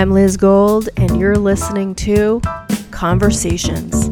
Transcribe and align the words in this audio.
I'm 0.00 0.12
Liz 0.12 0.38
Gold, 0.38 0.88
and 0.96 1.20
you're 1.20 1.36
listening 1.36 1.94
to 1.96 2.40
Conversations 2.90 4.10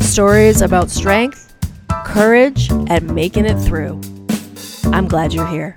stories 0.00 0.62
about 0.62 0.90
strength, 0.90 1.56
courage, 2.04 2.70
and 2.70 3.12
making 3.12 3.44
it 3.44 3.58
through. 3.58 4.00
I'm 4.92 5.08
glad 5.08 5.34
you're 5.34 5.48
here. 5.48 5.76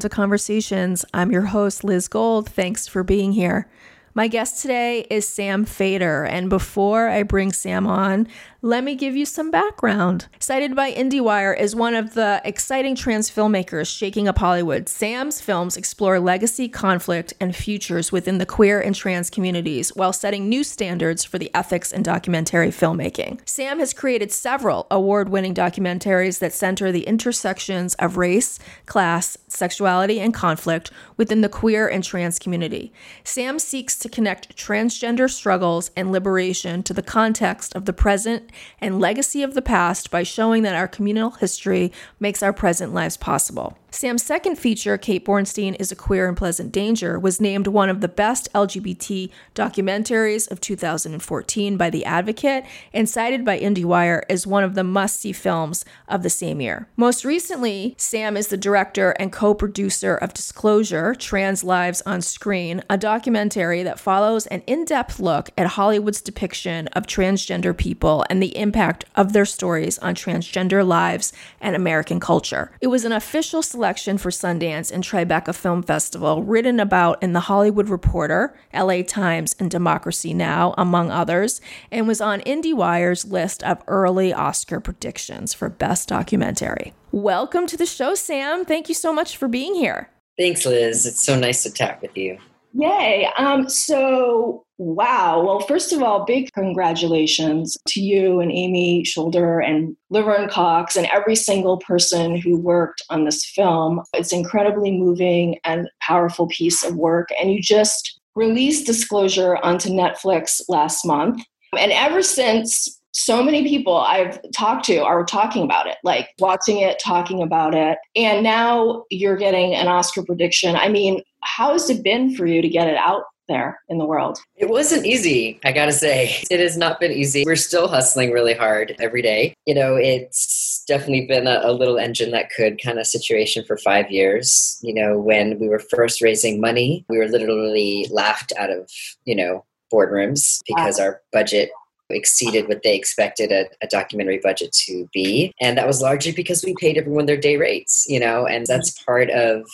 To 0.00 0.08
Conversations. 0.08 1.04
I'm 1.12 1.30
your 1.30 1.42
host, 1.46 1.84
Liz 1.84 2.08
Gold. 2.08 2.48
Thanks 2.48 2.86
for 2.86 3.02
being 3.02 3.32
here. 3.32 3.68
My 4.14 4.28
guest 4.28 4.60
today 4.60 5.06
is 5.10 5.28
Sam 5.28 5.64
Feder. 5.64 6.24
and 6.24 6.48
before 6.50 7.08
I 7.08 7.22
bring 7.22 7.52
Sam 7.52 7.86
on, 7.86 8.26
let 8.62 8.84
me 8.84 8.94
give 8.94 9.16
you 9.16 9.24
some 9.24 9.50
background. 9.50 10.26
Cited 10.38 10.76
by 10.76 10.92
IndieWire 10.92 11.56
as 11.56 11.74
one 11.74 11.94
of 11.94 12.12
the 12.12 12.42
exciting 12.44 12.94
trans 12.94 13.30
filmmakers 13.30 13.94
shaking 13.94 14.28
up 14.28 14.38
Hollywood, 14.38 14.88
Sam's 14.88 15.40
films 15.40 15.76
explore 15.76 16.20
legacy, 16.20 16.68
conflict, 16.68 17.32
and 17.40 17.56
futures 17.56 18.12
within 18.12 18.36
the 18.36 18.44
queer 18.44 18.80
and 18.80 18.94
trans 18.94 19.30
communities 19.30 19.96
while 19.96 20.12
setting 20.12 20.48
new 20.48 20.62
standards 20.62 21.24
for 21.24 21.38
the 21.38 21.50
ethics 21.54 21.90
in 21.90 22.02
documentary 22.02 22.68
filmmaking. 22.68 23.40
Sam 23.48 23.78
has 23.78 23.94
created 23.94 24.30
several 24.30 24.86
award 24.90 25.30
winning 25.30 25.54
documentaries 25.54 26.38
that 26.40 26.52
center 26.52 26.92
the 26.92 27.06
intersections 27.06 27.94
of 27.94 28.18
race, 28.18 28.58
class, 28.84 29.38
sexuality, 29.48 30.20
and 30.20 30.34
conflict 30.34 30.90
within 31.16 31.40
the 31.40 31.48
queer 31.48 31.88
and 31.88 32.04
trans 32.04 32.38
community. 32.38 32.92
Sam 33.24 33.58
seeks 33.58 33.98
to 34.00 34.08
connect 34.10 34.54
transgender 34.54 35.30
struggles 35.30 35.90
and 35.96 36.12
liberation 36.12 36.82
to 36.82 36.92
the 36.92 37.02
context 37.02 37.74
of 37.74 37.86
the 37.86 37.92
present 37.92 38.49
and 38.80 39.00
legacy 39.00 39.42
of 39.42 39.54
the 39.54 39.62
past 39.62 40.10
by 40.10 40.22
showing 40.22 40.62
that 40.62 40.74
our 40.74 40.88
communal 40.88 41.30
history 41.32 41.92
makes 42.18 42.42
our 42.42 42.52
present 42.52 42.94
lives 42.94 43.16
possible. 43.16 43.76
Sam's 43.92 44.22
second 44.22 44.56
feature, 44.56 44.96
Kate 44.96 45.24
Bornstein 45.24 45.74
is 45.80 45.90
a 45.90 45.96
Queer 45.96 46.28
and 46.28 46.36
Pleasant 46.36 46.70
Danger, 46.70 47.18
was 47.18 47.40
named 47.40 47.66
one 47.66 47.88
of 47.88 48.00
the 48.00 48.08
best 48.08 48.48
LGBT 48.54 49.30
documentaries 49.54 50.48
of 50.48 50.60
2014 50.60 51.76
by 51.76 51.90
The 51.90 52.04
Advocate 52.04 52.64
and 52.94 53.08
cited 53.08 53.44
by 53.44 53.58
IndieWire 53.58 54.22
as 54.30 54.46
one 54.46 54.62
of 54.62 54.74
the 54.74 54.84
must 54.84 55.18
see 55.18 55.32
films 55.32 55.84
of 56.06 56.22
the 56.22 56.30
same 56.30 56.60
year. 56.60 56.88
Most 56.96 57.24
recently, 57.24 57.94
Sam 57.98 58.36
is 58.36 58.46
the 58.46 58.56
director 58.56 59.10
and 59.18 59.32
co 59.32 59.54
producer 59.54 60.14
of 60.14 60.34
Disclosure 60.34 61.14
Trans 61.16 61.64
Lives 61.64 62.00
on 62.06 62.22
Screen, 62.22 62.82
a 62.88 62.96
documentary 62.96 63.82
that 63.82 63.98
follows 63.98 64.46
an 64.46 64.62
in 64.68 64.84
depth 64.84 65.18
look 65.18 65.50
at 65.58 65.66
Hollywood's 65.66 66.20
depiction 66.20 66.86
of 66.88 67.06
transgender 67.06 67.76
people 67.76 68.24
and 68.30 68.39
the 68.40 68.56
impact 68.56 69.04
of 69.14 69.32
their 69.32 69.44
stories 69.44 69.98
on 69.98 70.14
transgender 70.14 70.86
lives 70.86 71.32
and 71.60 71.76
American 71.76 72.20
culture. 72.20 72.72
It 72.80 72.88
was 72.88 73.04
an 73.04 73.12
official 73.12 73.62
selection 73.62 74.18
for 74.18 74.30
Sundance 74.30 74.90
and 74.90 75.04
Tribeca 75.04 75.54
Film 75.54 75.82
Festival, 75.82 76.42
written 76.42 76.80
about 76.80 77.22
in 77.22 77.32
The 77.32 77.40
Hollywood 77.40 77.88
Reporter, 77.88 78.56
LA 78.74 79.02
Times, 79.02 79.54
and 79.58 79.70
Democracy 79.70 80.34
Now!, 80.34 80.74
among 80.76 81.10
others, 81.10 81.60
and 81.90 82.08
was 82.08 82.20
on 82.20 82.40
IndieWire's 82.40 83.24
list 83.24 83.62
of 83.62 83.82
early 83.86 84.32
Oscar 84.32 84.80
predictions 84.80 85.54
for 85.54 85.68
Best 85.68 86.08
Documentary. 86.08 86.92
Welcome 87.12 87.66
to 87.66 87.76
the 87.76 87.86
show, 87.86 88.14
Sam. 88.14 88.64
Thank 88.64 88.88
you 88.88 88.94
so 88.94 89.12
much 89.12 89.36
for 89.36 89.48
being 89.48 89.74
here. 89.74 90.10
Thanks, 90.38 90.64
Liz. 90.64 91.06
It's 91.06 91.24
so 91.24 91.38
nice 91.38 91.62
to 91.64 91.72
chat 91.72 92.00
with 92.00 92.16
you. 92.16 92.38
Yay. 92.72 93.28
Um, 93.36 93.68
so, 93.68 94.64
wow. 94.80 95.42
Well, 95.44 95.60
first 95.60 95.92
of 95.92 96.02
all, 96.02 96.24
big 96.24 96.50
congratulations 96.54 97.76
to 97.88 98.00
you 98.00 98.40
and 98.40 98.50
Amy 98.50 99.04
Scholder 99.04 99.62
and 99.62 99.94
Laverne 100.08 100.48
Cox 100.48 100.96
and 100.96 101.06
every 101.12 101.36
single 101.36 101.76
person 101.76 102.34
who 102.34 102.56
worked 102.56 103.02
on 103.10 103.24
this 103.24 103.44
film. 103.44 104.00
It's 104.14 104.32
incredibly 104.32 104.90
moving 104.90 105.58
and 105.64 105.90
powerful 106.00 106.48
piece 106.48 106.82
of 106.82 106.96
work. 106.96 107.28
And 107.38 107.52
you 107.52 107.60
just 107.60 108.18
released 108.34 108.86
Disclosure 108.86 109.58
onto 109.58 109.90
Netflix 109.90 110.62
last 110.66 111.04
month. 111.04 111.42
And 111.78 111.92
ever 111.92 112.22
since 112.22 113.00
so 113.12 113.42
many 113.42 113.68
people 113.68 113.98
I've 113.98 114.38
talked 114.52 114.86
to 114.86 115.04
are 115.04 115.26
talking 115.26 115.62
about 115.62 115.88
it, 115.88 115.96
like 116.04 116.30
watching 116.38 116.78
it, 116.78 116.98
talking 117.04 117.42
about 117.42 117.74
it. 117.74 117.98
And 118.16 118.42
now 118.42 119.04
you're 119.10 119.36
getting 119.36 119.74
an 119.74 119.88
Oscar 119.88 120.22
prediction. 120.22 120.74
I 120.74 120.88
mean, 120.88 121.22
how 121.42 121.72
has 121.72 121.90
it 121.90 122.02
been 122.02 122.34
for 122.34 122.46
you 122.46 122.62
to 122.62 122.68
get 122.68 122.88
it 122.88 122.96
out 122.96 123.24
there 123.50 123.80
in 123.88 123.98
the 123.98 124.06
world? 124.06 124.38
It 124.56 124.70
wasn't 124.70 125.04
easy, 125.04 125.60
I 125.64 125.72
gotta 125.72 125.92
say. 125.92 126.42
It 126.50 126.60
has 126.60 126.78
not 126.78 127.00
been 127.00 127.12
easy. 127.12 127.44
We're 127.44 127.56
still 127.56 127.88
hustling 127.88 128.30
really 128.30 128.54
hard 128.54 128.96
every 129.00 129.20
day. 129.20 129.54
You 129.66 129.74
know, 129.74 129.96
it's 129.96 130.82
definitely 130.88 131.26
been 131.26 131.46
a, 131.46 131.60
a 131.62 131.72
little 131.72 131.98
engine 131.98 132.30
that 132.30 132.50
could 132.50 132.82
kind 132.82 132.98
of 132.98 133.06
situation 133.06 133.64
for 133.66 133.76
five 133.76 134.10
years. 134.10 134.78
You 134.82 134.94
know, 134.94 135.18
when 135.18 135.58
we 135.58 135.68
were 135.68 135.78
first 135.78 136.22
raising 136.22 136.60
money, 136.60 137.04
we 137.08 137.18
were 137.18 137.28
literally 137.28 138.08
laughed 138.10 138.52
out 138.58 138.70
of, 138.70 138.90
you 139.24 139.34
know, 139.34 139.64
boardrooms 139.92 140.60
because 140.66 140.98
wow. 140.98 141.04
our 141.04 141.22
budget 141.32 141.70
exceeded 142.10 142.68
what 142.68 142.82
they 142.82 142.96
expected 142.96 143.52
a, 143.52 143.66
a, 143.82 143.86
documentary 143.86 144.40
budget 144.42 144.72
to 144.72 145.08
be. 145.12 145.52
And 145.60 145.78
that 145.78 145.86
was 145.86 146.02
largely 146.02 146.32
because 146.32 146.64
we 146.64 146.74
paid 146.78 146.98
everyone 146.98 147.26
their 147.26 147.36
day 147.36 147.56
rates, 147.56 148.04
you 148.08 148.18
know, 148.18 148.46
and 148.46 148.66
that's 148.66 148.90
mm-hmm. 148.90 149.04
part 149.04 149.30
of 149.30 149.64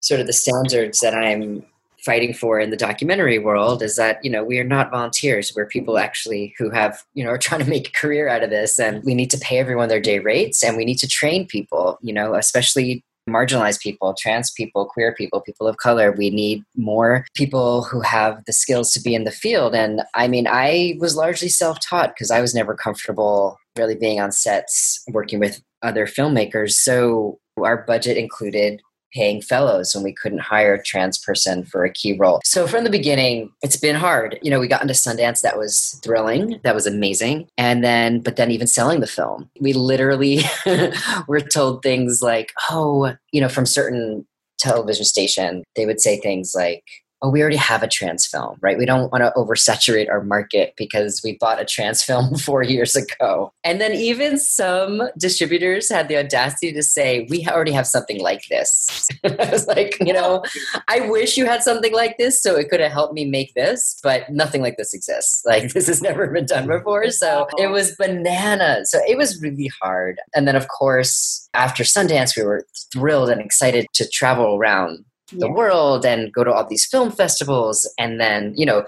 sort 0.00 0.20
of 0.20 0.26
the 0.26 0.32
standards 0.32 1.00
that 1.00 1.14
I'm 1.14 1.64
fighting 2.04 2.34
for 2.34 2.60
in 2.60 2.70
the 2.70 2.76
documentary 2.76 3.38
world 3.38 3.82
is 3.82 3.96
that 3.96 4.22
you 4.24 4.30
know 4.30 4.44
we 4.44 4.58
are 4.58 4.64
not 4.64 4.90
volunteers 4.90 5.52
we're 5.54 5.66
people 5.66 5.98
actually 5.98 6.54
who 6.58 6.70
have 6.70 7.02
you 7.14 7.24
know 7.24 7.30
are 7.30 7.38
trying 7.38 7.62
to 7.62 7.70
make 7.70 7.88
a 7.88 7.92
career 7.92 8.28
out 8.28 8.42
of 8.42 8.50
this 8.50 8.78
and 8.78 9.02
we 9.04 9.14
need 9.14 9.30
to 9.30 9.38
pay 9.38 9.58
everyone 9.58 9.88
their 9.88 10.00
day 10.00 10.18
rates 10.18 10.62
and 10.62 10.76
we 10.76 10.84
need 10.84 10.98
to 10.98 11.08
train 11.08 11.46
people 11.46 11.98
you 12.02 12.12
know 12.12 12.34
especially 12.34 13.02
marginalized 13.28 13.80
people, 13.80 14.14
trans 14.18 14.50
people, 14.50 14.86
queer 14.86 15.14
people, 15.14 15.40
people 15.40 15.66
of 15.66 15.78
color. 15.78 16.12
We 16.12 16.30
need 16.30 16.62
more 16.76 17.26
people 17.34 17.82
who 17.84 18.00
have 18.00 18.44
the 18.44 18.52
skills 18.52 18.92
to 18.92 19.00
be 19.00 19.14
in 19.14 19.24
the 19.24 19.30
field. 19.30 19.74
And 19.74 20.02
I 20.14 20.28
mean, 20.28 20.46
I 20.48 20.96
was 20.98 21.16
largely 21.16 21.48
self 21.48 21.80
taught 21.80 22.10
because 22.10 22.30
I 22.30 22.40
was 22.40 22.54
never 22.54 22.74
comfortable 22.74 23.58
really 23.76 23.94
being 23.94 24.20
on 24.20 24.30
sets 24.30 25.02
working 25.08 25.40
with 25.40 25.62
other 25.82 26.06
filmmakers. 26.06 26.72
So 26.72 27.38
our 27.58 27.78
budget 27.78 28.16
included 28.16 28.80
paying 29.14 29.40
fellows 29.40 29.94
when 29.94 30.04
we 30.04 30.12
couldn't 30.12 30.40
hire 30.40 30.74
a 30.74 30.82
trans 30.82 31.18
person 31.18 31.64
for 31.64 31.84
a 31.84 31.92
key 31.92 32.16
role. 32.16 32.40
So 32.44 32.66
from 32.66 32.84
the 32.84 32.90
beginning, 32.90 33.50
it's 33.62 33.76
been 33.76 33.96
hard. 33.96 34.38
You 34.42 34.50
know, 34.50 34.60
we 34.60 34.68
got 34.68 34.82
into 34.82 34.94
Sundance, 34.94 35.42
that 35.42 35.58
was 35.58 36.00
thrilling, 36.02 36.60
that 36.64 36.74
was 36.74 36.86
amazing. 36.86 37.48
And 37.56 37.84
then, 37.84 38.20
but 38.20 38.36
then 38.36 38.50
even 38.50 38.66
selling 38.66 39.00
the 39.00 39.06
film, 39.06 39.50
we 39.60 39.72
literally 39.72 40.40
were 41.28 41.40
told 41.40 41.82
things 41.82 42.20
like, 42.22 42.52
oh, 42.70 43.14
you 43.32 43.40
know, 43.40 43.48
from 43.48 43.66
certain 43.66 44.26
television 44.58 45.04
station, 45.04 45.62
they 45.76 45.86
would 45.86 46.00
say 46.00 46.18
things 46.18 46.52
like, 46.54 46.84
oh, 47.22 47.30
we 47.30 47.40
already 47.40 47.56
have 47.56 47.82
a 47.82 47.88
trans 47.88 48.26
film, 48.26 48.58
right? 48.60 48.76
We 48.76 48.86
don't 48.86 49.10
want 49.10 49.24
to 49.24 49.32
oversaturate 49.36 50.10
our 50.10 50.22
market 50.22 50.74
because 50.76 51.22
we 51.24 51.38
bought 51.38 51.60
a 51.60 51.64
trans 51.64 52.02
film 52.02 52.34
four 52.38 52.62
years 52.62 52.94
ago. 52.94 53.52
And 53.64 53.80
then 53.80 53.92
even 53.92 54.38
some 54.38 55.02
distributors 55.18 55.90
had 55.90 56.08
the 56.08 56.18
audacity 56.18 56.72
to 56.72 56.82
say, 56.82 57.26
we 57.30 57.46
already 57.48 57.72
have 57.72 57.86
something 57.86 58.20
like 58.20 58.42
this. 58.50 59.08
I 59.24 59.48
was 59.50 59.66
like, 59.66 59.96
you 60.00 60.12
know, 60.12 60.42
I 60.88 61.00
wish 61.08 61.36
you 61.36 61.46
had 61.46 61.62
something 61.62 61.94
like 61.94 62.18
this 62.18 62.42
so 62.42 62.56
it 62.56 62.68
could 62.68 62.80
have 62.80 62.92
helped 62.92 63.14
me 63.14 63.24
make 63.24 63.54
this, 63.54 63.98
but 64.02 64.30
nothing 64.30 64.60
like 64.60 64.76
this 64.76 64.92
exists. 64.92 65.42
Like 65.46 65.72
this 65.72 65.86
has 65.86 66.02
never 66.02 66.26
been 66.26 66.46
done 66.46 66.66
before. 66.66 67.10
So 67.10 67.46
it 67.58 67.68
was 67.68 67.96
bananas. 67.96 68.90
So 68.90 69.00
it 69.08 69.16
was 69.16 69.40
really 69.40 69.70
hard. 69.80 70.20
And 70.34 70.46
then, 70.46 70.56
of 70.56 70.68
course, 70.68 71.48
after 71.54 71.84
Sundance, 71.84 72.36
we 72.36 72.42
were 72.42 72.66
thrilled 72.92 73.30
and 73.30 73.40
excited 73.40 73.86
to 73.94 74.08
travel 74.08 74.56
around 74.56 75.04
the 75.32 75.46
yeah. 75.46 75.52
world 75.52 76.04
and 76.04 76.32
go 76.32 76.44
to 76.44 76.52
all 76.52 76.66
these 76.66 76.86
film 76.86 77.10
festivals 77.10 77.92
and 77.98 78.20
then 78.20 78.52
you 78.56 78.66
know 78.66 78.84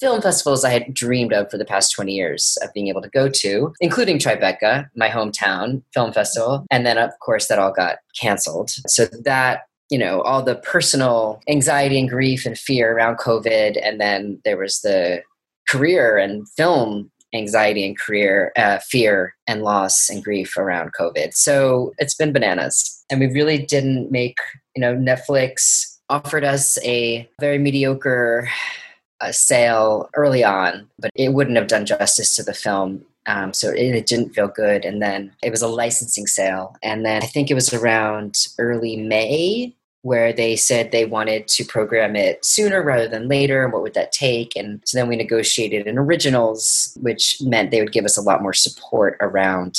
film 0.00 0.20
festivals 0.20 0.64
I 0.64 0.70
had 0.70 0.92
dreamed 0.92 1.32
of 1.32 1.50
for 1.50 1.58
the 1.58 1.64
past 1.64 1.92
20 1.92 2.12
years 2.12 2.58
of 2.62 2.72
being 2.72 2.88
able 2.88 3.02
to 3.02 3.08
go 3.08 3.28
to, 3.28 3.72
including 3.80 4.18
Tribeca, 4.18 4.88
my 4.94 5.08
hometown 5.08 5.82
film 5.94 6.12
festival. 6.12 6.66
And 6.70 6.84
then, 6.84 6.98
of 6.98 7.10
course, 7.20 7.48
that 7.48 7.58
all 7.58 7.72
got 7.72 7.98
canceled. 8.18 8.70
So 8.86 9.06
that, 9.24 9.62
you 9.90 9.98
know, 9.98 10.20
all 10.22 10.42
the 10.42 10.56
personal 10.56 11.40
anxiety 11.48 11.98
and 11.98 12.08
grief 12.08 12.44
and 12.46 12.58
fear 12.58 12.92
around 12.92 13.18
COVID. 13.18 13.78
And 13.82 14.00
then 14.00 14.40
there 14.44 14.58
was 14.58 14.80
the 14.80 15.22
career 15.68 16.16
and 16.16 16.48
film 16.50 17.10
anxiety 17.34 17.86
and 17.86 17.98
career 17.98 18.52
uh, 18.56 18.78
fear 18.78 19.34
and 19.46 19.62
loss 19.62 20.08
and 20.08 20.22
grief 20.24 20.56
around 20.56 20.92
COVID. 20.92 21.34
So 21.34 21.92
it's 21.98 22.14
been 22.14 22.32
bananas. 22.32 23.04
And 23.10 23.20
we 23.20 23.26
really 23.26 23.58
didn't 23.58 24.10
make, 24.10 24.38
you 24.74 24.80
know, 24.80 24.94
Netflix 24.94 25.96
offered 26.08 26.44
us 26.44 26.78
a 26.84 27.28
very 27.40 27.58
mediocre 27.58 28.48
uh, 29.20 29.32
sale 29.32 30.08
early 30.14 30.44
on, 30.44 30.88
but 30.98 31.10
it 31.14 31.32
wouldn't 31.32 31.56
have 31.56 31.68
done 31.68 31.86
justice 31.86 32.36
to 32.36 32.42
the 32.42 32.54
film. 32.54 33.04
Um, 33.26 33.52
so 33.52 33.70
it, 33.70 33.94
it, 33.94 34.06
didn't 34.06 34.34
feel 34.34 34.46
good. 34.46 34.84
And 34.84 35.02
then 35.02 35.32
it 35.42 35.50
was 35.50 35.62
a 35.62 35.68
licensing 35.68 36.28
sale. 36.28 36.76
And 36.82 37.04
then 37.04 37.22
I 37.24 37.26
think 37.26 37.50
it 37.50 37.54
was 37.54 37.74
around 37.74 38.46
early 38.58 38.96
May 38.96 39.74
where 40.06 40.32
they 40.32 40.54
said 40.54 40.92
they 40.92 41.04
wanted 41.04 41.48
to 41.48 41.64
program 41.64 42.14
it 42.14 42.44
sooner 42.44 42.80
rather 42.80 43.08
than 43.08 43.26
later 43.26 43.64
and 43.64 43.72
what 43.72 43.82
would 43.82 43.94
that 43.94 44.12
take 44.12 44.54
and 44.54 44.80
so 44.84 44.96
then 44.96 45.08
we 45.08 45.16
negotiated 45.16 45.88
an 45.88 45.98
originals 45.98 46.96
which 47.00 47.38
meant 47.40 47.72
they 47.72 47.80
would 47.80 47.90
give 47.90 48.04
us 48.04 48.16
a 48.16 48.22
lot 48.22 48.40
more 48.40 48.52
support 48.52 49.16
around 49.20 49.76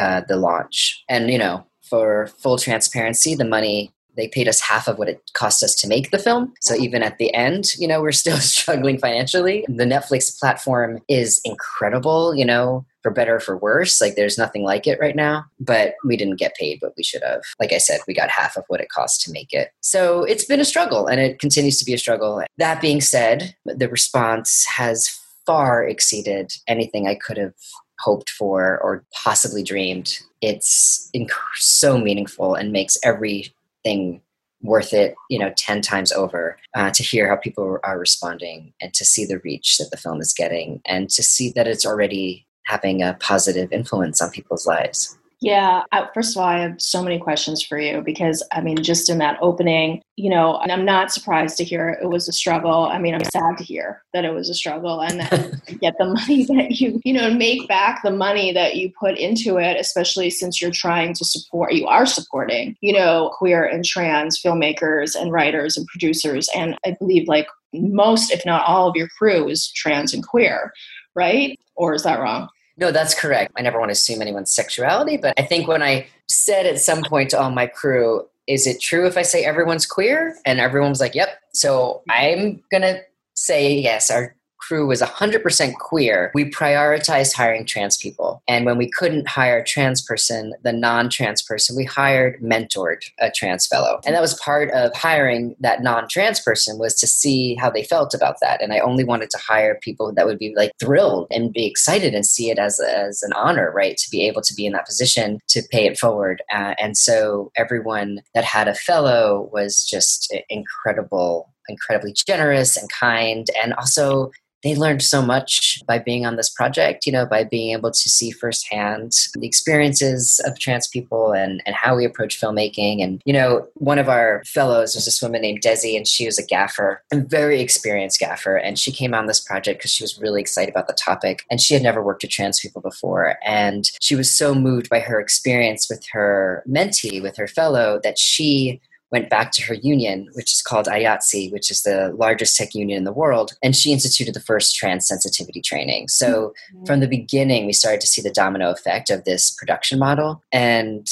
uh, 0.00 0.20
the 0.26 0.36
launch 0.36 1.04
and 1.08 1.30
you 1.30 1.38
know 1.38 1.64
for 1.80 2.26
full 2.38 2.58
transparency 2.58 3.36
the 3.36 3.44
money 3.44 3.92
they 4.16 4.28
paid 4.28 4.48
us 4.48 4.60
half 4.60 4.88
of 4.88 4.98
what 4.98 5.08
it 5.08 5.22
cost 5.32 5.62
us 5.62 5.74
to 5.74 5.88
make 5.88 6.10
the 6.10 6.18
film. 6.18 6.52
So 6.60 6.74
even 6.74 7.02
at 7.02 7.16
the 7.16 7.32
end, 7.32 7.74
you 7.78 7.88
know, 7.88 8.02
we're 8.02 8.12
still 8.12 8.36
struggling 8.56 8.98
financially. 8.98 9.64
The 9.68 9.84
Netflix 9.84 10.38
platform 10.38 11.00
is 11.08 11.40
incredible, 11.46 12.34
you 12.34 12.44
know, 12.44 12.84
for 13.02 13.10
better 13.10 13.36
or 13.36 13.40
for 13.40 13.56
worse. 13.56 14.00
Like 14.00 14.14
there's 14.14 14.38
nothing 14.38 14.64
like 14.64 14.86
it 14.86 14.98
right 15.00 15.16
now, 15.16 15.44
but 15.60 15.94
we 16.04 16.16
didn't 16.16 16.36
get 16.36 16.56
paid 16.56 16.80
what 16.80 16.94
we 16.96 17.02
should 17.02 17.22
have. 17.22 17.42
Like 17.60 17.72
I 17.72 17.78
said, 17.78 18.00
we 18.06 18.14
got 18.14 18.30
half 18.30 18.56
of 18.56 18.64
what 18.68 18.80
it 18.80 18.88
cost 18.88 19.20
to 19.22 19.32
make 19.32 19.52
it. 19.52 19.70
So 19.80 20.24
it's 20.24 20.44
been 20.44 20.60
a 20.60 20.64
struggle 20.64 21.06
and 21.06 21.20
it 21.20 21.38
continues 21.38 21.78
to 21.78 21.84
be 21.84 21.94
a 21.94 21.98
struggle. 21.98 22.42
That 22.58 22.80
being 22.80 23.00
said, 23.00 23.54
the 23.64 23.88
response 23.88 24.64
has 24.66 25.18
far 25.46 25.84
exceeded 25.84 26.52
anything 26.68 27.08
I 27.08 27.16
could 27.16 27.36
have 27.36 27.54
hoped 28.00 28.30
for 28.30 28.78
or 28.80 29.04
possibly 29.12 29.62
dreamed. 29.62 30.18
It's 30.40 31.10
inc- 31.14 31.30
so 31.54 31.98
meaningful 31.98 32.54
and 32.54 32.72
makes 32.72 32.96
everything 33.04 34.20
worth 34.62 34.92
it 34.92 35.14
you 35.28 35.38
know 35.38 35.52
10 35.56 35.82
times 35.82 36.12
over 36.12 36.56
uh, 36.76 36.90
to 36.90 37.02
hear 37.02 37.28
how 37.28 37.36
people 37.36 37.78
are 37.82 37.98
responding 37.98 38.72
and 38.80 38.94
to 38.94 39.04
see 39.04 39.24
the 39.24 39.38
reach 39.40 39.78
that 39.78 39.90
the 39.90 39.96
film 39.96 40.20
is 40.20 40.32
getting 40.32 40.80
and 40.86 41.10
to 41.10 41.22
see 41.22 41.50
that 41.50 41.66
it's 41.66 41.84
already 41.84 42.46
having 42.64 43.02
a 43.02 43.16
positive 43.20 43.72
influence 43.72 44.20
on 44.20 44.30
people's 44.30 44.66
lives 44.66 45.18
yeah, 45.42 45.82
first 46.14 46.36
of 46.36 46.40
all, 46.40 46.48
I 46.48 46.60
have 46.60 46.80
so 46.80 47.02
many 47.02 47.18
questions 47.18 47.64
for 47.64 47.76
you 47.76 48.00
because 48.00 48.46
I 48.52 48.60
mean, 48.60 48.80
just 48.80 49.10
in 49.10 49.18
that 49.18 49.38
opening, 49.42 50.00
you 50.14 50.30
know, 50.30 50.56
and 50.58 50.70
I'm 50.70 50.84
not 50.84 51.10
surprised 51.10 51.56
to 51.56 51.64
hear 51.64 51.98
it 52.00 52.06
was 52.06 52.28
a 52.28 52.32
struggle. 52.32 52.84
I 52.84 52.98
mean, 52.98 53.12
I'm 53.12 53.24
sad 53.24 53.58
to 53.58 53.64
hear 53.64 54.02
that 54.14 54.24
it 54.24 54.32
was 54.32 54.48
a 54.48 54.54
struggle 54.54 55.02
and 55.02 55.18
that 55.18 55.78
get 55.80 55.94
the 55.98 56.04
money 56.04 56.44
that 56.48 56.80
you, 56.80 57.00
you 57.04 57.12
know, 57.12 57.28
make 57.28 57.66
back 57.66 58.04
the 58.04 58.12
money 58.12 58.52
that 58.52 58.76
you 58.76 58.92
put 58.98 59.18
into 59.18 59.56
it, 59.56 59.76
especially 59.80 60.30
since 60.30 60.62
you're 60.62 60.70
trying 60.70 61.12
to 61.14 61.24
support, 61.24 61.72
you 61.72 61.88
are 61.88 62.06
supporting, 62.06 62.76
you 62.80 62.92
know, 62.92 63.32
queer 63.36 63.64
and 63.64 63.84
trans 63.84 64.40
filmmakers 64.40 65.20
and 65.20 65.32
writers 65.32 65.76
and 65.76 65.88
producers. 65.88 66.48
And 66.54 66.78
I 66.86 66.96
believe 67.00 67.26
like 67.26 67.48
most, 67.72 68.30
if 68.30 68.46
not 68.46 68.64
all 68.64 68.88
of 68.88 68.94
your 68.94 69.08
crew 69.18 69.48
is 69.48 69.72
trans 69.72 70.14
and 70.14 70.24
queer, 70.24 70.72
right? 71.14 71.58
Or 71.76 71.94
is 71.94 72.02
that 72.04 72.20
wrong? 72.20 72.48
No, 72.76 72.90
that's 72.90 73.14
correct. 73.14 73.52
I 73.56 73.62
never 73.62 73.78
want 73.78 73.90
to 73.90 73.92
assume 73.92 74.22
anyone's 74.22 74.50
sexuality, 74.50 75.16
but 75.16 75.34
I 75.38 75.42
think 75.42 75.68
when 75.68 75.82
I 75.82 76.06
said 76.28 76.66
at 76.66 76.80
some 76.80 77.02
point 77.02 77.30
to 77.30 77.40
all 77.40 77.50
my 77.50 77.66
crew, 77.66 78.26
is 78.46 78.66
it 78.66 78.80
true 78.80 79.06
if 79.06 79.16
I 79.16 79.22
say 79.22 79.44
everyone's 79.44 79.86
queer? 79.86 80.36
And 80.46 80.58
everyone 80.58 80.90
was 80.90 81.00
like, 81.00 81.14
yep. 81.14 81.40
So 81.52 82.02
I'm 82.10 82.62
going 82.70 82.82
to 82.82 83.02
say 83.34 83.74
yes, 83.74 84.10
our 84.10 84.34
crew 84.62 84.86
was 84.86 85.02
100% 85.02 85.74
queer, 85.74 86.30
we 86.34 86.50
prioritized 86.50 87.34
hiring 87.34 87.66
trans 87.66 87.96
people. 87.96 88.42
And 88.48 88.64
when 88.64 88.78
we 88.78 88.90
couldn't 88.90 89.28
hire 89.28 89.58
a 89.58 89.64
trans 89.64 90.00
person, 90.00 90.54
the 90.62 90.72
non 90.72 91.10
trans 91.10 91.42
person, 91.42 91.76
we 91.76 91.84
hired, 91.84 92.40
mentored 92.40 93.02
a 93.18 93.30
trans 93.30 93.66
fellow. 93.66 94.00
And 94.06 94.14
that 94.14 94.22
was 94.22 94.38
part 94.40 94.70
of 94.70 94.94
hiring 94.94 95.56
that 95.60 95.82
non 95.82 96.08
trans 96.08 96.40
person 96.40 96.78
was 96.78 96.94
to 96.96 97.06
see 97.06 97.54
how 97.56 97.70
they 97.70 97.82
felt 97.82 98.14
about 98.14 98.36
that. 98.40 98.62
And 98.62 98.72
I 98.72 98.78
only 98.78 99.04
wanted 99.04 99.30
to 99.30 99.38
hire 99.38 99.78
people 99.82 100.12
that 100.14 100.26
would 100.26 100.38
be 100.38 100.54
like 100.56 100.72
thrilled 100.78 101.26
and 101.30 101.52
be 101.52 101.66
excited 101.66 102.14
and 102.14 102.24
see 102.24 102.50
it 102.50 102.58
as, 102.58 102.80
as 102.80 103.22
an 103.22 103.32
honor, 103.34 103.72
right? 103.74 103.96
To 103.96 104.10
be 104.10 104.26
able 104.26 104.42
to 104.42 104.54
be 104.54 104.66
in 104.66 104.72
that 104.72 104.86
position 104.86 105.40
to 105.48 105.62
pay 105.70 105.86
it 105.86 105.98
forward. 105.98 106.42
Uh, 106.52 106.74
and 106.78 106.96
so 106.96 107.50
everyone 107.56 108.20
that 108.34 108.44
had 108.44 108.68
a 108.68 108.74
fellow 108.74 109.50
was 109.52 109.84
just 109.84 110.34
incredible 110.48 111.52
incredibly 111.68 112.12
generous 112.12 112.76
and 112.76 112.90
kind 112.90 113.46
and 113.62 113.72
also 113.74 114.30
they 114.62 114.74
learned 114.74 115.02
so 115.02 115.22
much 115.22 115.80
by 115.86 115.98
being 115.98 116.24
on 116.24 116.36
this 116.36 116.48
project, 116.48 117.06
you 117.06 117.12
know, 117.12 117.26
by 117.26 117.44
being 117.44 117.72
able 117.72 117.90
to 117.90 118.08
see 118.08 118.30
firsthand 118.30 119.12
the 119.34 119.46
experiences 119.46 120.40
of 120.46 120.58
trans 120.58 120.86
people 120.86 121.32
and, 121.32 121.62
and 121.66 121.74
how 121.74 121.96
we 121.96 122.04
approach 122.04 122.40
filmmaking. 122.40 123.02
And, 123.02 123.20
you 123.24 123.32
know, 123.32 123.66
one 123.74 123.98
of 123.98 124.08
our 124.08 124.42
fellows 124.46 124.94
was 124.94 125.04
this 125.04 125.20
woman 125.20 125.42
named 125.42 125.62
Desi, 125.62 125.96
and 125.96 126.06
she 126.06 126.26
was 126.26 126.38
a 126.38 126.46
gaffer, 126.46 127.02
a 127.12 127.18
very 127.18 127.60
experienced 127.60 128.20
gaffer. 128.20 128.56
And 128.56 128.78
she 128.78 128.92
came 128.92 129.14
on 129.14 129.26
this 129.26 129.40
project 129.40 129.80
because 129.80 129.92
she 129.92 130.04
was 130.04 130.20
really 130.20 130.40
excited 130.40 130.70
about 130.70 130.86
the 130.86 130.94
topic. 130.94 131.44
And 131.50 131.60
she 131.60 131.74
had 131.74 131.82
never 131.82 132.02
worked 132.02 132.22
with 132.22 132.30
trans 132.30 132.60
people 132.60 132.82
before. 132.82 133.36
And 133.44 133.90
she 134.00 134.14
was 134.14 134.30
so 134.30 134.54
moved 134.54 134.88
by 134.88 135.00
her 135.00 135.20
experience 135.20 135.88
with 135.88 136.06
her 136.12 136.62
mentee, 136.68 137.22
with 137.22 137.36
her 137.36 137.48
fellow, 137.48 138.00
that 138.04 138.18
she 138.18 138.80
went 139.12 139.30
back 139.30 139.52
to 139.52 139.62
her 139.62 139.74
union, 139.74 140.28
which 140.32 140.52
is 140.52 140.62
called 140.62 140.86
IATSE, 140.86 141.52
which 141.52 141.70
is 141.70 141.82
the 141.82 142.12
largest 142.18 142.56
tech 142.56 142.74
union 142.74 142.98
in 142.98 143.04
the 143.04 143.12
world, 143.12 143.52
and 143.62 143.76
she 143.76 143.92
instituted 143.92 144.34
the 144.34 144.40
first 144.40 144.74
trans 144.74 145.06
sensitivity 145.06 145.60
training. 145.60 146.08
So 146.08 146.54
mm-hmm. 146.74 146.84
from 146.86 147.00
the 147.00 147.08
beginning, 147.08 147.66
we 147.66 147.72
started 147.72 148.00
to 148.00 148.06
see 148.06 148.22
the 148.22 148.30
domino 148.30 148.70
effect 148.70 149.10
of 149.10 149.24
this 149.24 149.50
production 149.50 149.98
model. 149.98 150.42
And 150.50 151.06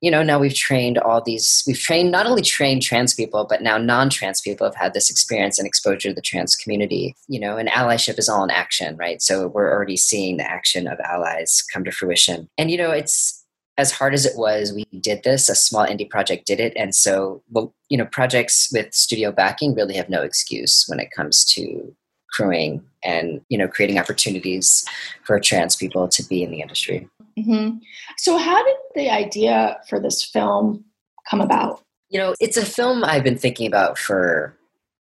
you 0.00 0.10
know, 0.10 0.22
now 0.22 0.38
we've 0.38 0.54
trained 0.54 0.96
all 0.98 1.20
these, 1.22 1.62
we've 1.66 1.78
trained, 1.78 2.10
not 2.10 2.26
only 2.26 2.40
trained 2.40 2.80
trans 2.82 3.12
people, 3.12 3.46
but 3.46 3.62
now 3.62 3.76
non 3.76 4.08
trans 4.08 4.40
people 4.40 4.66
have 4.66 4.74
had 4.74 4.94
this 4.94 5.10
experience 5.10 5.58
and 5.58 5.66
exposure 5.68 6.08
to 6.08 6.14
the 6.14 6.22
trans 6.22 6.56
community, 6.56 7.14
you 7.28 7.38
know, 7.38 7.58
and 7.58 7.68
allyship 7.68 8.18
is 8.18 8.28
all 8.28 8.42
in 8.42 8.50
action, 8.50 8.96
right? 8.96 9.20
So 9.20 9.48
we're 9.48 9.70
already 9.70 9.98
seeing 9.98 10.38
the 10.38 10.50
action 10.50 10.88
of 10.88 10.98
allies 11.00 11.62
come 11.70 11.84
to 11.84 11.92
fruition. 11.92 12.48
And, 12.56 12.70
you 12.70 12.78
know, 12.78 12.90
it's, 12.90 13.39
as 13.80 13.90
hard 13.90 14.14
as 14.14 14.24
it 14.24 14.36
was, 14.36 14.72
we 14.72 14.84
did 15.00 15.22
this. 15.24 15.48
A 15.48 15.54
small 15.54 15.86
indie 15.86 16.08
project 16.08 16.46
did 16.46 16.60
it, 16.60 16.72
and 16.76 16.94
so 16.94 17.42
well, 17.50 17.74
you 17.88 17.98
know, 17.98 18.06
projects 18.06 18.70
with 18.72 18.94
studio 18.94 19.32
backing 19.32 19.74
really 19.74 19.94
have 19.94 20.08
no 20.08 20.22
excuse 20.22 20.84
when 20.86 21.00
it 21.00 21.10
comes 21.10 21.44
to 21.56 21.94
crewing 22.32 22.80
and 23.02 23.40
you 23.48 23.58
know 23.58 23.66
creating 23.66 23.98
opportunities 23.98 24.86
for 25.24 25.40
trans 25.40 25.74
people 25.74 26.06
to 26.08 26.22
be 26.22 26.42
in 26.42 26.50
the 26.50 26.60
industry. 26.60 27.08
Mm-hmm. 27.38 27.78
So, 28.18 28.36
how 28.36 28.62
did 28.64 28.76
the 28.94 29.10
idea 29.10 29.78
for 29.88 29.98
this 29.98 30.22
film 30.24 30.84
come 31.28 31.40
about? 31.40 31.82
You 32.08 32.20
know, 32.20 32.34
it's 32.40 32.56
a 32.56 32.64
film 32.64 33.04
I've 33.04 33.24
been 33.24 33.38
thinking 33.38 33.66
about 33.66 33.98
for 33.98 34.56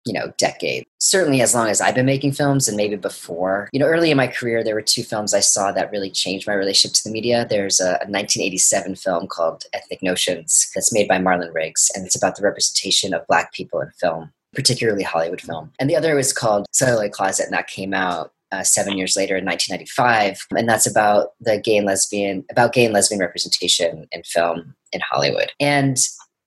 you 0.05 0.13
know, 0.13 0.33
decade. 0.37 0.85
Certainly 0.99 1.41
as 1.41 1.53
long 1.53 1.67
as 1.67 1.81
I've 1.81 1.95
been 1.95 2.05
making 2.05 2.31
films 2.31 2.67
and 2.67 2.77
maybe 2.77 2.95
before. 2.95 3.69
You 3.71 3.79
know, 3.79 3.85
early 3.85 4.11
in 4.11 4.17
my 4.17 4.27
career, 4.27 4.63
there 4.63 4.75
were 4.75 4.81
two 4.81 5.03
films 5.03 5.33
I 5.33 5.39
saw 5.39 5.71
that 5.71 5.91
really 5.91 6.09
changed 6.09 6.47
my 6.47 6.53
relationship 6.53 6.95
to 6.95 7.03
the 7.03 7.11
media. 7.11 7.45
There's 7.49 7.79
a, 7.79 7.99
a 8.01 8.09
1987 8.09 8.95
film 8.95 9.27
called 9.27 9.65
Ethnic 9.73 10.01
Notions 10.01 10.69
that's 10.73 10.93
made 10.93 11.07
by 11.07 11.17
Marlon 11.17 11.53
Riggs, 11.53 11.91
and 11.95 12.05
it's 12.05 12.15
about 12.15 12.35
the 12.35 12.43
representation 12.43 13.13
of 13.13 13.27
Black 13.27 13.53
people 13.53 13.79
in 13.81 13.91
film, 13.99 14.31
particularly 14.53 15.03
Hollywood 15.03 15.41
film. 15.41 15.71
And 15.79 15.89
the 15.89 15.95
other 15.95 16.15
was 16.15 16.33
called 16.33 16.65
Celluloid 16.71 17.11
Closet, 17.11 17.45
and 17.45 17.53
that 17.53 17.67
came 17.67 17.93
out 17.93 18.33
uh, 18.51 18.63
seven 18.63 18.97
years 18.97 19.15
later 19.15 19.37
in 19.37 19.45
1995, 19.45 20.47
and 20.57 20.67
that's 20.67 20.89
about 20.89 21.29
the 21.39 21.59
gay 21.59 21.77
and 21.77 21.85
lesbian, 21.85 22.43
about 22.49 22.73
gay 22.73 22.85
and 22.85 22.93
lesbian 22.93 23.21
representation 23.21 24.07
in 24.11 24.23
film 24.23 24.75
in 24.91 25.01
Hollywood. 25.09 25.51
And 25.59 25.97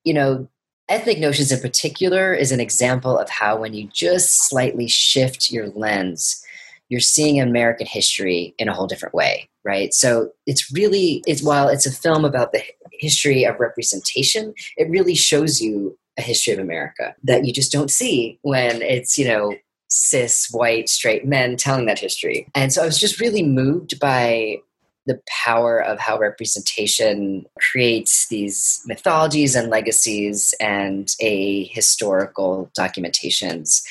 you 0.04 0.12
know, 0.12 0.49
Ethnic 0.88 1.18
Notions 1.18 1.50
in 1.50 1.60
particular 1.60 2.34
is 2.34 2.52
an 2.52 2.60
example 2.60 3.18
of 3.18 3.30
how 3.30 3.56
when 3.56 3.72
you 3.72 3.88
just 3.92 4.48
slightly 4.48 4.86
shift 4.86 5.50
your 5.50 5.68
lens, 5.68 6.42
you're 6.90 7.00
seeing 7.00 7.40
American 7.40 7.86
history 7.86 8.54
in 8.58 8.68
a 8.68 8.74
whole 8.74 8.86
different 8.86 9.14
way, 9.14 9.48
right? 9.64 9.94
So 9.94 10.30
it's 10.46 10.70
really 10.72 11.22
it's 11.26 11.42
while 11.42 11.68
it's 11.68 11.86
a 11.86 11.92
film 11.92 12.24
about 12.24 12.52
the 12.52 12.62
history 12.92 13.44
of 13.44 13.58
representation, 13.58 14.52
it 14.76 14.90
really 14.90 15.14
shows 15.14 15.60
you 15.60 15.98
a 16.18 16.22
history 16.22 16.52
of 16.52 16.58
America 16.58 17.14
that 17.24 17.44
you 17.44 17.52
just 17.52 17.72
don't 17.72 17.90
see 17.90 18.38
when 18.42 18.82
it's, 18.82 19.16
you 19.16 19.26
know, 19.26 19.54
cis 19.88 20.48
white 20.50 20.88
straight 20.88 21.26
men 21.26 21.56
telling 21.56 21.86
that 21.86 21.98
history. 21.98 22.46
And 22.54 22.72
so 22.72 22.82
I 22.82 22.86
was 22.86 22.98
just 22.98 23.20
really 23.20 23.42
moved 23.42 23.98
by 23.98 24.58
the 25.06 25.20
power 25.28 25.82
of 25.82 25.99
how 25.99 26.18
representation 26.18 27.46
creates 27.58 28.28
these 28.28 28.82
mythologies 28.87 29.54
and 29.54 29.70
legacies 29.70 30.54
and 30.61 31.14
a 31.20 31.64
historical 31.64 32.70
documentations 32.78 33.82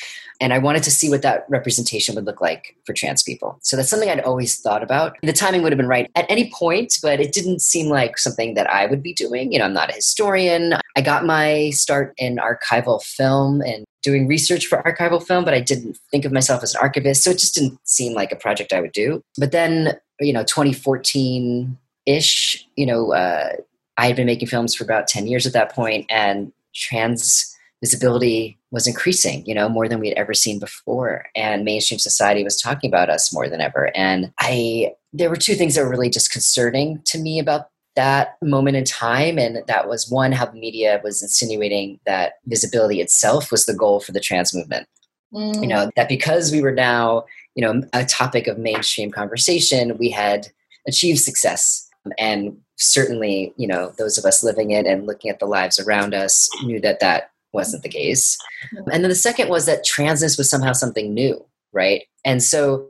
and 0.43 0.53
I 0.53 0.58
wanted 0.58 0.84
to 0.84 0.91
see 0.91 1.10
what 1.10 1.22
that 1.22 1.46
representation 1.48 2.15
would 2.15 2.25
look 2.25 2.41
like 2.41 2.75
for 2.86 2.91
trans 2.91 3.24
people. 3.24 3.58
So 3.62 3.77
that's 3.77 3.89
something 3.89 4.10
I'd 4.10 4.20
always 4.20 4.60
thought 4.60 4.84
about. 4.84 5.15
The 5.24 5.32
timing 5.32 5.63
would 5.63 5.72
have 5.72 5.77
been 5.77 5.88
right 5.88 6.12
at 6.15 6.25
any 6.29 6.51
point, 6.51 7.00
but 7.01 7.22
it 7.22 7.32
didn't 7.32 7.62
seem 7.62 7.88
like 7.88 8.17
something 8.17 8.53
that 8.55 8.70
I 8.70 8.86
would 8.86 9.01
be 9.01 9.13
doing. 9.13 9.53
You 9.53 9.60
know, 9.60 9.65
I'm 9.65 9.74
not 9.74 9.89
a 9.89 9.93
historian. 9.93 10.75
I 10.98 11.01
got 11.01 11.25
my 11.25 11.70
start 11.70 12.13
in 12.17 12.38
archival 12.38 13.01
film 13.01 13.62
and 13.62 13.86
doing 14.01 14.27
research 14.27 14.65
for 14.65 14.84
archival 14.84 15.25
film, 15.25 15.46
but 15.46 15.53
I 15.53 15.62
didn't 15.62 15.98
think 16.12 16.25
of 16.25 16.34
myself 16.34 16.62
as 16.62 16.75
an 16.75 16.82
archivist. 16.82 17.24
So 17.24 17.29
it 17.29 17.39
just 17.39 17.55
didn't 17.55 17.79
seem 17.86 18.13
like 18.13 18.34
a 18.34 18.36
project 18.36 18.74
I 18.74 18.82
would 18.82 18.91
do. 18.91 19.22
But 19.38 19.51
then 19.51 19.98
you 20.24 20.34
know 20.34 20.44
2014 20.44 21.77
ish 22.06 22.68
you 22.75 22.86
know 22.86 23.13
uh, 23.13 23.50
i 23.98 24.08
had 24.08 24.15
been 24.15 24.25
making 24.25 24.48
films 24.48 24.75
for 24.75 24.84
about 24.84 25.08
10 25.08 25.27
years 25.27 25.46
at 25.46 25.53
that 25.53 25.74
point 25.74 26.06
and 26.10 26.51
trans 26.74 27.50
visibility 27.82 28.58
was 28.72 28.88
increasing 28.88 29.46
you 29.46 29.53
know 29.53 29.70
more 29.70 29.88
than 29.88 30.00
we 30.00 30.10
had 30.10 30.18
ever 30.18 30.34
seen 30.34 30.60
before 30.60 31.25
and 31.36 31.63
mainstream 31.65 32.00
society 32.00 32.44
was 32.44 32.62
talking 32.62 32.89
about 32.89 33.10
us 33.10 33.34
more 33.34 33.50
than 33.50 33.62
ever 33.62 33.96
and 33.96 34.32
i 34.39 34.92
there 35.12 35.30
were 35.30 35.36
two 35.36 35.56
things 35.56 35.75
that 35.75 35.84
were 35.84 35.92
really 35.92 36.10
disconcerting 36.10 37.01
to 37.06 37.20
me 37.20 37.39
about 37.39 37.70
that 37.96 38.38
moment 38.42 38.77
in 38.77 38.84
time. 38.84 39.38
And 39.38 39.63
that 39.68 39.88
was 39.88 40.10
one, 40.10 40.32
how 40.32 40.46
the 40.46 40.58
media 40.58 41.00
was 41.03 41.22
insinuating 41.22 42.00
that 42.06 42.34
visibility 42.46 43.01
itself 43.01 43.51
was 43.51 43.65
the 43.65 43.75
goal 43.75 44.00
for 44.00 44.12
the 44.12 44.20
trans 44.20 44.53
movement. 44.53 44.88
Mm. 45.34 45.62
You 45.62 45.68
know, 45.68 45.89
that 45.96 46.10
because 46.10 46.51
we 46.51 46.62
were 46.62 46.72
now, 46.72 47.25
you 47.55 47.62
know, 47.63 47.83
a 47.93 48.05
topic 48.05 48.48
of 48.48 48.57
mainstream 48.57 49.12
conversation, 49.12 49.98
we 49.98 50.10
had 50.10 50.48
achieved 50.88 51.19
success. 51.19 51.88
And 52.17 52.57
certainly, 52.77 53.53
you 53.57 53.67
know, 53.67 53.93
those 53.98 54.17
of 54.17 54.25
us 54.25 54.43
living 54.43 54.72
it 54.72 54.86
and 54.86 55.05
looking 55.05 55.29
at 55.29 55.39
the 55.39 55.45
lives 55.45 55.79
around 55.79 56.13
us 56.13 56.50
knew 56.63 56.79
that 56.81 57.00
that 57.00 57.31
wasn't 57.53 57.83
the 57.83 57.89
case. 57.89 58.38
And 58.72 59.03
then 59.03 59.10
the 59.10 59.15
second 59.15 59.50
was 59.50 59.65
that 59.67 59.86
transness 59.86 60.38
was 60.38 60.50
somehow 60.50 60.74
something 60.74 61.13
new, 61.13 61.45
right? 61.72 62.03
And 62.25 62.41
so 62.41 62.88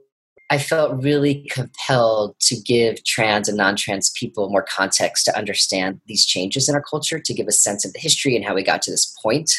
I 0.50 0.58
felt 0.58 1.04
really 1.04 1.48
compelled 1.52 2.36
to 2.42 2.56
give 2.56 3.04
trans 3.04 3.48
and 3.48 3.58
non 3.58 3.76
trans 3.76 4.12
people 4.12 4.50
more 4.50 4.64
context 4.64 5.26
to 5.26 5.38
understand 5.38 6.00
these 6.08 6.26
changes 6.26 6.70
in 6.70 6.76
our 6.76 6.82
culture, 6.82 7.20
to 7.20 7.34
give 7.34 7.48
a 7.48 7.52
sense 7.52 7.86
of 7.86 7.94
the 7.94 8.00
history 8.00 8.36
and 8.36 8.46
how 8.46 8.56
we 8.56 8.64
got 8.64 8.82
to 8.84 8.92
this 8.92 9.14
point 9.22 9.52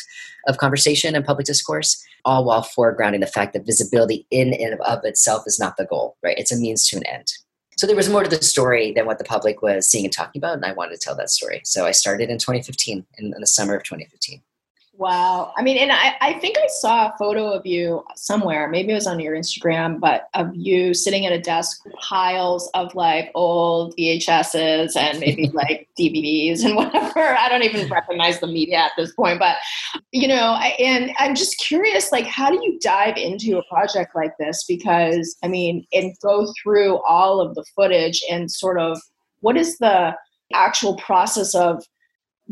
of 0.46 0.58
conversation 0.58 1.14
and 1.14 1.24
public 1.24 1.46
discourse, 1.46 2.02
all 2.24 2.44
while 2.44 2.62
foregrounding 2.62 3.20
the 3.20 3.26
fact 3.26 3.52
that 3.52 3.66
visibility 3.66 4.26
in 4.30 4.54
and 4.54 4.80
of 4.80 5.04
itself 5.04 5.44
is 5.46 5.58
not 5.58 5.76
the 5.76 5.84
goal, 5.84 6.16
right? 6.22 6.38
It's 6.38 6.52
a 6.52 6.56
means 6.56 6.88
to 6.88 6.96
an 6.96 7.06
end. 7.06 7.32
So 7.76 7.86
there 7.86 7.96
was 7.96 8.08
more 8.08 8.22
to 8.22 8.30
the 8.30 8.42
story 8.42 8.92
than 8.92 9.06
what 9.06 9.18
the 9.18 9.24
public 9.24 9.60
was 9.60 9.88
seeing 9.88 10.04
and 10.04 10.12
talking 10.12 10.40
about, 10.40 10.54
and 10.54 10.64
I 10.64 10.72
wanted 10.72 10.92
to 10.92 11.00
tell 11.00 11.16
that 11.16 11.30
story. 11.30 11.60
So 11.64 11.86
I 11.86 11.90
started 11.90 12.30
in 12.30 12.38
2015, 12.38 13.04
in, 13.18 13.26
in 13.34 13.40
the 13.40 13.46
summer 13.46 13.74
of 13.74 13.82
2015. 13.82 14.42
Wow. 14.96 15.52
I 15.56 15.62
mean, 15.62 15.76
and 15.78 15.90
I, 15.90 16.14
I 16.20 16.32
think 16.34 16.56
I 16.56 16.68
saw 16.68 17.08
a 17.08 17.14
photo 17.18 17.50
of 17.50 17.66
you 17.66 18.04
somewhere, 18.14 18.68
maybe 18.68 18.92
it 18.92 18.94
was 18.94 19.08
on 19.08 19.18
your 19.18 19.34
Instagram, 19.34 19.98
but 19.98 20.28
of 20.34 20.54
you 20.54 20.94
sitting 20.94 21.26
at 21.26 21.32
a 21.32 21.40
desk, 21.40 21.84
piles 22.00 22.70
of 22.74 22.94
like 22.94 23.32
old 23.34 23.96
VHSs 23.96 24.96
and 24.96 25.18
maybe 25.18 25.48
like 25.52 25.88
DVDs 25.98 26.64
and 26.64 26.76
whatever. 26.76 27.36
I 27.36 27.48
don't 27.48 27.64
even 27.64 27.88
recognize 27.88 28.38
the 28.38 28.46
media 28.46 28.78
at 28.78 28.92
this 28.96 29.12
point, 29.14 29.40
but 29.40 29.56
you 30.12 30.28
know, 30.28 30.56
I, 30.58 30.74
and 30.78 31.12
I'm 31.18 31.34
just 31.34 31.58
curious, 31.58 32.12
like, 32.12 32.26
how 32.26 32.50
do 32.50 32.56
you 32.62 32.78
dive 32.80 33.16
into 33.16 33.58
a 33.58 33.64
project 33.64 34.14
like 34.14 34.36
this? 34.38 34.64
Because 34.66 35.36
I 35.42 35.48
mean, 35.48 35.86
and 35.92 36.14
go 36.22 36.52
through 36.62 37.02
all 37.04 37.40
of 37.40 37.54
the 37.54 37.64
footage 37.76 38.22
and 38.30 38.50
sort 38.50 38.78
of 38.78 39.00
what 39.40 39.56
is 39.56 39.78
the 39.78 40.14
actual 40.52 40.96
process 40.96 41.54
of 41.54 41.84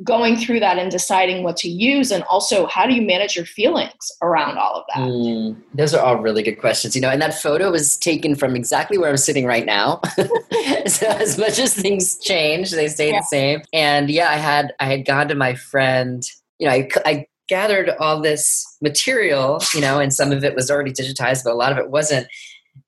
going 0.03 0.37
through 0.37 0.59
that 0.59 0.79
and 0.79 0.91
deciding 0.91 1.43
what 1.43 1.55
to 1.55 1.69
use 1.69 2.11
and 2.11 2.25
also 2.25 2.67
how 2.67 2.87
do 2.87 2.95
you 2.95 3.03
manage 3.03 3.37
your 3.37 3.45
feelings 3.45 4.11
around 4.23 4.57
all 4.57 4.75
of 4.75 4.85
that 4.89 5.07
mm, 5.07 5.55
those 5.75 5.93
are 5.93 6.03
all 6.03 6.17
really 6.17 6.43
good 6.43 6.59
questions 6.59 6.97
you 6.97 7.03
know 7.03 7.11
and 7.11 7.21
that 7.21 7.35
photo 7.35 7.71
was 7.71 7.99
taken 7.99 8.35
from 8.35 8.57
exactly 8.57 8.97
where 8.97 9.11
i'm 9.11 9.19
sitting 9.19 9.45
right 9.45 9.67
now 9.67 10.01
so 10.87 11.07
as 11.09 11.37
much 11.37 11.59
as 11.59 11.75
things 11.75 12.17
change 12.21 12.71
they 12.71 12.89
stay 12.89 13.11
yeah. 13.11 13.21
the 13.21 13.25
same 13.25 13.61
and 13.75 14.09
yeah 14.09 14.31
i 14.31 14.37
had 14.37 14.73
i 14.81 14.87
had 14.87 15.05
gone 15.05 15.29
to 15.29 15.35
my 15.35 15.55
friend 15.55 16.25
you 16.59 16.67
know 16.67 16.73
I, 16.73 16.89
I 17.05 17.27
gathered 17.49 17.91
all 18.01 18.21
this 18.21 18.65
material 18.81 19.61
you 19.75 19.81
know 19.81 19.99
and 19.99 20.13
some 20.13 20.33
of 20.33 20.45
it 20.45 20.55
was 20.55 20.71
already 20.71 20.93
digitized 20.93 21.45
but 21.45 21.53
a 21.53 21.57
lot 21.57 21.73
of 21.73 21.79
it 21.79 21.91
wasn't 21.91 22.27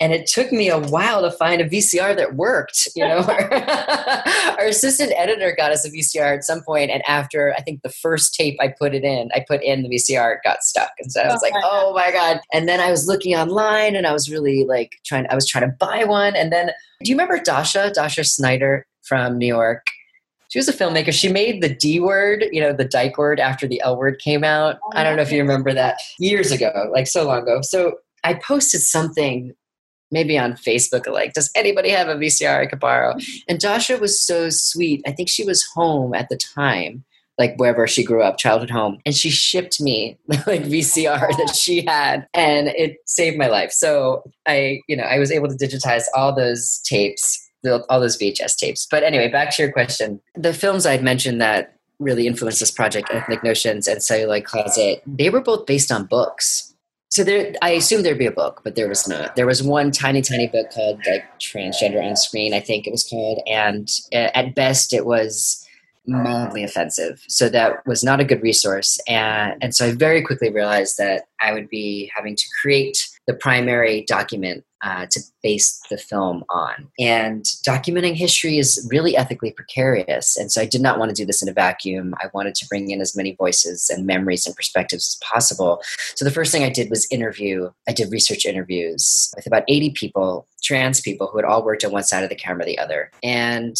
and 0.00 0.12
it 0.12 0.26
took 0.26 0.50
me 0.50 0.68
a 0.68 0.78
while 0.78 1.22
to 1.22 1.30
find 1.30 1.60
a 1.60 1.68
VCR 1.68 2.16
that 2.16 2.34
worked. 2.34 2.88
You 2.96 3.06
know, 3.06 3.18
our 4.58 4.66
assistant 4.66 5.12
editor 5.16 5.54
got 5.56 5.72
us 5.72 5.86
a 5.86 5.90
VCR 5.90 6.36
at 6.36 6.44
some 6.44 6.62
point, 6.62 6.90
and 6.90 7.02
after 7.08 7.54
I 7.56 7.60
think 7.62 7.82
the 7.82 7.90
first 7.90 8.34
tape 8.34 8.56
I 8.60 8.68
put 8.78 8.94
it 8.94 9.04
in, 9.04 9.30
I 9.34 9.44
put 9.46 9.62
in 9.62 9.82
the 9.82 9.88
VCR, 9.88 10.36
it 10.36 10.40
got 10.44 10.62
stuck, 10.62 10.90
and 10.98 11.12
so 11.12 11.20
I 11.20 11.28
was 11.28 11.42
oh 11.42 11.46
like, 11.46 11.62
"Oh 11.64 11.92
my 11.94 12.10
god!" 12.10 12.40
And 12.52 12.68
then 12.68 12.80
I 12.80 12.90
was 12.90 13.06
looking 13.06 13.34
online, 13.34 13.94
and 13.94 14.06
I 14.06 14.12
was 14.12 14.30
really 14.30 14.64
like 14.66 14.92
trying. 15.04 15.26
I 15.30 15.34
was 15.34 15.48
trying 15.48 15.68
to 15.68 15.76
buy 15.78 16.04
one, 16.04 16.34
and 16.34 16.52
then 16.52 16.70
do 17.02 17.10
you 17.10 17.14
remember 17.14 17.42
Dasha? 17.42 17.92
Dasha 17.94 18.24
Snyder 18.24 18.86
from 19.02 19.38
New 19.38 19.46
York. 19.46 19.86
She 20.54 20.60
was 20.60 20.68
a 20.68 20.72
filmmaker. 20.72 21.12
She 21.12 21.32
made 21.32 21.64
the 21.64 21.68
D 21.68 21.98
word, 21.98 22.44
you 22.52 22.60
know, 22.60 22.72
the 22.72 22.84
dyke 22.84 23.18
word 23.18 23.40
after 23.40 23.66
the 23.66 23.80
L 23.80 23.96
word 23.96 24.20
came 24.20 24.44
out. 24.44 24.78
Oh, 24.84 24.90
I 24.94 25.02
don't 25.02 25.16
know 25.16 25.22
if 25.22 25.32
you 25.32 25.40
remember 25.40 25.74
that 25.74 25.96
years 26.20 26.52
ago, 26.52 26.88
like 26.92 27.08
so 27.08 27.24
long 27.24 27.42
ago. 27.42 27.60
So 27.62 27.96
I 28.22 28.34
posted 28.34 28.80
something 28.80 29.52
maybe 30.12 30.38
on 30.38 30.52
Facebook, 30.52 31.12
like, 31.12 31.32
does 31.32 31.50
anybody 31.56 31.88
have 31.88 32.06
a 32.06 32.14
VCR 32.14 32.60
I 32.60 32.66
could 32.66 32.78
borrow? 32.78 33.14
Mm-hmm. 33.14 33.38
And 33.48 33.58
Dasha 33.58 33.96
was 33.96 34.24
so 34.24 34.48
sweet. 34.48 35.02
I 35.08 35.10
think 35.10 35.28
she 35.28 35.42
was 35.42 35.66
home 35.74 36.14
at 36.14 36.28
the 36.28 36.36
time, 36.36 37.04
like 37.36 37.56
wherever 37.56 37.88
she 37.88 38.04
grew 38.04 38.22
up, 38.22 38.38
childhood 38.38 38.70
home, 38.70 38.98
and 39.04 39.16
she 39.16 39.30
shipped 39.30 39.80
me 39.80 40.16
like 40.28 40.62
VCR 40.62 41.36
that 41.36 41.56
she 41.60 41.84
had, 41.84 42.28
and 42.32 42.68
it 42.68 42.98
saved 43.06 43.36
my 43.36 43.48
life. 43.48 43.72
So 43.72 44.22
I, 44.46 44.82
you 44.86 44.96
know, 44.96 45.02
I 45.02 45.18
was 45.18 45.32
able 45.32 45.48
to 45.48 45.56
digitize 45.56 46.04
all 46.14 46.32
those 46.32 46.78
tapes, 46.84 47.43
all 47.66 48.00
those 48.00 48.18
VHS 48.18 48.56
tapes. 48.56 48.86
But 48.90 49.02
anyway, 49.02 49.30
back 49.30 49.54
to 49.56 49.62
your 49.62 49.72
question. 49.72 50.20
The 50.34 50.52
films 50.54 50.86
I'd 50.86 51.02
mentioned 51.02 51.40
that 51.40 51.76
really 51.98 52.26
influenced 52.26 52.60
this 52.60 52.70
project, 52.70 53.10
Ethnic 53.12 53.42
Notions 53.44 53.86
and 53.86 54.02
Celluloid 54.02 54.44
Closet, 54.44 55.02
they 55.06 55.30
were 55.30 55.40
both 55.40 55.66
based 55.66 55.92
on 55.92 56.06
books 56.06 56.74
so 57.14 57.22
there 57.22 57.52
i 57.62 57.70
assumed 57.70 58.04
there'd 58.04 58.18
be 58.18 58.26
a 58.26 58.32
book 58.32 58.60
but 58.64 58.74
there 58.74 58.88
was 58.88 59.06
not 59.06 59.36
there 59.36 59.46
was 59.46 59.62
one 59.62 59.90
tiny 59.90 60.20
tiny 60.20 60.48
book 60.48 60.70
called 60.70 61.00
like 61.06 61.24
transgender 61.38 62.02
on 62.02 62.16
screen 62.16 62.52
i 62.52 62.60
think 62.60 62.86
it 62.86 62.90
was 62.90 63.08
called 63.08 63.40
and 63.46 63.88
uh, 64.12 64.30
at 64.34 64.54
best 64.54 64.92
it 64.92 65.06
was 65.06 65.64
mildly 66.06 66.64
offensive 66.64 67.22
so 67.28 67.48
that 67.48 67.86
was 67.86 68.02
not 68.02 68.20
a 68.20 68.24
good 68.24 68.42
resource 68.42 68.98
and 69.08 69.54
and 69.62 69.74
so 69.74 69.86
i 69.86 69.92
very 69.92 70.22
quickly 70.22 70.50
realized 70.50 70.98
that 70.98 71.22
i 71.40 71.52
would 71.52 71.68
be 71.68 72.10
having 72.14 72.34
to 72.34 72.44
create 72.60 72.98
the 73.26 73.34
primary 73.34 74.04
document 74.06 74.64
uh, 74.84 75.06
to 75.06 75.20
base 75.42 75.80
the 75.90 75.96
film 75.96 76.44
on. 76.50 76.88
And 76.98 77.44
documenting 77.66 78.14
history 78.14 78.58
is 78.58 78.86
really 78.90 79.16
ethically 79.16 79.50
precarious. 79.50 80.36
And 80.36 80.52
so 80.52 80.60
I 80.60 80.66
did 80.66 80.82
not 80.82 80.98
want 80.98 81.08
to 81.08 81.14
do 81.14 81.24
this 81.24 81.42
in 81.42 81.48
a 81.48 81.52
vacuum. 81.52 82.14
I 82.22 82.26
wanted 82.34 82.54
to 82.56 82.66
bring 82.66 82.90
in 82.90 83.00
as 83.00 83.16
many 83.16 83.34
voices 83.34 83.90
and 83.90 84.06
memories 84.06 84.46
and 84.46 84.54
perspectives 84.54 85.16
as 85.16 85.28
possible. 85.28 85.82
So 86.14 86.24
the 86.24 86.30
first 86.30 86.52
thing 86.52 86.64
I 86.64 86.70
did 86.70 86.90
was 86.90 87.08
interview, 87.10 87.70
I 87.88 87.92
did 87.92 88.12
research 88.12 88.44
interviews 88.44 89.32
with 89.34 89.46
about 89.46 89.64
80 89.68 89.90
people, 89.90 90.46
trans 90.62 91.00
people 91.00 91.28
who 91.28 91.38
had 91.38 91.46
all 91.46 91.64
worked 91.64 91.84
on 91.84 91.92
one 91.92 92.04
side 92.04 92.22
of 92.22 92.28
the 92.28 92.36
camera, 92.36 92.66
the 92.66 92.78
other. 92.78 93.10
And 93.22 93.76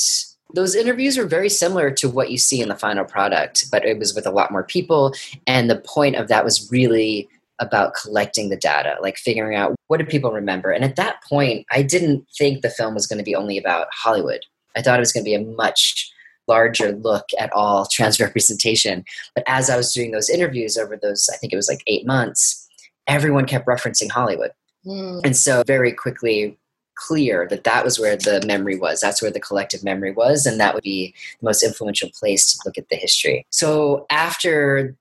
those 0.54 0.74
interviews 0.74 1.18
were 1.18 1.26
very 1.26 1.48
similar 1.48 1.90
to 1.90 2.08
what 2.08 2.30
you 2.30 2.38
see 2.38 2.60
in 2.60 2.68
the 2.68 2.76
final 2.76 3.04
product, 3.04 3.66
but 3.70 3.84
it 3.84 3.98
was 3.98 4.14
with 4.14 4.26
a 4.26 4.30
lot 4.30 4.52
more 4.52 4.62
people. 4.62 5.12
And 5.46 5.68
the 5.68 5.76
point 5.76 6.16
of 6.16 6.28
that 6.28 6.44
was 6.44 6.70
really 6.70 7.28
about 7.60 7.94
collecting 7.94 8.48
the 8.48 8.56
data, 8.56 8.96
like 9.00 9.16
figuring 9.16 9.56
out 9.56 9.74
what 9.88 9.98
do 9.98 10.06
people 10.06 10.32
remember. 10.32 10.70
And 10.70 10.84
at 10.84 10.96
that 10.96 11.22
point, 11.28 11.66
I 11.70 11.82
didn't 11.82 12.26
think 12.36 12.62
the 12.62 12.70
film 12.70 12.94
was 12.94 13.06
going 13.06 13.18
to 13.18 13.24
be 13.24 13.34
only 13.34 13.58
about 13.58 13.86
Hollywood. 13.92 14.40
I 14.76 14.82
thought 14.82 14.98
it 14.98 15.00
was 15.00 15.12
going 15.12 15.24
to 15.24 15.30
be 15.30 15.34
a 15.34 15.44
much 15.56 16.10
larger 16.48 16.92
look 16.92 17.26
at 17.38 17.52
all 17.52 17.86
trans 17.92 18.20
representation. 18.20 19.04
But 19.34 19.44
as 19.46 19.70
I 19.70 19.76
was 19.76 19.92
doing 19.92 20.10
those 20.10 20.30
interviews 20.30 20.76
over 20.76 20.96
those, 20.96 21.28
I 21.32 21.36
think 21.36 21.52
it 21.52 21.56
was 21.56 21.68
like 21.68 21.82
eight 21.86 22.06
months, 22.06 22.68
everyone 23.06 23.46
kept 23.46 23.66
referencing 23.66 24.10
Hollywood. 24.10 24.50
Mm. 24.86 25.24
And 25.24 25.36
so 25.36 25.62
very 25.66 25.92
quickly 25.92 26.58
clear 26.96 27.46
that 27.48 27.64
that 27.64 27.84
was 27.84 27.98
where 27.98 28.16
the 28.16 28.42
memory 28.46 28.76
was. 28.76 29.00
That's 29.00 29.20
where 29.20 29.30
the 29.30 29.40
collective 29.40 29.82
memory 29.82 30.12
was. 30.12 30.46
And 30.46 30.60
that 30.60 30.74
would 30.74 30.84
be 30.84 31.14
the 31.40 31.44
most 31.44 31.62
influential 31.62 32.10
place 32.18 32.52
to 32.52 32.58
look 32.64 32.78
at 32.78 32.88
the 32.88 32.96
history. 32.96 33.46
So 33.50 34.06
after 34.10 34.96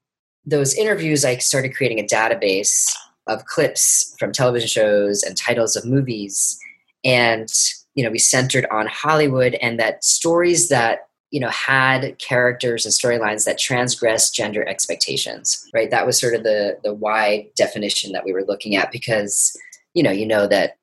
those 0.46 0.76
interviews, 0.76 1.24
I 1.24 1.38
started 1.38 1.76
creating 1.76 2.00
a 2.00 2.04
database 2.04 2.92
of 3.28 3.46
clips 3.46 4.16
from 4.20 4.32
television 4.32 4.68
shows 4.68 5.24
and 5.24 5.38
titles 5.38 5.76
of 5.76 5.86
movies. 5.86 6.60
And, 7.04 7.48
you 7.96 8.04
know, 8.04 8.12
we 8.12 8.20
centered 8.20 8.66
on 8.72 8.88
Hollywood 8.88 9.56
and 9.56 9.80
that 9.80 10.04
stories 10.04 10.70
that, 10.70 11.08
you 11.32 11.40
know, 11.40 11.50
had 11.50 12.20
characters 12.20 12.86
and 12.86 12.94
storylines 12.94 13.46
that 13.46 13.58
transgress 13.58 14.30
gender 14.30 14.68
expectations, 14.68 15.68
right? 15.74 15.90
That 15.90 16.06
was 16.06 16.20
sort 16.20 16.36
of 16.36 16.44
the, 16.44 16.78
the 16.84 16.94
wide 16.94 17.46
definition 17.56 18.12
that 18.12 18.26
we 18.26 18.34
were 18.34 18.44
looking 18.44 18.76
at 18.76 18.92
because, 18.92 19.58
you 19.94 20.04
know, 20.04 20.12
you 20.12 20.28
know 20.28 20.48
that 20.48 20.78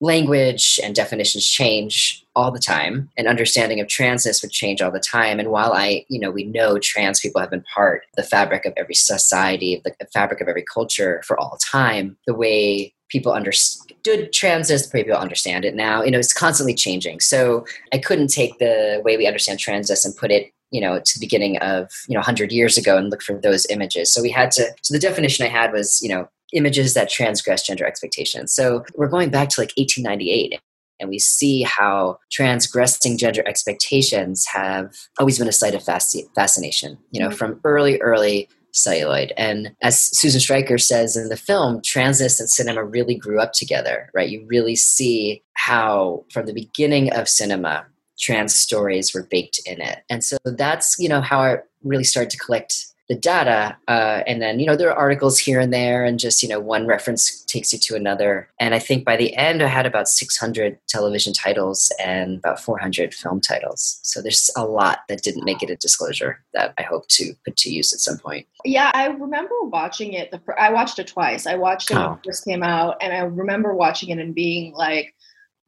language 0.00 0.78
and 0.82 0.94
definitions 0.94 1.44
change 1.44 2.24
all 2.36 2.52
the 2.52 2.60
time 2.60 3.10
and 3.16 3.26
understanding 3.26 3.80
of 3.80 3.88
transness 3.88 4.42
would 4.42 4.52
change 4.52 4.80
all 4.80 4.92
the 4.92 5.00
time. 5.00 5.40
And 5.40 5.50
while 5.50 5.72
i 5.72 6.04
you 6.08 6.20
know 6.20 6.30
we 6.30 6.44
know 6.44 6.78
trans 6.78 7.20
people 7.20 7.40
have 7.40 7.50
been 7.50 7.64
part 7.74 8.02
the 8.16 8.22
fabric 8.22 8.64
of 8.64 8.72
every 8.76 8.94
society 8.94 9.82
the 9.84 9.92
fabric 10.12 10.40
of 10.40 10.48
every 10.48 10.64
culture 10.72 11.22
for 11.26 11.38
all 11.38 11.58
time 11.60 12.16
the 12.26 12.34
way 12.34 12.94
people 13.08 13.32
understood 13.32 14.32
transness 14.32 14.90
the 14.90 14.98
way 14.98 15.04
people 15.04 15.18
understand 15.18 15.64
it 15.64 15.74
now 15.74 16.02
you 16.02 16.10
know 16.10 16.18
it's 16.18 16.32
constantly 16.32 16.74
changing. 16.74 17.20
So 17.20 17.66
i 17.92 17.98
couldn't 17.98 18.28
take 18.28 18.58
the 18.58 19.02
way 19.04 19.16
we 19.16 19.26
understand 19.26 19.58
transness 19.58 20.04
and 20.04 20.16
put 20.16 20.30
it 20.30 20.52
you 20.70 20.80
know 20.80 21.00
to 21.00 21.18
the 21.18 21.24
beginning 21.24 21.58
of 21.58 21.90
you 22.08 22.14
know 22.14 22.20
100 22.20 22.52
years 22.52 22.76
ago 22.78 22.96
and 22.96 23.10
look 23.10 23.22
for 23.22 23.40
those 23.40 23.66
images. 23.66 24.12
So 24.12 24.22
we 24.22 24.30
had 24.30 24.52
to 24.52 24.72
so 24.82 24.94
the 24.94 25.00
definition 25.00 25.44
i 25.44 25.48
had 25.48 25.72
was 25.72 26.00
you 26.02 26.08
know 26.08 26.28
images 26.52 26.94
that 26.94 27.10
transgress 27.10 27.62
gender 27.62 27.86
expectations. 27.86 28.52
So 28.52 28.84
we're 28.94 29.08
going 29.08 29.30
back 29.30 29.48
to 29.50 29.60
like 29.60 29.72
1898 29.76 30.60
and 31.00 31.08
we 31.08 31.18
see 31.18 31.62
how 31.62 32.18
transgressing 32.30 33.18
gender 33.18 33.42
expectations 33.46 34.44
have 34.46 34.94
always 35.18 35.38
been 35.38 35.48
a 35.48 35.52
site 35.52 35.74
of 35.74 35.84
fascination, 35.84 36.98
you 37.10 37.20
know, 37.20 37.28
mm-hmm. 37.28 37.36
from 37.36 37.60
early, 37.64 38.00
early 38.00 38.48
celluloid. 38.72 39.32
And 39.36 39.72
as 39.82 39.98
Susan 40.18 40.40
Stryker 40.40 40.78
says 40.78 41.16
in 41.16 41.28
the 41.28 41.36
film, 41.36 41.80
transness 41.80 42.38
and 42.40 42.50
cinema 42.50 42.84
really 42.84 43.14
grew 43.14 43.40
up 43.40 43.52
together, 43.52 44.10
right? 44.14 44.28
You 44.28 44.44
really 44.46 44.76
see 44.76 45.42
how 45.54 46.24
from 46.32 46.46
the 46.46 46.52
beginning 46.52 47.12
of 47.12 47.28
cinema, 47.28 47.86
trans 48.18 48.58
stories 48.58 49.14
were 49.14 49.26
baked 49.30 49.60
in 49.64 49.80
it. 49.80 50.00
And 50.10 50.24
so 50.24 50.38
that's, 50.44 50.96
you 50.98 51.08
know, 51.08 51.20
how 51.20 51.40
I 51.40 51.58
really 51.84 52.04
started 52.04 52.30
to 52.30 52.38
collect 52.38 52.86
the 53.08 53.14
data 53.14 53.76
uh, 53.88 54.22
and 54.26 54.42
then 54.42 54.60
you 54.60 54.66
know 54.66 54.76
there 54.76 54.90
are 54.90 54.98
articles 54.98 55.38
here 55.38 55.58
and 55.60 55.72
there 55.72 56.04
and 56.04 56.18
just 56.18 56.42
you 56.42 56.48
know 56.48 56.60
one 56.60 56.86
reference 56.86 57.42
takes 57.44 57.72
you 57.72 57.78
to 57.78 57.94
another 57.94 58.48
and 58.60 58.74
i 58.74 58.78
think 58.78 59.04
by 59.04 59.16
the 59.16 59.34
end 59.34 59.62
i 59.62 59.66
had 59.66 59.86
about 59.86 60.08
600 60.08 60.78
television 60.88 61.32
titles 61.32 61.92
and 62.02 62.38
about 62.38 62.60
400 62.60 63.14
film 63.14 63.40
titles 63.40 63.98
so 64.02 64.20
there's 64.20 64.50
a 64.56 64.64
lot 64.64 65.00
that 65.08 65.22
didn't 65.22 65.44
make 65.44 65.62
it 65.62 65.70
a 65.70 65.76
disclosure 65.76 66.42
that 66.52 66.74
i 66.78 66.82
hope 66.82 67.08
to 67.08 67.32
put 67.44 67.56
to 67.56 67.70
use 67.70 67.92
at 67.92 68.00
some 68.00 68.18
point 68.18 68.46
yeah 68.64 68.90
i 68.94 69.06
remember 69.06 69.54
watching 69.62 70.12
it 70.12 70.30
the 70.30 70.40
i 70.58 70.70
watched 70.70 70.98
it 70.98 71.06
twice 71.06 71.46
i 71.46 71.54
watched 71.54 71.90
it 71.90 71.96
oh. 71.96 72.10
when 72.10 72.12
it 72.18 72.24
first 72.24 72.44
came 72.44 72.62
out 72.62 72.96
and 73.00 73.14
i 73.14 73.20
remember 73.20 73.74
watching 73.74 74.10
it 74.10 74.18
and 74.18 74.34
being 74.34 74.72
like 74.74 75.14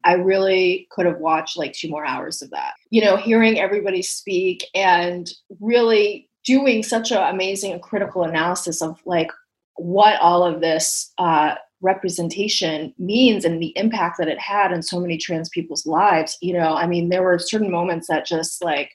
I 0.03 0.13
really 0.13 0.87
could 0.89 1.05
have 1.05 1.19
watched 1.19 1.59
like 1.59 1.73
two 1.73 1.87
more 1.87 2.03
hours 2.03 2.41
of 2.41 2.49
that. 2.49 2.73
You 2.89 3.03
know, 3.03 3.17
hearing 3.17 3.59
everybody 3.59 4.01
speak 4.01 4.65
and 4.73 5.31
really 5.59 6.27
doing 6.45 6.83
such 6.83 7.11
an 7.11 7.17
amazing 7.33 7.71
and 7.71 7.81
critical 7.81 8.23
analysis 8.23 8.81
of 8.81 8.99
like 9.05 9.31
what 9.75 10.19
all 10.19 10.43
of 10.43 10.61
this 10.61 11.11
uh, 11.17 11.55
representation 11.81 12.93
means 12.97 13.45
and 13.45 13.61
the 13.61 13.73
impact 13.75 14.17
that 14.17 14.27
it 14.27 14.39
had 14.39 14.71
in 14.71 14.81
so 14.81 14.99
many 14.99 15.17
trans 15.17 15.49
people's 15.49 15.85
lives 15.85 16.37
you 16.41 16.53
know? 16.53 16.75
I 16.75 16.87
mean 16.87 17.09
there 17.09 17.23
were 17.23 17.39
certain 17.39 17.71
moments 17.71 18.07
that 18.07 18.25
just 18.25 18.63
like 18.63 18.91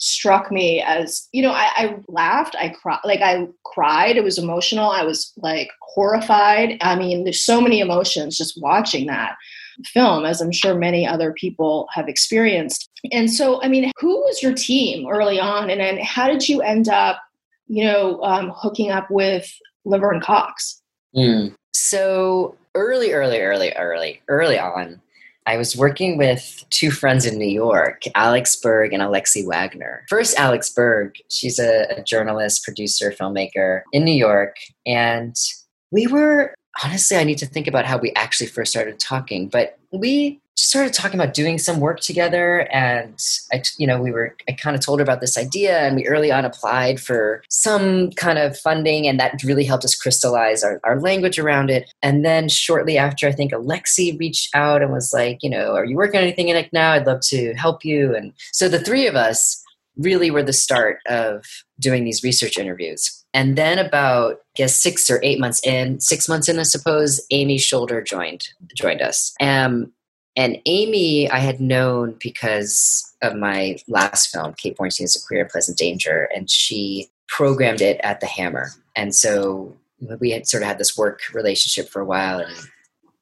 struck 0.00 0.52
me 0.52 0.80
as 0.80 1.28
you 1.32 1.42
know 1.42 1.50
I, 1.50 1.70
I 1.74 1.96
laughed 2.06 2.54
i 2.56 2.68
cried 2.68 3.00
like 3.02 3.20
i 3.20 3.48
cried 3.64 4.16
it 4.16 4.22
was 4.22 4.38
emotional 4.38 4.90
i 4.90 5.02
was 5.02 5.32
like 5.38 5.70
horrified. 5.98 6.78
I 6.80 6.94
mean 6.96 7.24
there's 7.24 7.44
so 7.44 7.60
many 7.60 7.80
emotions 7.80 8.38
just 8.38 8.60
watching 8.62 9.06
that 9.06 9.36
film, 9.86 10.24
as 10.24 10.40
I'm 10.40 10.52
sure 10.52 10.74
many 10.74 11.06
other 11.06 11.32
people 11.32 11.86
have 11.92 12.08
experienced. 12.08 12.88
And 13.12 13.32
so, 13.32 13.62
I 13.62 13.68
mean, 13.68 13.90
who 13.98 14.16
was 14.22 14.42
your 14.42 14.54
team 14.54 15.06
early 15.08 15.38
on, 15.40 15.70
and 15.70 15.80
then 15.80 15.98
how 15.98 16.28
did 16.28 16.48
you 16.48 16.62
end 16.62 16.88
up, 16.88 17.20
you 17.66 17.84
know, 17.84 18.22
um, 18.22 18.52
hooking 18.54 18.90
up 18.90 19.10
with 19.10 19.50
Laverne 19.84 20.20
Cox? 20.20 20.82
Mm. 21.16 21.54
So 21.74 22.56
early, 22.74 23.12
early, 23.12 23.40
early, 23.40 23.72
early, 23.76 24.20
early 24.28 24.58
on, 24.58 25.00
I 25.46 25.56
was 25.56 25.74
working 25.74 26.18
with 26.18 26.62
two 26.68 26.90
friends 26.90 27.24
in 27.24 27.38
New 27.38 27.48
York, 27.48 28.02
Alex 28.14 28.54
Berg 28.56 28.92
and 28.92 29.02
Alexi 29.02 29.46
Wagner. 29.46 30.04
First, 30.06 30.38
Alex 30.38 30.68
Berg, 30.68 31.14
she's 31.30 31.58
a, 31.58 31.86
a 31.96 32.02
journalist, 32.02 32.64
producer, 32.64 33.12
filmmaker 33.18 33.80
in 33.92 34.04
New 34.04 34.12
York. 34.12 34.56
And 34.84 35.34
we 35.90 36.06
were 36.06 36.54
honestly, 36.84 37.16
I 37.16 37.24
need 37.24 37.38
to 37.38 37.46
think 37.46 37.66
about 37.66 37.86
how 37.86 37.98
we 37.98 38.12
actually 38.12 38.46
first 38.46 38.70
started 38.70 38.98
talking, 38.98 39.48
but 39.48 39.78
we 39.92 40.40
started 40.54 40.92
talking 40.92 41.18
about 41.18 41.34
doing 41.34 41.56
some 41.56 41.78
work 41.78 42.00
together 42.00 42.68
and 42.72 43.22
I, 43.52 43.62
you 43.78 43.86
know, 43.86 44.00
we 44.00 44.10
were, 44.10 44.36
I 44.48 44.52
kind 44.52 44.74
of 44.74 44.82
told 44.82 44.98
her 44.98 45.04
about 45.04 45.20
this 45.20 45.38
idea 45.38 45.78
and 45.78 45.94
we 45.94 46.06
early 46.08 46.32
on 46.32 46.44
applied 46.44 47.00
for 47.00 47.44
some 47.48 48.10
kind 48.12 48.40
of 48.40 48.58
funding 48.58 49.06
and 49.06 49.20
that 49.20 49.40
really 49.44 49.64
helped 49.64 49.84
us 49.84 49.94
crystallize 49.94 50.64
our, 50.64 50.80
our 50.82 51.00
language 51.00 51.38
around 51.38 51.70
it. 51.70 51.88
And 52.02 52.24
then 52.24 52.48
shortly 52.48 52.98
after, 52.98 53.28
I 53.28 53.32
think 53.32 53.52
Alexi 53.52 54.18
reached 54.18 54.52
out 54.54 54.82
and 54.82 54.92
was 54.92 55.12
like, 55.12 55.38
you 55.42 55.50
know, 55.50 55.76
are 55.76 55.84
you 55.84 55.96
working 55.96 56.18
on 56.18 56.24
anything 56.24 56.48
in 56.48 56.66
now? 56.72 56.92
I'd 56.92 57.06
love 57.06 57.20
to 57.28 57.54
help 57.54 57.84
you. 57.84 58.16
And 58.16 58.32
so 58.52 58.68
the 58.68 58.80
three 58.80 59.06
of 59.06 59.14
us 59.14 59.62
really 59.96 60.30
were 60.30 60.42
the 60.42 60.52
start 60.52 60.98
of 61.06 61.44
doing 61.78 62.04
these 62.04 62.24
research 62.24 62.58
interviews. 62.58 63.24
And 63.32 63.56
then 63.56 63.78
about 63.78 64.38
guess 64.58 64.76
six 64.76 65.08
or 65.08 65.20
eight 65.22 65.38
months 65.38 65.64
in, 65.64 66.00
six 66.00 66.28
months 66.28 66.48
in, 66.48 66.58
I 66.58 66.64
suppose, 66.64 67.24
Amy 67.30 67.58
Scholder 67.58 68.04
joined 68.04 68.48
joined 68.76 69.00
us. 69.00 69.32
Um, 69.40 69.92
and 70.36 70.58
Amy, 70.66 71.30
I 71.30 71.38
had 71.38 71.60
known 71.60 72.16
because 72.20 73.04
of 73.22 73.36
my 73.36 73.78
last 73.88 74.28
film, 74.28 74.54
Kate 74.54 74.76
Bornstein 74.76 75.04
is 75.04 75.16
a 75.16 75.26
Queer 75.26 75.42
and 75.42 75.50
Pleasant 75.50 75.78
Danger, 75.78 76.28
and 76.34 76.50
she 76.50 77.08
programmed 77.28 77.80
it 77.80 78.00
at 78.02 78.20
the 78.20 78.26
Hammer. 78.26 78.70
And 78.96 79.14
so 79.14 79.76
we 80.20 80.30
had 80.30 80.46
sort 80.46 80.62
of 80.62 80.68
had 80.68 80.78
this 80.78 80.96
work 80.96 81.20
relationship 81.32 81.88
for 81.88 82.00
a 82.00 82.04
while, 82.04 82.40
and 82.40 82.54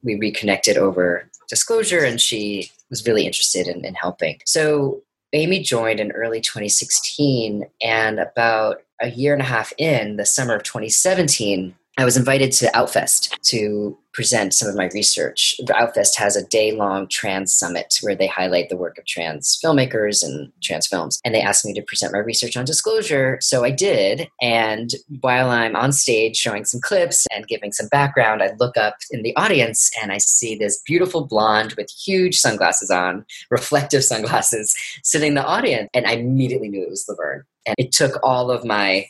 we 0.03 0.17
reconnected 0.17 0.77
over 0.79 1.29
disclosure, 1.49 2.05
and 2.05 2.21
she 2.21 2.71
was 2.91 3.07
really 3.07 3.27
interested 3.27 3.67
in, 3.67 3.85
in 3.85 3.95
helping. 3.95 4.41
So 4.47 5.03
Amy 5.33 5.61
joined 5.61 6.01
in 6.01 6.13
early 6.13 6.41
2016, 6.41 7.67
and 7.83 8.19
about 8.19 8.83
a 9.01 9.11
year 9.11 9.33
and 9.33 9.43
a 9.43 9.47
half 9.47 9.73
in, 9.79 10.17
the 10.17 10.27
summer 10.27 10.55
of 10.55 10.63
2017, 10.63 11.75
I 11.99 12.05
was 12.05 12.17
invited 12.17 12.53
to 12.53 12.67
Outfest 12.75 13.41
to 13.45 13.99
present 14.13 14.53
some 14.53 14.69
of 14.69 14.77
my 14.77 14.89
research. 14.93 15.55
Outfest 15.69 16.15
has 16.17 16.37
a 16.37 16.47
day 16.47 16.73
long 16.73 17.09
trans 17.09 17.55
summit 17.55 17.99
where 18.03 18.15
they 18.15 18.27
highlight 18.27 18.69
the 18.69 18.77
work 18.77 18.99
of 18.99 19.07
trans 19.07 19.59
filmmakers 19.63 20.23
and 20.23 20.53
trans 20.63 20.87
films. 20.87 21.21
And 21.25 21.35
they 21.35 21.41
asked 21.41 21.65
me 21.65 21.73
to 21.73 21.83
present 21.83 22.13
my 22.13 22.19
research 22.19 22.55
on 22.57 22.67
disclosure. 22.67 23.39
So 23.41 23.65
I 23.65 23.71
did. 23.71 24.29
And 24.43 24.91
while 25.21 25.49
I'm 25.49 25.75
on 25.75 25.93
stage 25.93 26.37
showing 26.37 26.67
some 26.67 26.81
clips 26.83 27.27
and 27.35 27.49
giving 27.49 27.73
some 27.73 27.89
background, 27.89 28.43
I 28.43 28.53
look 28.59 28.77
up 28.77 28.97
in 29.11 29.23
the 29.23 29.35
audience 29.37 29.91
and 30.03 30.13
I 30.13 30.19
see 30.19 30.55
this 30.55 30.83
beautiful 30.87 31.27
blonde 31.27 31.75
with 31.79 31.91
huge 31.91 32.37
sunglasses 32.37 32.91
on, 32.91 33.25
reflective 33.51 34.05
sunglasses, 34.05 34.75
sitting 35.03 35.29
in 35.29 35.35
the 35.35 35.45
audience. 35.45 35.89
And 35.95 36.07
I 36.07 36.13
immediately 36.13 36.69
knew 36.69 36.83
it 36.83 36.91
was 36.91 37.07
Laverne. 37.09 37.45
And 37.65 37.75
it 37.79 37.93
took 37.93 38.23
all 38.23 38.51
of 38.51 38.65
my 38.65 39.07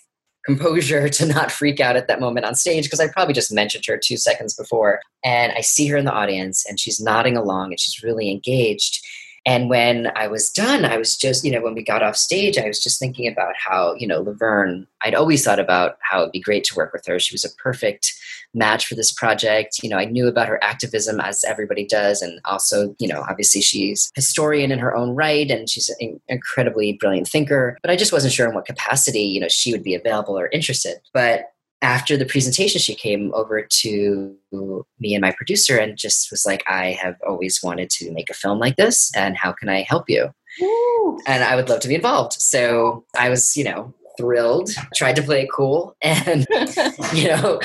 composure 0.47 1.09
to 1.09 1.27
not 1.27 1.51
freak 1.51 1.81
out 1.81 1.97
at 1.97 2.09
that 2.09 2.21
moment 2.21 2.47
on 2.47 2.55
stage 2.55 2.85
because 2.85 3.01
I 3.01 3.09
probably 3.09 3.35
just 3.35 3.53
mentioned 3.53 3.85
her 3.87 3.99
two 4.03 4.17
seconds 4.17 4.55
before. 4.55 5.01
And 5.25 5.53
I 5.53 5.61
see 5.61 5.87
her 5.89 5.97
in 5.97 6.05
the 6.05 6.13
audience 6.13 6.65
and 6.67 6.79
she's 6.79 7.01
nodding 7.01 7.37
along 7.37 7.73
and 7.73 7.81
she's 7.81 8.03
really 8.03 8.31
engaged. 8.31 9.05
And 9.47 9.71
when 9.71 10.11
I 10.17 10.27
was 10.27 10.51
done, 10.51 10.85
I 10.85 10.97
was 10.97 11.17
just, 11.17 11.45
you 11.45 11.53
know, 11.53 11.63
when 11.63 11.75
we 11.75 11.85
got 11.85 12.03
off 12.03 12.17
stage, 12.17 12.59
I 12.59 12.67
was 12.67 12.83
just 12.83 12.99
thinking 12.99 13.29
about 13.29 13.55
how, 13.57 13.95
you 13.95 14.07
know, 14.07 14.21
Laverne, 14.21 14.89
I'd 15.03 15.15
always 15.15 15.45
thought 15.45 15.61
about 15.61 15.99
how 16.01 16.23
it'd 16.23 16.33
be 16.33 16.41
great 16.41 16.65
to 16.65 16.75
work 16.75 16.93
with 16.93 17.07
her. 17.07 17.21
She 17.21 17.33
was 17.33 17.45
a 17.45 17.55
perfect 17.63 18.13
match 18.55 18.87
for 18.87 18.97
this 18.97 19.13
project. 19.13 19.79
You 19.85 19.89
know, 19.89 19.99
I 19.99 20.05
knew 20.07 20.27
about 20.27 20.49
her 20.49 20.63
activism 20.65 21.21
as 21.21 21.45
everybody 21.45 21.87
does. 21.87 22.23
And 22.23 22.41
also, 22.45 22.97
you 22.99 23.07
know, 23.07 23.25
obviously 23.29 23.61
she's 23.61 24.11
historian 24.17 24.73
in 24.73 24.81
her 24.81 24.97
own 24.97 25.11
right 25.11 25.49
and 25.49 25.71
she's 25.71 25.91
an 26.01 26.21
incredibly 26.27 26.95
brilliant 26.95 27.29
thinker. 27.29 27.79
But 27.83 27.93
I 27.93 27.97
just 27.97 28.13
wasn't 28.13 28.35
sure 28.35 28.49
in 28.49 28.55
what 28.55 28.67
capacity, 28.67 29.21
you 29.21 29.39
know, 29.39 29.49
she 29.49 29.71
would 29.71 29.85
be 29.85 29.95
available 29.95 30.37
or 30.37 30.49
interested. 30.49 30.97
But 31.13 31.53
after 31.83 32.17
the 32.17 32.25
presentation, 32.25 32.81
she 32.81 32.95
came 32.95 33.33
over 33.35 33.63
to 33.63 34.35
me 34.99 35.15
and 35.15 35.21
my 35.21 35.33
producer 35.33 35.77
and 35.77 35.97
just 35.97 36.31
was 36.31 36.47
like, 36.47 36.65
I 36.67 36.93
have 37.01 37.17
always 37.27 37.63
wanted 37.63 37.91
to 37.91 38.13
make 38.13 38.31
a 38.31 38.35
film 38.35 38.59
like 38.59 38.77
this, 38.77 39.15
and 39.15 39.37
how 39.37 39.53
can 39.53 39.69
I 39.69 39.83
help 39.83 40.09
you? 40.09 40.31
And 41.27 41.45
I 41.45 41.55
would 41.55 41.69
love 41.69 41.81
to 41.81 41.89
be 41.89 41.95
involved. 41.95 42.33
So 42.35 43.05
I 43.17 43.29
was, 43.29 43.57
you 43.57 43.65
know, 43.65 43.95
thrilled, 44.17 44.71
tried 44.95 45.17
to 45.17 45.23
play 45.23 45.43
it 45.43 45.49
cool. 45.53 45.97
And, 46.03 46.47
you 47.13 47.29
know, 47.29 47.61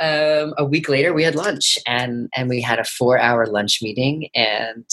um, 0.00 0.54
a 0.58 0.64
week 0.64 0.88
later 0.88 1.12
we 1.12 1.22
had 1.22 1.36
lunch 1.36 1.78
and, 1.86 2.28
and 2.34 2.48
we 2.48 2.60
had 2.60 2.80
a 2.80 2.84
four 2.84 3.18
hour 3.18 3.46
lunch 3.46 3.80
meeting. 3.80 4.28
And 4.34 4.84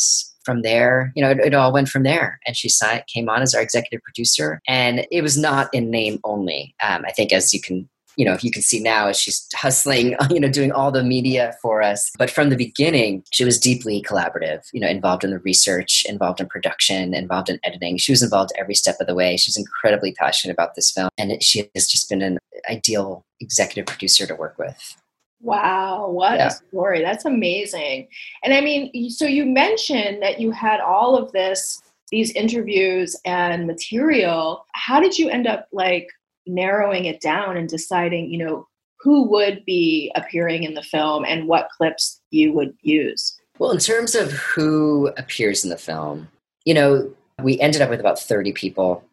from 0.43 0.61
there, 0.61 1.11
you 1.15 1.23
know, 1.23 1.31
it, 1.31 1.39
it, 1.39 1.53
all 1.53 1.73
went 1.73 1.89
from 1.89 2.03
there. 2.03 2.39
And 2.45 2.55
she 2.55 2.69
signed, 2.69 3.03
came 3.07 3.29
on 3.29 3.41
as 3.41 3.53
our 3.53 3.61
executive 3.61 4.03
producer. 4.03 4.59
And 4.67 5.05
it 5.11 5.21
was 5.21 5.37
not 5.37 5.73
in 5.73 5.89
name 5.89 6.19
only. 6.23 6.75
Um, 6.83 7.03
I 7.07 7.11
think, 7.11 7.31
as 7.33 7.53
you 7.53 7.61
can 7.61 7.89
you 8.21 8.25
know, 8.25 8.33
if 8.33 8.43
you 8.43 8.51
can 8.51 8.61
see 8.61 8.79
now 8.79 9.07
as 9.07 9.19
she's 9.19 9.47
hustling, 9.55 10.15
you 10.29 10.39
know, 10.39 10.47
doing 10.47 10.71
all 10.71 10.91
the 10.91 11.03
media 11.03 11.55
for 11.59 11.81
us. 11.81 12.11
But 12.19 12.29
from 12.29 12.51
the 12.51 12.55
beginning, 12.55 13.23
she 13.31 13.43
was 13.43 13.57
deeply 13.57 14.03
collaborative, 14.03 14.61
you 14.73 14.79
know, 14.79 14.87
involved 14.87 15.23
in 15.23 15.31
the 15.31 15.39
research, 15.39 16.05
involved 16.07 16.39
in 16.39 16.47
production, 16.47 17.15
involved 17.15 17.49
in 17.49 17.59
editing. 17.63 17.97
She 17.97 18.11
was 18.11 18.21
involved 18.21 18.51
every 18.59 18.75
step 18.75 18.97
of 19.01 19.07
the 19.07 19.15
way. 19.15 19.37
She's 19.37 19.57
incredibly 19.57 20.11
passionate 20.11 20.53
about 20.53 20.75
this 20.75 20.91
film. 20.91 21.09
And 21.17 21.41
she 21.41 21.67
has 21.73 21.87
just 21.87 22.09
been 22.09 22.21
an 22.21 22.37
ideal 22.69 23.25
executive 23.39 23.87
producer 23.87 24.27
to 24.27 24.35
work 24.35 24.59
with. 24.59 24.95
Wow, 25.39 26.09
what 26.11 26.37
yeah. 26.37 26.49
a 26.49 26.51
story. 26.51 27.01
That's 27.01 27.25
amazing. 27.25 28.07
And 28.43 28.53
I 28.53 28.61
mean, 28.61 29.09
so 29.09 29.25
you 29.25 29.47
mentioned 29.47 30.21
that 30.21 30.39
you 30.39 30.51
had 30.51 30.79
all 30.79 31.17
of 31.17 31.31
this, 31.31 31.81
these 32.11 32.29
interviews 32.33 33.19
and 33.25 33.65
material. 33.65 34.63
How 34.73 34.99
did 34.99 35.17
you 35.17 35.27
end 35.27 35.47
up 35.47 35.67
like 35.71 36.09
narrowing 36.47 37.05
it 37.05 37.21
down 37.21 37.57
and 37.57 37.69
deciding, 37.69 38.31
you 38.31 38.37
know, 38.37 38.67
who 38.99 39.27
would 39.29 39.63
be 39.65 40.11
appearing 40.15 40.63
in 40.63 40.73
the 40.73 40.83
film 40.83 41.25
and 41.25 41.47
what 41.47 41.69
clips 41.75 42.21
you 42.29 42.53
would 42.53 42.75
use? 42.81 43.35
Well, 43.59 43.71
in 43.71 43.79
terms 43.79 44.15
of 44.15 44.31
who 44.31 45.11
appears 45.17 45.63
in 45.63 45.69
the 45.69 45.77
film, 45.77 46.27
you 46.65 46.73
know, 46.73 47.11
we 47.41 47.59
ended 47.59 47.81
up 47.81 47.89
with 47.89 47.99
about 47.99 48.19
30 48.19 48.51
people. 48.53 49.03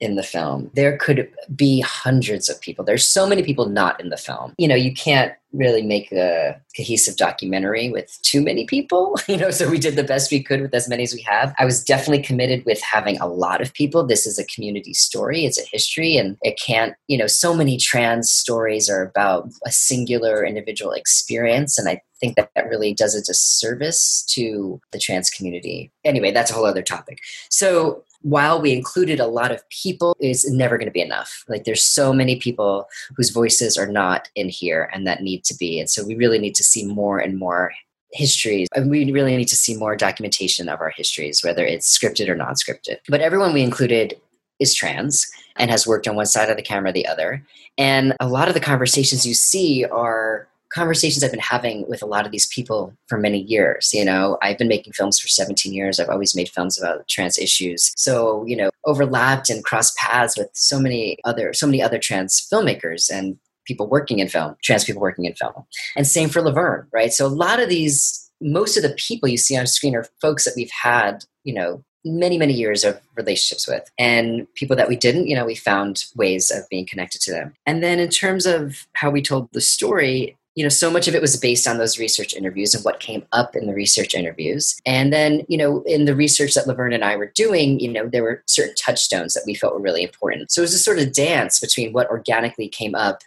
in 0.00 0.14
the 0.16 0.22
film. 0.22 0.70
There 0.74 0.96
could 0.96 1.30
be 1.54 1.80
hundreds 1.80 2.48
of 2.48 2.58
people. 2.62 2.84
There's 2.86 3.06
so 3.06 3.28
many 3.28 3.42
people 3.42 3.68
not 3.68 4.00
in 4.00 4.08
the 4.08 4.16
film. 4.16 4.54
You 4.56 4.66
know, 4.66 4.74
you 4.74 4.94
can't 4.94 5.34
really 5.52 5.82
make 5.82 6.12
a 6.12 6.60
cohesive 6.76 7.16
documentary 7.16 7.90
with 7.90 8.18
too 8.22 8.42
many 8.42 8.66
people, 8.66 9.18
you 9.28 9.36
know, 9.36 9.50
so 9.50 9.68
we 9.68 9.78
did 9.78 9.96
the 9.96 10.04
best 10.04 10.30
we 10.30 10.42
could 10.42 10.60
with 10.60 10.74
as 10.74 10.88
many 10.88 11.02
as 11.02 11.12
we 11.12 11.22
have. 11.22 11.54
I 11.58 11.64
was 11.64 11.82
definitely 11.82 12.22
committed 12.22 12.64
with 12.64 12.80
having 12.80 13.18
a 13.18 13.26
lot 13.26 13.60
of 13.60 13.72
people. 13.74 14.06
This 14.06 14.26
is 14.26 14.38
a 14.38 14.44
community 14.44 14.94
story, 14.94 15.44
it's 15.44 15.58
a 15.58 15.66
history, 15.70 16.16
and 16.16 16.36
it 16.42 16.60
can't, 16.64 16.94
you 17.08 17.18
know, 17.18 17.26
so 17.26 17.54
many 17.54 17.76
trans 17.76 18.30
stories 18.30 18.88
are 18.88 19.02
about 19.02 19.48
a 19.66 19.72
singular 19.72 20.44
individual 20.44 20.92
experience. 20.92 21.78
And 21.78 21.88
I 21.88 22.00
think 22.20 22.36
that 22.36 22.50
that 22.54 22.68
really 22.68 22.94
does 22.94 23.14
a 23.14 23.22
disservice 23.22 24.24
to 24.30 24.80
the 24.92 24.98
trans 24.98 25.30
community. 25.30 25.90
Anyway, 26.04 26.30
that's 26.30 26.50
a 26.50 26.54
whole 26.54 26.66
other 26.66 26.82
topic. 26.82 27.18
So 27.48 28.04
while 28.22 28.60
we 28.60 28.72
included 28.72 29.18
a 29.18 29.26
lot 29.26 29.50
of 29.50 29.66
people, 29.70 30.14
it's 30.20 30.48
never 30.50 30.76
going 30.76 30.86
to 30.86 30.92
be 30.92 31.00
enough. 31.00 31.44
Like 31.48 31.64
there's 31.64 31.82
so 31.82 32.12
many 32.12 32.36
people 32.36 32.86
whose 33.16 33.30
voices 33.30 33.78
are 33.78 33.86
not 33.86 34.28
in 34.34 34.48
here 34.48 34.90
and 34.92 35.06
that 35.06 35.22
need 35.22 35.44
to 35.44 35.54
be. 35.56 35.80
And 35.80 35.88
so 35.88 36.04
we 36.04 36.14
really 36.14 36.38
need 36.38 36.54
to 36.56 36.64
see 36.64 36.84
more 36.84 37.18
and 37.18 37.38
more 37.38 37.72
histories. 38.12 38.68
And 38.74 38.90
we 38.90 39.10
really 39.10 39.36
need 39.36 39.48
to 39.48 39.56
see 39.56 39.76
more 39.76 39.96
documentation 39.96 40.68
of 40.68 40.80
our 40.80 40.90
histories, 40.90 41.42
whether 41.42 41.64
it's 41.64 41.96
scripted 41.96 42.28
or 42.28 42.36
non 42.36 42.54
scripted. 42.54 42.98
But 43.08 43.20
everyone 43.20 43.54
we 43.54 43.62
included 43.62 44.20
is 44.58 44.74
trans 44.74 45.26
and 45.56 45.70
has 45.70 45.86
worked 45.86 46.06
on 46.06 46.16
one 46.16 46.26
side 46.26 46.50
of 46.50 46.56
the 46.56 46.62
camera, 46.62 46.92
the 46.92 47.06
other. 47.06 47.44
And 47.78 48.14
a 48.20 48.28
lot 48.28 48.48
of 48.48 48.54
the 48.54 48.60
conversations 48.60 49.26
you 49.26 49.34
see 49.34 49.84
are 49.86 50.46
conversations 50.72 51.22
I've 51.22 51.30
been 51.30 51.40
having 51.40 51.88
with 51.88 52.02
a 52.02 52.06
lot 52.06 52.26
of 52.26 52.32
these 52.32 52.46
people 52.46 52.94
for 53.08 53.18
many 53.18 53.42
years. 53.42 53.90
You 53.92 54.04
know, 54.04 54.38
I've 54.42 54.58
been 54.58 54.68
making 54.68 54.92
films 54.92 55.18
for 55.18 55.28
17 55.28 55.72
years. 55.72 55.98
I've 55.98 56.08
always 56.08 56.34
made 56.34 56.48
films 56.48 56.80
about 56.80 57.06
trans 57.08 57.38
issues. 57.38 57.92
So, 57.96 58.44
you 58.46 58.56
know, 58.56 58.70
overlapped 58.84 59.50
and 59.50 59.64
crossed 59.64 59.96
paths 59.96 60.36
with 60.38 60.48
so 60.54 60.80
many 60.80 61.18
other 61.24 61.52
so 61.52 61.66
many 61.66 61.82
other 61.82 61.98
trans 61.98 62.40
filmmakers 62.52 63.10
and 63.10 63.36
people 63.66 63.88
working 63.88 64.18
in 64.18 64.28
film, 64.28 64.56
trans 64.62 64.84
people 64.84 65.02
working 65.02 65.24
in 65.24 65.34
film. 65.34 65.64
And 65.96 66.06
same 66.06 66.28
for 66.28 66.42
Laverne, 66.42 66.86
right? 66.92 67.12
So 67.12 67.26
a 67.26 67.28
lot 67.28 67.60
of 67.60 67.68
these 67.68 68.30
most 68.40 68.76
of 68.76 68.82
the 68.82 68.94
people 68.96 69.28
you 69.28 69.36
see 69.36 69.56
on 69.56 69.66
screen 69.66 69.94
are 69.94 70.06
folks 70.20 70.44
that 70.44 70.54
we've 70.56 70.70
had, 70.70 71.24
you 71.44 71.54
know, 71.54 71.84
many 72.04 72.38
many 72.38 72.54
years 72.54 72.82
of 72.82 72.98
relationships 73.14 73.68
with 73.68 73.90
and 73.98 74.46
people 74.54 74.74
that 74.74 74.88
we 74.88 74.96
didn't 74.96 75.26
you 75.26 75.36
know 75.36 75.44
we 75.44 75.54
found 75.54 76.04
ways 76.16 76.50
of 76.50 76.66
being 76.70 76.86
connected 76.86 77.20
to 77.20 77.30
them 77.30 77.52
and 77.66 77.82
then 77.82 78.00
in 78.00 78.08
terms 78.08 78.46
of 78.46 78.86
how 78.94 79.10
we 79.10 79.20
told 79.20 79.48
the 79.52 79.60
story 79.60 80.34
you 80.54 80.64
know 80.64 80.68
so 80.68 80.90
much 80.90 81.08
of 81.08 81.14
it 81.14 81.22
was 81.22 81.36
based 81.36 81.66
on 81.66 81.78
those 81.78 81.98
research 81.98 82.34
interviews 82.34 82.74
and 82.74 82.84
what 82.84 83.00
came 83.00 83.24
up 83.32 83.54
in 83.54 83.66
the 83.66 83.74
research 83.74 84.14
interviews. 84.14 84.76
And 84.84 85.12
then 85.12 85.42
you 85.48 85.56
know 85.56 85.82
in 85.86 86.04
the 86.04 86.14
research 86.14 86.54
that 86.54 86.66
laverne 86.66 86.92
and 86.92 87.04
i 87.04 87.16
were 87.16 87.32
doing 87.34 87.80
you 87.80 87.90
know 87.90 88.08
there 88.08 88.22
were 88.22 88.42
certain 88.46 88.74
touchstones 88.74 89.34
that 89.34 89.44
we 89.46 89.54
felt 89.54 89.74
were 89.74 89.80
really 89.80 90.02
important. 90.02 90.50
So 90.50 90.60
it 90.60 90.64
was 90.64 90.74
a 90.74 90.78
sort 90.78 90.98
of 90.98 91.12
dance 91.12 91.60
between 91.60 91.92
what 91.92 92.10
organically 92.10 92.68
came 92.68 92.94
up 92.94 93.22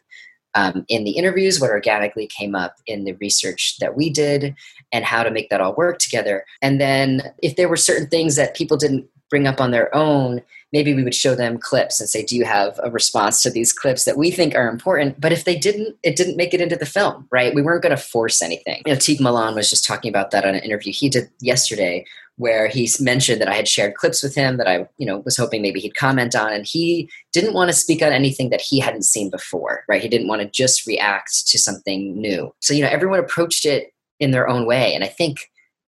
um, 0.56 0.86
in 0.88 1.04
the 1.04 1.12
interviews 1.12 1.60
what 1.60 1.72
organically 1.72 2.28
came 2.28 2.56
up 2.56 2.76
in 2.86 3.06
the 3.06 3.14
research 3.14 3.78
that 3.80 3.96
we 3.96 4.10
did 4.10 4.56
and 4.92 5.04
how 5.04 5.24
to 5.24 5.32
make 5.32 5.50
that 5.50 5.62
all 5.62 5.74
work 5.74 5.98
together. 5.98 6.46
And 6.62 6.80
then 6.80 7.34
if 7.42 7.56
there 7.56 7.68
were 7.68 7.76
certain 7.76 8.08
things 8.08 8.36
that 8.36 8.56
people 8.56 8.78
didn't 8.78 9.08
bring 9.34 9.48
up 9.48 9.60
on 9.60 9.72
their 9.72 9.94
own 9.96 10.44
maybe 10.72 10.94
we 10.94 11.04
would 11.04 11.16
show 11.16 11.34
them 11.34 11.58
clips 11.58 12.00
and 12.00 12.08
say 12.08 12.24
do 12.24 12.36
you 12.36 12.46
have 12.46 12.80
a 12.84 12.92
response 12.92 13.42
to 13.42 13.50
these 13.50 13.74
clips 13.74 14.06
that 14.06 14.16
we 14.16 14.30
think 14.30 14.54
are 14.54 14.70
important? 14.70 15.20
But 15.20 15.32
if 15.32 15.46
they 15.46 15.56
didn't 15.56 15.98
it 16.04 16.16
didn't 16.16 16.38
make 16.38 16.54
it 16.54 16.62
into 16.62 16.76
the 16.76 16.86
film 16.86 17.28
right? 17.32 17.56
We 17.56 17.64
weren't 17.64 17.82
going 17.82 17.96
to 17.96 18.02
force 18.02 18.44
anything. 18.44 18.84
You 18.86 18.94
know 18.94 19.00
Tiq 19.00 19.20
Milan 19.20 19.56
was 19.56 19.72
just 19.72 19.86
talking 19.86 20.10
about 20.10 20.30
that 20.30 20.46
on 20.46 20.54
an 20.54 20.62
interview 20.62 20.94
he 20.94 21.10
did 21.10 21.32
yesterday 21.40 22.06
where 22.36 22.68
he 22.68 22.88
mentioned 23.00 23.42
that 23.42 23.48
i 23.48 23.54
had 23.54 23.68
shared 23.68 23.94
clips 23.94 24.24
with 24.24 24.34
him 24.34 24.58
that 24.58 24.68
i 24.68 24.88
you 24.98 25.06
know 25.06 25.20
was 25.20 25.38
hoping 25.38 25.62
maybe 25.62 25.80
he'd 25.80 25.96
comment 25.96 26.36
on 26.36 26.52
and 26.52 26.66
he 26.66 27.08
didn't 27.32 27.54
want 27.54 27.70
to 27.70 27.76
speak 27.76 28.02
on 28.04 28.12
anything 28.12 28.50
that 28.50 28.62
he 28.62 28.80
hadn't 28.80 29.06
seen 29.14 29.32
before 29.32 29.84
right? 29.88 30.04
He 30.04 30.10
didn't 30.10 30.28
want 30.28 30.44
to 30.44 30.48
just 30.50 30.86
react 30.86 31.48
to 31.48 31.58
something 31.58 32.20
new. 32.22 32.54
So 32.60 32.76
you 32.76 32.84
know 32.84 32.90
everyone 32.90 33.20
approached 33.20 33.66
it 33.66 33.94
in 34.20 34.30
their 34.30 34.48
own 34.48 34.68
way 34.68 34.94
and 34.94 35.04
i 35.04 35.08
think 35.08 35.50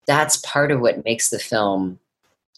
that's 0.08 0.38
part 0.38 0.72
of 0.72 0.82
what 0.82 1.06
makes 1.06 1.30
the 1.30 1.40
film 1.40 2.00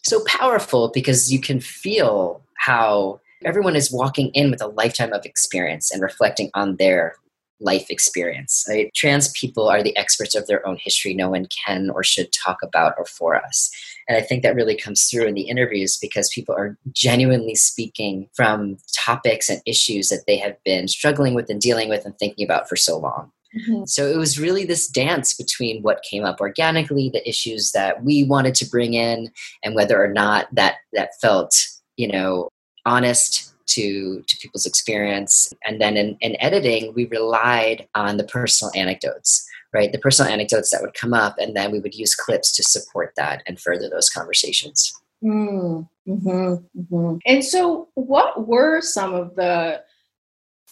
so 0.04 0.22
powerful 0.26 0.90
because 0.92 1.32
you 1.32 1.40
can 1.40 1.60
feel 1.60 2.42
how 2.56 3.20
everyone 3.44 3.76
is 3.76 3.92
walking 3.92 4.28
in 4.30 4.50
with 4.50 4.62
a 4.62 4.68
lifetime 4.68 5.12
of 5.12 5.24
experience 5.24 5.90
and 5.90 6.02
reflecting 6.02 6.50
on 6.54 6.76
their 6.76 7.16
life 7.60 7.90
experience. 7.90 8.64
Right? 8.68 8.90
Trans 8.94 9.30
people 9.32 9.68
are 9.68 9.82
the 9.82 9.96
experts 9.96 10.34
of 10.34 10.46
their 10.46 10.66
own 10.66 10.76
history. 10.80 11.14
No 11.14 11.30
one 11.30 11.46
can 11.64 11.90
or 11.90 12.02
should 12.02 12.32
talk 12.32 12.58
about 12.62 12.94
or 12.98 13.04
for 13.04 13.36
us. 13.36 13.70
And 14.08 14.18
I 14.18 14.20
think 14.20 14.42
that 14.42 14.54
really 14.54 14.76
comes 14.76 15.04
through 15.04 15.26
in 15.26 15.34
the 15.34 15.42
interviews 15.42 15.96
because 15.96 16.28
people 16.34 16.54
are 16.54 16.76
genuinely 16.92 17.54
speaking 17.54 18.28
from 18.34 18.78
topics 18.96 19.48
and 19.48 19.62
issues 19.64 20.08
that 20.08 20.24
they 20.26 20.36
have 20.38 20.56
been 20.64 20.88
struggling 20.88 21.34
with 21.34 21.48
and 21.48 21.60
dealing 21.60 21.88
with 21.88 22.04
and 22.04 22.18
thinking 22.18 22.44
about 22.44 22.68
for 22.68 22.76
so 22.76 22.98
long. 22.98 23.30
Mm-hmm. 23.56 23.84
So 23.86 24.06
it 24.08 24.16
was 24.16 24.40
really 24.40 24.64
this 24.64 24.88
dance 24.88 25.34
between 25.34 25.82
what 25.82 26.04
came 26.08 26.24
up 26.24 26.40
organically, 26.40 27.10
the 27.10 27.26
issues 27.28 27.72
that 27.72 28.02
we 28.02 28.24
wanted 28.24 28.54
to 28.56 28.68
bring 28.68 28.94
in, 28.94 29.30
and 29.62 29.74
whether 29.74 30.02
or 30.02 30.08
not 30.08 30.46
that 30.54 30.76
that 30.92 31.10
felt, 31.20 31.66
you 31.96 32.08
know, 32.08 32.48
honest 32.86 33.52
to 33.66 34.22
to 34.26 34.36
people's 34.38 34.66
experience. 34.66 35.52
And 35.64 35.80
then 35.80 35.96
in, 35.96 36.16
in 36.20 36.36
editing, 36.40 36.94
we 36.94 37.06
relied 37.06 37.86
on 37.94 38.16
the 38.16 38.24
personal 38.24 38.72
anecdotes, 38.74 39.46
right? 39.72 39.92
The 39.92 39.98
personal 39.98 40.32
anecdotes 40.32 40.70
that 40.70 40.82
would 40.82 40.94
come 40.94 41.14
up, 41.14 41.36
and 41.38 41.54
then 41.56 41.72
we 41.72 41.80
would 41.80 41.94
use 41.94 42.14
clips 42.14 42.52
to 42.52 42.62
support 42.62 43.12
that 43.16 43.42
and 43.46 43.60
further 43.60 43.88
those 43.88 44.10
conversations. 44.10 44.92
Mm, 45.22 45.88
mm-hmm, 46.08 46.54
mm-hmm. 46.80 47.16
And 47.26 47.44
so, 47.44 47.88
what 47.94 48.48
were 48.48 48.80
some 48.80 49.14
of 49.14 49.36
the 49.36 49.82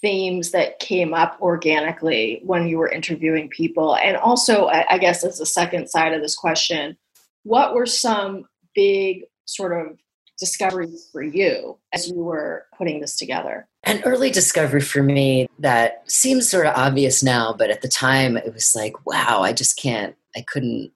themes 0.02 0.50
that 0.52 0.78
came 0.78 1.12
up 1.12 1.36
organically 1.40 2.40
when 2.44 2.66
you 2.66 2.78
were 2.78 2.88
interviewing 2.88 3.48
people? 3.48 3.96
And 3.96 4.16
also, 4.16 4.66
I 4.68 4.98
guess 4.98 5.24
as 5.24 5.40
a 5.40 5.46
second 5.46 5.88
side 5.88 6.12
of 6.12 6.22
this 6.22 6.36
question, 6.36 6.96
what 7.42 7.74
were 7.74 7.86
some 7.86 8.44
big 8.74 9.24
sort 9.46 9.72
of 9.78 9.98
discoveries 10.38 11.08
for 11.12 11.22
you 11.22 11.78
as 11.92 12.08
you 12.08 12.16
were 12.16 12.66
putting 12.76 13.00
this 13.00 13.16
together? 13.16 13.68
An 13.84 14.02
early 14.04 14.30
discovery 14.30 14.80
for 14.80 15.02
me 15.02 15.48
that 15.58 16.02
seems 16.10 16.48
sort 16.48 16.66
of 16.66 16.74
obvious 16.76 17.22
now, 17.22 17.54
but 17.56 17.70
at 17.70 17.82
the 17.82 17.88
time 17.88 18.36
it 18.36 18.52
was 18.52 18.74
like, 18.74 19.06
wow, 19.06 19.42
I 19.42 19.52
just 19.52 19.78
can't, 19.78 20.16
I 20.36 20.42
couldn't. 20.42 20.92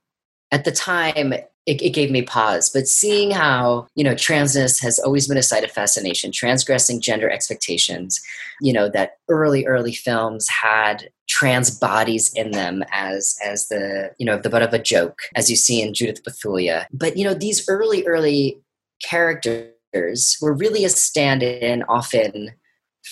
At 0.50 0.64
the 0.64 0.72
time, 0.72 1.34
it, 1.66 1.80
it, 1.80 1.90
gave 1.90 2.10
me 2.10 2.22
pause. 2.22 2.70
But 2.70 2.86
seeing 2.86 3.30
how, 3.30 3.86
you 3.94 4.04
know, 4.04 4.14
transness 4.14 4.82
has 4.82 4.98
always 4.98 5.26
been 5.26 5.38
a 5.38 5.42
site 5.42 5.64
of 5.64 5.70
fascination, 5.70 6.30
transgressing 6.30 7.00
gender 7.00 7.30
expectations, 7.30 8.20
you 8.60 8.72
know, 8.72 8.88
that 8.90 9.18
early, 9.28 9.64
early 9.66 9.92
films 9.92 10.48
had 10.48 11.10
trans 11.28 11.70
bodies 11.70 12.32
in 12.34 12.50
them 12.50 12.84
as 12.92 13.38
as 13.44 13.68
the, 13.68 14.10
you 14.18 14.26
know, 14.26 14.36
the 14.36 14.50
butt 14.50 14.62
of 14.62 14.74
a 14.74 14.78
joke, 14.78 15.20
as 15.34 15.48
you 15.48 15.56
see 15.56 15.80
in 15.80 15.94
Judith 15.94 16.22
Bethulia. 16.22 16.86
But, 16.92 17.16
you 17.16 17.24
know, 17.24 17.34
these 17.34 17.66
early, 17.68 18.06
early 18.06 18.60
characters 19.02 20.36
were 20.40 20.52
really 20.52 20.84
a 20.84 20.90
stand-in 20.90 21.82
often 21.84 22.52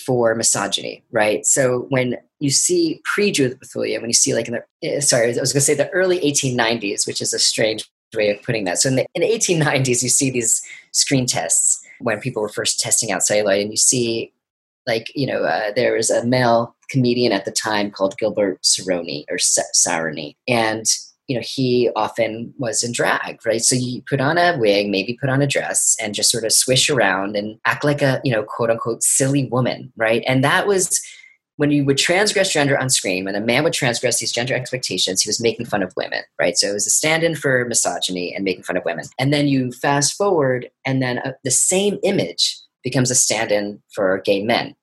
for 0.05 0.35
misogyny, 0.35 1.03
right? 1.11 1.45
So 1.45 1.85
when 1.89 2.17
you 2.39 2.49
see 2.49 2.99
pre-Judith 3.03 3.59
Bethulia, 3.59 4.01
when 4.01 4.09
you 4.09 4.13
see 4.13 4.33
like 4.33 4.47
in 4.47 4.55
the 4.55 4.63
eh, 4.87 4.99
sorry, 4.99 5.25
I 5.25 5.39
was 5.39 5.53
going 5.53 5.61
to 5.61 5.61
say 5.61 5.75
the 5.75 5.89
early 5.91 6.19
1890s, 6.19 7.05
which 7.07 7.21
is 7.21 7.33
a 7.33 7.39
strange 7.39 7.89
way 8.13 8.29
of 8.29 8.41
putting 8.43 8.65
that. 8.65 8.79
So 8.79 8.89
in 8.89 8.95
the, 8.95 9.05
in 9.15 9.21
the 9.21 9.27
1890s, 9.27 10.03
you 10.03 10.09
see 10.09 10.29
these 10.29 10.61
screen 10.91 11.25
tests 11.25 11.83
when 11.99 12.19
people 12.19 12.41
were 12.41 12.49
first 12.49 12.79
testing 12.79 13.11
out 13.11 13.23
celluloid, 13.23 13.61
and 13.61 13.71
you 13.71 13.77
see, 13.77 14.33
like, 14.85 15.11
you 15.15 15.27
know, 15.27 15.43
uh, 15.43 15.71
there 15.75 15.93
was 15.93 16.09
a 16.09 16.25
male 16.25 16.75
comedian 16.89 17.31
at 17.31 17.45
the 17.45 17.51
time 17.51 17.91
called 17.91 18.17
Gilbert 18.17 18.61
Saroni 18.61 19.25
or 19.29 19.37
Saroni, 19.37 20.35
and 20.47 20.85
you 21.27 21.35
know 21.37 21.41
he 21.41 21.89
often 21.95 22.53
was 22.57 22.83
in 22.83 22.91
drag 22.91 23.39
right 23.45 23.61
so 23.61 23.75
you 23.75 24.01
put 24.09 24.19
on 24.19 24.37
a 24.37 24.57
wig 24.59 24.89
maybe 24.89 25.17
put 25.19 25.29
on 25.29 25.41
a 25.41 25.47
dress 25.47 25.95
and 26.01 26.13
just 26.13 26.29
sort 26.29 26.43
of 26.43 26.51
swish 26.51 26.89
around 26.89 27.37
and 27.37 27.57
act 27.65 27.83
like 27.83 28.01
a 28.01 28.19
you 28.25 28.31
know 28.31 28.43
quote 28.43 28.69
unquote 28.69 29.01
silly 29.01 29.45
woman 29.45 29.91
right 29.95 30.21
and 30.27 30.43
that 30.43 30.67
was 30.67 31.01
when 31.57 31.71
you 31.71 31.85
would 31.85 31.97
transgress 31.97 32.51
gender 32.51 32.77
on 32.77 32.89
screen, 32.89 33.25
when 33.25 33.35
a 33.35 33.41
man 33.41 33.63
would 33.63 33.73
transgress 33.73 34.19
these 34.19 34.31
gender 34.31 34.55
expectations, 34.55 35.21
he 35.21 35.29
was 35.29 35.41
making 35.41 35.67
fun 35.67 35.83
of 35.83 35.93
women, 35.95 36.23
right? 36.39 36.57
So 36.57 36.67
it 36.69 36.73
was 36.73 36.87
a 36.87 36.91
stand 36.91 37.23
in 37.23 37.35
for 37.35 37.65
misogyny 37.65 38.33
and 38.33 38.43
making 38.43 38.63
fun 38.63 38.77
of 38.77 38.85
women. 38.85 39.05
And 39.19 39.31
then 39.31 39.47
you 39.47 39.71
fast 39.71 40.15
forward, 40.15 40.69
and 40.85 41.01
then 41.01 41.19
uh, 41.19 41.33
the 41.43 41.51
same 41.51 41.99
image 42.03 42.59
becomes 42.83 43.11
a 43.11 43.15
stand 43.15 43.51
in 43.51 43.81
for 43.93 44.21
gay 44.25 44.43
men. 44.43 44.75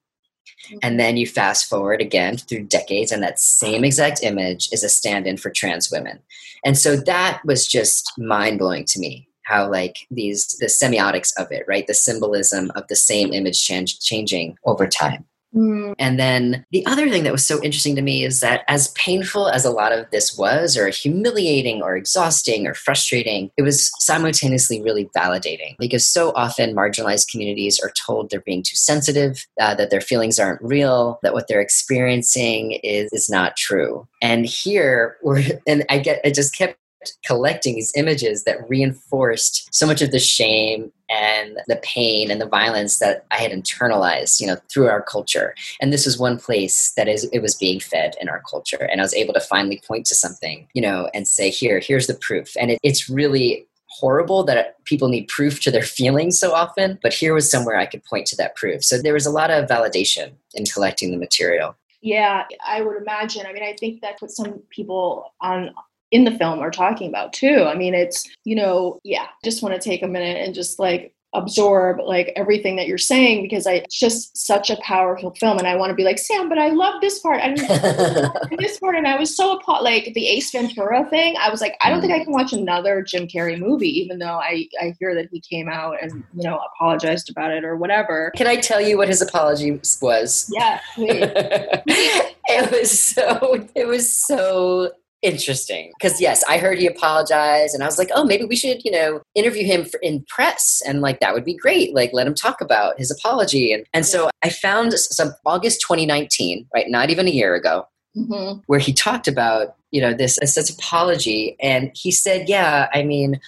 Mm-hmm. 0.67 0.79
And 0.83 1.01
then 1.01 1.17
you 1.17 1.27
fast 1.27 1.69
forward 1.69 2.01
again 2.01 2.37
through 2.37 2.65
decades, 2.65 3.11
and 3.11 3.23
that 3.23 3.41
same 3.41 3.85
exact 3.85 4.23
image 4.23 4.69
is 4.73 4.85
a 4.85 4.89
stand 4.89 5.27
in 5.27 5.37
for 5.39 5.51
trans 5.51 5.91
women. 5.91 6.21
And 6.65 6.79
so 6.79 6.97
that 6.97 7.41
was 7.45 7.67
just 7.67 8.13
mind 8.17 8.59
blowing 8.59 8.85
to 8.87 9.01
me 9.01 9.27
how 9.45 9.69
like 9.69 10.07
these 10.11 10.47
the 10.61 10.67
semiotics 10.67 11.33
of 11.37 11.51
it 11.51 11.65
right 11.67 11.87
the 11.87 11.95
symbolism 11.95 12.71
of 12.77 12.87
the 12.89 12.95
same 12.95 13.33
image 13.33 13.61
change, 13.65 13.99
changing 13.99 14.57
over 14.65 14.87
time 14.87 15.25
Mm. 15.55 15.95
And 15.99 16.19
then 16.19 16.65
the 16.71 16.87
other 16.87 17.09
thing 17.09 17.25
that 17.25 17.33
was 17.33 17.45
so 17.45 17.63
interesting 17.63 17.97
to 17.97 18.03
me 18.03 18.25
is 18.25 18.41
that 18.41 18.65
as 18.69 18.89
painful 18.89 19.49
as 19.49 19.65
a 19.65 19.71
lot 19.71 19.93
of 19.93 20.11
this 20.11 20.37
was, 20.37 20.77
or 20.77 20.89
humiliating, 20.89 21.83
or 21.83 21.97
exhausting, 21.97 22.67
or 22.67 22.75
frustrating, 22.75 23.51
it 23.57 23.63
was 23.63 23.91
simultaneously 23.99 24.81
really 24.83 25.11
validating 25.17 25.77
because 25.79 26.07
so 26.07 26.33
often 26.35 26.75
marginalized 26.75 27.31
communities 27.31 27.81
are 27.83 27.93
told 28.07 28.31
they're 28.31 28.41
being 28.41 28.63
too 28.63 28.77
sensitive, 28.77 29.47
uh, 29.61 29.75
that 29.75 29.91
their 29.91 30.01
feelings 30.01 30.39
aren't 30.39 30.63
real, 30.63 31.19
that 31.23 31.33
what 31.33 31.49
they're 31.49 31.61
experiencing 31.61 32.73
is, 32.83 33.11
is 33.13 33.29
not 33.29 33.57
true. 33.57 34.07
And 34.23 34.47
here, 34.47 35.17
we're, 35.23 35.43
and 35.67 35.85
I 35.89 35.99
get, 35.99 36.21
I 36.25 36.31
just 36.31 36.57
kept 36.57 36.80
collecting 37.25 37.75
these 37.75 37.93
images 37.97 38.45
that 38.45 38.69
reinforced 38.69 39.73
so 39.75 39.87
much 39.87 40.03
of 40.03 40.11
the 40.11 40.19
shame 40.19 40.93
and 41.09 41.59
the 41.67 41.81
pain 41.83 42.31
and 42.31 42.41
the 42.41 42.47
violence 42.47 42.99
that 42.99 43.27
I 43.31 43.37
had 43.37 43.51
internalized, 43.51 44.41
you 44.41 44.47
know, 44.47 44.57
through 44.73 44.89
our 44.89 45.03
culture. 45.03 45.55
And 45.81 45.93
this 45.93 46.07
was 46.07 46.19
one 46.19 46.39
place 46.39 46.93
that 46.97 47.09
is 47.09 47.25
it 47.33 47.41
was 47.41 47.55
being 47.55 47.81
fed 47.81 48.15
in 48.21 48.29
our 48.29 48.43
culture. 48.49 48.89
And 48.91 49.01
I 49.01 49.05
was 49.05 49.15
able 49.15 49.35
to 49.35 49.41
finally 49.41 49.83
point 49.87 50.07
to 50.07 50.15
something, 50.15 50.69
you 50.75 50.83
know, 50.83 51.11
and 51.13 51.27
say, 51.27 51.51
here, 51.51 51.81
here's 51.81 52.07
the 52.07 52.15
proof. 52.15 52.57
And 52.61 52.73
it, 52.73 52.79
it's 52.83 53.09
really 53.09 53.67
horrible 53.89 54.45
that 54.45 54.83
people 54.85 55.09
need 55.09 55.27
proof 55.29 55.61
to 55.61 55.71
their 55.71 55.83
feelings 55.99 56.39
so 56.39 56.53
often, 56.53 56.99
but 57.03 57.13
here 57.13 57.35
was 57.35 57.51
somewhere 57.51 57.77
I 57.77 57.87
could 57.87 58.05
point 58.05 58.27
to 58.29 58.37
that 58.37 58.57
proof. 58.57 58.85
So 58.85 59.01
there 59.01 59.15
was 59.15 59.27
a 59.27 59.31
lot 59.31 59.51
of 59.51 59.69
validation 59.69 60.33
in 60.55 60.65
collecting 60.67 61.11
the 61.11 61.19
material. 61.19 61.77
Yeah, 62.03 62.45
I 62.67 62.81
would 62.81 62.97
imagine. 62.97 63.45
I 63.47 63.53
mean, 63.53 63.63
I 63.63 63.77
think 63.79 64.01
that's 64.01 64.23
what 64.23 64.31
some 64.31 64.63
people 64.71 65.35
on 65.43 65.75
in 66.11 66.25
the 66.25 66.33
film 66.33 66.59
are 66.61 66.71
talking 66.71 67.09
about 67.09 67.33
too. 67.33 67.65
I 67.65 67.75
mean, 67.75 67.95
it's, 67.95 68.29
you 68.45 68.57
know, 68.57 68.99
yeah, 69.05 69.27
just 69.45 69.63
want 69.63 69.75
to 69.75 69.81
take 69.81 70.03
a 70.03 70.09
minute 70.09 70.45
and 70.45 70.55
just 70.55 70.79
like 70.79 71.15
absorb 71.33 72.01
like 72.01 72.33
everything 72.35 72.75
that 72.75 72.89
you're 72.89 72.99
saying 72.99 73.43
because 73.43 73.65
I 73.67 73.75
it's 73.75 73.99
just 73.99 74.37
such 74.37 74.69
a 74.69 74.77
powerful 74.83 75.33
film 75.37 75.59
and 75.59 75.67
I 75.67 75.77
want 75.77 75.91
to 75.91 75.95
be 75.95 76.03
like 76.03 76.19
Sam 76.19 76.49
but 76.49 76.59
I 76.59 76.71
love 76.71 77.01
this 77.01 77.21
part 77.21 77.41
I 77.41 77.55
this 78.59 78.81
part 78.81 78.97
and 78.97 79.07
I 79.07 79.17
was 79.17 79.37
so 79.37 79.57
appalled 79.57 79.85
like 79.85 80.13
the 80.15 80.27
Ace 80.27 80.51
Ventura 80.51 81.09
thing 81.09 81.37
I 81.41 81.49
was 81.49 81.61
like 81.61 81.77
I 81.83 81.91
don't 81.91 82.01
think 82.01 82.13
I 82.13 82.19
mm. 82.19 82.25
can 82.25 82.33
watch 82.33 82.53
another 82.53 83.01
Jim 83.03 83.29
Carrey 83.29 83.59
movie 83.59 83.97
even 84.01 84.19
though 84.19 84.39
I 84.39 84.67
I 84.81 84.95
hear 84.99 85.15
that 85.15 85.29
he 85.31 85.41
came 85.41 85.69
out 85.69 86.03
and 86.03 86.25
you 86.35 86.43
know 86.43 86.61
apologized 86.75 87.31
about 87.31 87.53
it 87.53 87.65
or 87.65 87.77
whatever 87.77 88.33
Can 88.35 88.49
I 88.49 88.57
tell 88.57 88.81
you 88.81 88.97
what 88.97 89.07
his 89.07 89.23
apology 89.23 89.81
was? 90.03 90.53
yeah 90.53 90.81
it 90.97 92.71
was 92.73 92.99
so 92.99 93.69
it 93.77 93.87
was 93.87 94.13
so 94.13 94.91
interesting 95.23 95.93
because 95.99 96.19
yes 96.21 96.43
i 96.49 96.57
heard 96.57 96.79
he 96.79 96.87
apologized 96.87 97.75
and 97.75 97.83
i 97.83 97.87
was 97.87 97.99
like 97.99 98.11
oh 98.15 98.25
maybe 98.25 98.45
we 98.45 98.57
should 98.57 98.83
you 98.85 98.91
know 98.91 99.21
interview 99.35 99.65
him 99.65 99.85
for, 99.85 99.99
in 100.01 100.25
press 100.29 100.81
and 100.87 101.03
like 101.03 101.21
that 101.21 101.35
would 101.35 101.45
be 101.45 101.55
great 101.55 101.95
like 101.95 102.11
let 102.15 102.27
him 102.27 102.35
talk 102.35 102.61
about 102.63 102.99
his 102.99 103.11
apology 103.11 103.73
and, 103.73 103.85
and 103.93 104.07
so 104.07 104.31
i 104.43 104.49
found 104.49 104.95
some 104.95 105.33
august 105.45 105.83
2019 105.83 106.67
right 106.75 106.89
not 106.89 107.11
even 107.11 107.29
a 107.29 107.31
year 107.31 107.55
ago 107.55 107.87
mm-hmm. 108.17 108.61
where 108.67 108.79
he 108.79 108.95
talked 108.95 109.29
about 109.29 109.77
you 109.91 110.01
know 110.01 110.15
this 110.15 110.39
this 110.41 110.71
apology 110.71 111.57
and 111.61 111.91
he 111.95 112.11
said 112.11 112.49
yeah 112.49 112.89
i 112.95 113.03
mean 113.03 113.39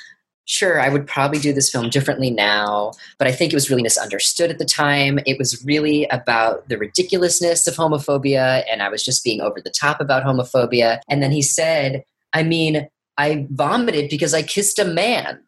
sure, 0.45 0.81
I 0.81 0.89
would 0.89 1.07
probably 1.07 1.39
do 1.39 1.53
this 1.53 1.71
film 1.71 1.89
differently 1.89 2.31
now, 2.31 2.93
but 3.19 3.29
I 3.29 3.33
think 3.33 3.53
it 3.53 3.57
was 3.57 3.71
really 3.71 3.83
misunderstood 3.83 4.51
at 4.51 4.59
the 4.59 4.65
time. 4.65 5.19
It 5.27 5.39
was 5.39 5.65
really 5.65 6.07
about 6.07 6.69
the 6.69 6.79
ridiculousness 6.79 7.67
of 7.67 7.75
homophobia, 7.75 8.65
and 8.71 8.83
I 8.83 8.89
was 8.89 9.05
just 9.05 9.25
being 9.25 9.41
over 9.41 9.61
the 9.61 9.71
top 9.71 10.01
about 10.01 10.25
homophobia. 10.25 11.01
And 11.09 11.23
then 11.23 11.31
he 11.31 11.43
said, 11.43 12.05
I 12.33 12.43
mean, 12.43 12.89
I 13.19 13.47
vomited 13.51 14.11
because 14.11 14.35
I 14.35 14.43
kissed 14.43 14.79
a 14.79 14.85
man. 14.85 15.41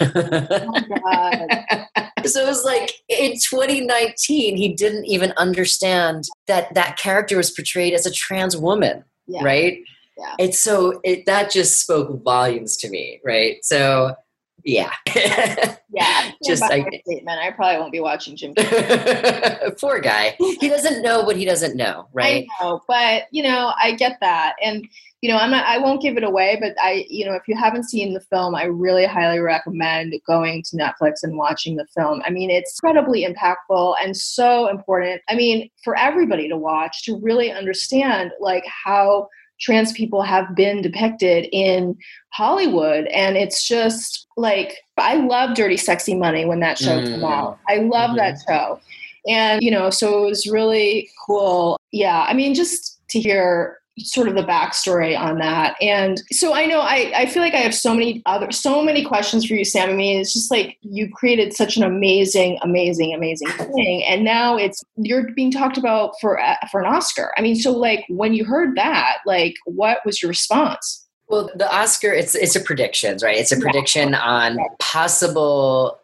oh 0.00 0.10
so 2.24 2.42
it 2.42 2.46
was 2.46 2.64
like 2.64 2.92
in 3.08 3.32
2019, 3.32 4.56
he 4.56 4.74
didn't 4.74 5.06
even 5.06 5.32
understand 5.36 6.24
that 6.46 6.72
that 6.74 6.98
character 6.98 7.36
was 7.36 7.50
portrayed 7.50 7.92
as 7.92 8.06
a 8.06 8.12
trans 8.12 8.56
woman, 8.56 9.04
yeah. 9.26 9.44
right? 9.44 9.78
Yeah. 10.16 10.34
It's 10.38 10.58
so 10.58 11.00
it, 11.02 11.26
that 11.26 11.50
just 11.50 11.80
spoke 11.80 12.22
volumes 12.22 12.76
to 12.78 12.88
me, 12.88 13.20
right? 13.24 13.64
So 13.64 14.14
yeah. 14.64 14.90
yeah. 15.90 16.30
Just 16.44 16.62
I, 16.62 16.80
statement. 17.06 17.38
I 17.38 17.50
probably 17.52 17.78
won't 17.78 17.92
be 17.92 18.00
watching 18.00 18.36
Jim. 18.36 18.54
Poor 19.80 20.00
guy. 20.00 20.36
He 20.38 20.68
doesn't 20.68 21.02
know 21.02 21.22
what 21.22 21.36
he 21.36 21.44
doesn't 21.44 21.76
know, 21.76 22.08
right? 22.12 22.46
I 22.60 22.64
know, 22.64 22.80
but 22.88 23.24
you 23.30 23.42
know, 23.42 23.72
I 23.82 23.92
get 23.92 24.18
that, 24.20 24.54
and 24.62 24.86
you 25.20 25.30
know, 25.30 25.36
I'm 25.36 25.50
not. 25.50 25.64
I 25.66 25.78
won't 25.78 26.02
give 26.02 26.16
it 26.16 26.24
away, 26.24 26.58
but 26.60 26.74
I, 26.82 27.06
you 27.08 27.24
know, 27.24 27.34
if 27.34 27.42
you 27.46 27.56
haven't 27.56 27.84
seen 27.84 28.14
the 28.14 28.20
film, 28.20 28.54
I 28.54 28.64
really 28.64 29.06
highly 29.06 29.38
recommend 29.38 30.14
going 30.26 30.62
to 30.70 30.76
Netflix 30.76 31.22
and 31.22 31.36
watching 31.36 31.76
the 31.76 31.86
film. 31.96 32.22
I 32.24 32.30
mean, 32.30 32.50
it's 32.50 32.78
incredibly 32.82 33.26
impactful 33.26 33.94
and 34.02 34.16
so 34.16 34.68
important. 34.68 35.22
I 35.28 35.34
mean, 35.34 35.70
for 35.82 35.96
everybody 35.96 36.48
to 36.48 36.56
watch 36.56 37.04
to 37.04 37.18
really 37.22 37.50
understand 37.50 38.32
like 38.40 38.64
how 38.66 39.28
trans 39.60 39.92
people 39.92 40.22
have 40.22 40.54
been 40.54 40.82
depicted 40.82 41.48
in 41.52 41.96
Hollywood. 42.30 43.06
And 43.06 43.36
it's 43.36 43.66
just 43.66 44.26
like, 44.36 44.78
I 44.96 45.16
love 45.16 45.54
Dirty 45.54 45.76
Sexy 45.76 46.14
Money 46.14 46.44
when 46.44 46.60
that 46.60 46.78
show 46.78 46.98
mm. 47.00 47.06
came 47.06 47.24
out. 47.24 47.58
I 47.68 47.76
love 47.76 48.10
mm-hmm. 48.10 48.18
that 48.18 48.38
show. 48.48 48.80
And, 49.26 49.62
you 49.62 49.70
know, 49.70 49.90
so 49.90 50.24
it 50.24 50.28
was 50.28 50.46
really 50.46 51.08
cool. 51.26 51.78
Yeah. 51.92 52.24
I 52.28 52.34
mean, 52.34 52.54
just 52.54 53.00
to 53.08 53.20
hear 53.20 53.78
sort 53.98 54.28
of 54.28 54.34
the 54.34 54.42
backstory 54.42 55.18
on 55.18 55.38
that. 55.38 55.76
And 55.80 56.20
so 56.32 56.52
I 56.52 56.66
know 56.66 56.80
I, 56.80 57.12
I 57.14 57.26
feel 57.26 57.42
like 57.42 57.54
I 57.54 57.58
have 57.58 57.74
so 57.74 57.94
many 57.94 58.22
other 58.26 58.50
so 58.50 58.82
many 58.82 59.04
questions 59.04 59.46
for 59.46 59.54
you, 59.54 59.64
Sam. 59.64 59.90
I 59.90 59.92
mean, 59.92 60.20
it's 60.20 60.32
just 60.32 60.50
like 60.50 60.78
you 60.80 61.08
created 61.10 61.54
such 61.54 61.76
an 61.76 61.84
amazing, 61.84 62.58
amazing, 62.62 63.14
amazing 63.14 63.48
thing. 63.48 64.04
And 64.04 64.24
now 64.24 64.56
it's 64.56 64.82
you're 64.96 65.30
being 65.32 65.52
talked 65.52 65.78
about 65.78 66.14
for 66.20 66.40
uh, 66.40 66.56
for 66.70 66.80
an 66.80 66.86
Oscar. 66.86 67.32
I 67.38 67.42
mean, 67.42 67.54
so 67.54 67.70
like 67.70 68.04
when 68.08 68.34
you 68.34 68.44
heard 68.44 68.76
that, 68.76 69.18
like 69.26 69.54
what 69.64 69.98
was 70.04 70.20
your 70.20 70.28
response? 70.28 71.06
Well, 71.28 71.50
the 71.54 71.72
Oscar, 71.72 72.12
it's 72.12 72.34
it's 72.34 72.56
a 72.56 72.60
predictions, 72.60 73.22
right? 73.22 73.36
It's 73.36 73.52
a 73.52 73.60
prediction 73.60 74.10
yeah. 74.10 74.20
on 74.20 74.58
possible 74.80 75.98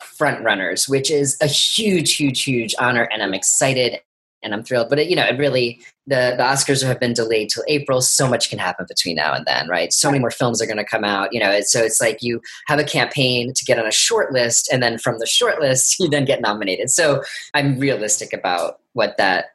front 0.00 0.44
runners, 0.44 0.88
which 0.88 1.10
is 1.10 1.36
a 1.40 1.46
huge, 1.46 2.16
huge, 2.16 2.42
huge 2.42 2.74
honor, 2.78 3.08
and 3.12 3.22
I'm 3.22 3.34
excited 3.34 4.00
and 4.42 4.54
I'm 4.54 4.62
thrilled. 4.62 4.88
But 4.88 4.98
it, 4.98 5.08
you 5.08 5.16
know, 5.16 5.24
it 5.24 5.38
really 5.38 5.80
the 6.06 6.34
the 6.36 6.42
Oscars 6.42 6.84
have 6.86 7.00
been 7.00 7.12
delayed 7.12 7.50
till 7.50 7.64
April. 7.68 8.00
So 8.00 8.28
much 8.28 8.50
can 8.50 8.58
happen 8.58 8.86
between 8.88 9.16
now 9.16 9.34
and 9.34 9.46
then, 9.46 9.68
right? 9.68 9.92
So 9.92 10.08
many 10.08 10.20
more 10.20 10.30
films 10.30 10.62
are 10.62 10.66
going 10.66 10.78
to 10.78 10.84
come 10.84 11.04
out. 11.04 11.32
You 11.32 11.40
know, 11.40 11.60
so 11.62 11.82
it's 11.82 12.00
like 12.00 12.22
you 12.22 12.40
have 12.66 12.78
a 12.78 12.84
campaign 12.84 13.52
to 13.54 13.64
get 13.64 13.78
on 13.78 13.86
a 13.86 13.92
short 13.92 14.32
list, 14.32 14.68
and 14.72 14.82
then 14.82 14.98
from 14.98 15.18
the 15.18 15.26
short 15.26 15.60
list, 15.60 15.96
you 16.00 16.08
then 16.08 16.24
get 16.24 16.40
nominated. 16.40 16.90
So 16.90 17.22
I'm 17.54 17.78
realistic 17.78 18.32
about 18.32 18.80
what 18.92 19.16
that 19.18 19.46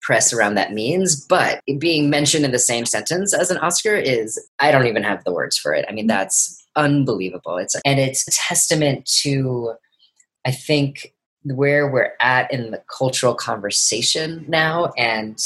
press 0.00 0.32
around 0.32 0.54
that 0.54 0.72
means, 0.72 1.22
but 1.26 1.60
being 1.78 2.08
mentioned 2.08 2.44
in 2.44 2.50
the 2.50 2.58
same 2.58 2.86
sentence 2.86 3.34
as 3.34 3.50
an 3.50 3.58
Oscar 3.58 3.94
is 3.94 4.42
I 4.58 4.70
don't 4.70 4.86
even 4.86 5.02
have 5.02 5.22
the 5.24 5.32
words 5.32 5.58
for 5.58 5.74
it. 5.74 5.84
I 5.88 5.92
mean, 5.92 6.06
that's 6.06 6.64
unbelievable. 6.76 7.58
It's 7.58 7.76
and 7.84 7.98
it's 8.00 8.24
testament 8.30 9.04
to 9.22 9.74
I 10.46 10.50
think 10.50 11.12
where 11.56 11.90
we're 11.90 12.12
at 12.20 12.52
in 12.52 12.70
the 12.70 12.82
cultural 12.96 13.34
conversation 13.34 14.44
now. 14.48 14.92
And 14.96 15.38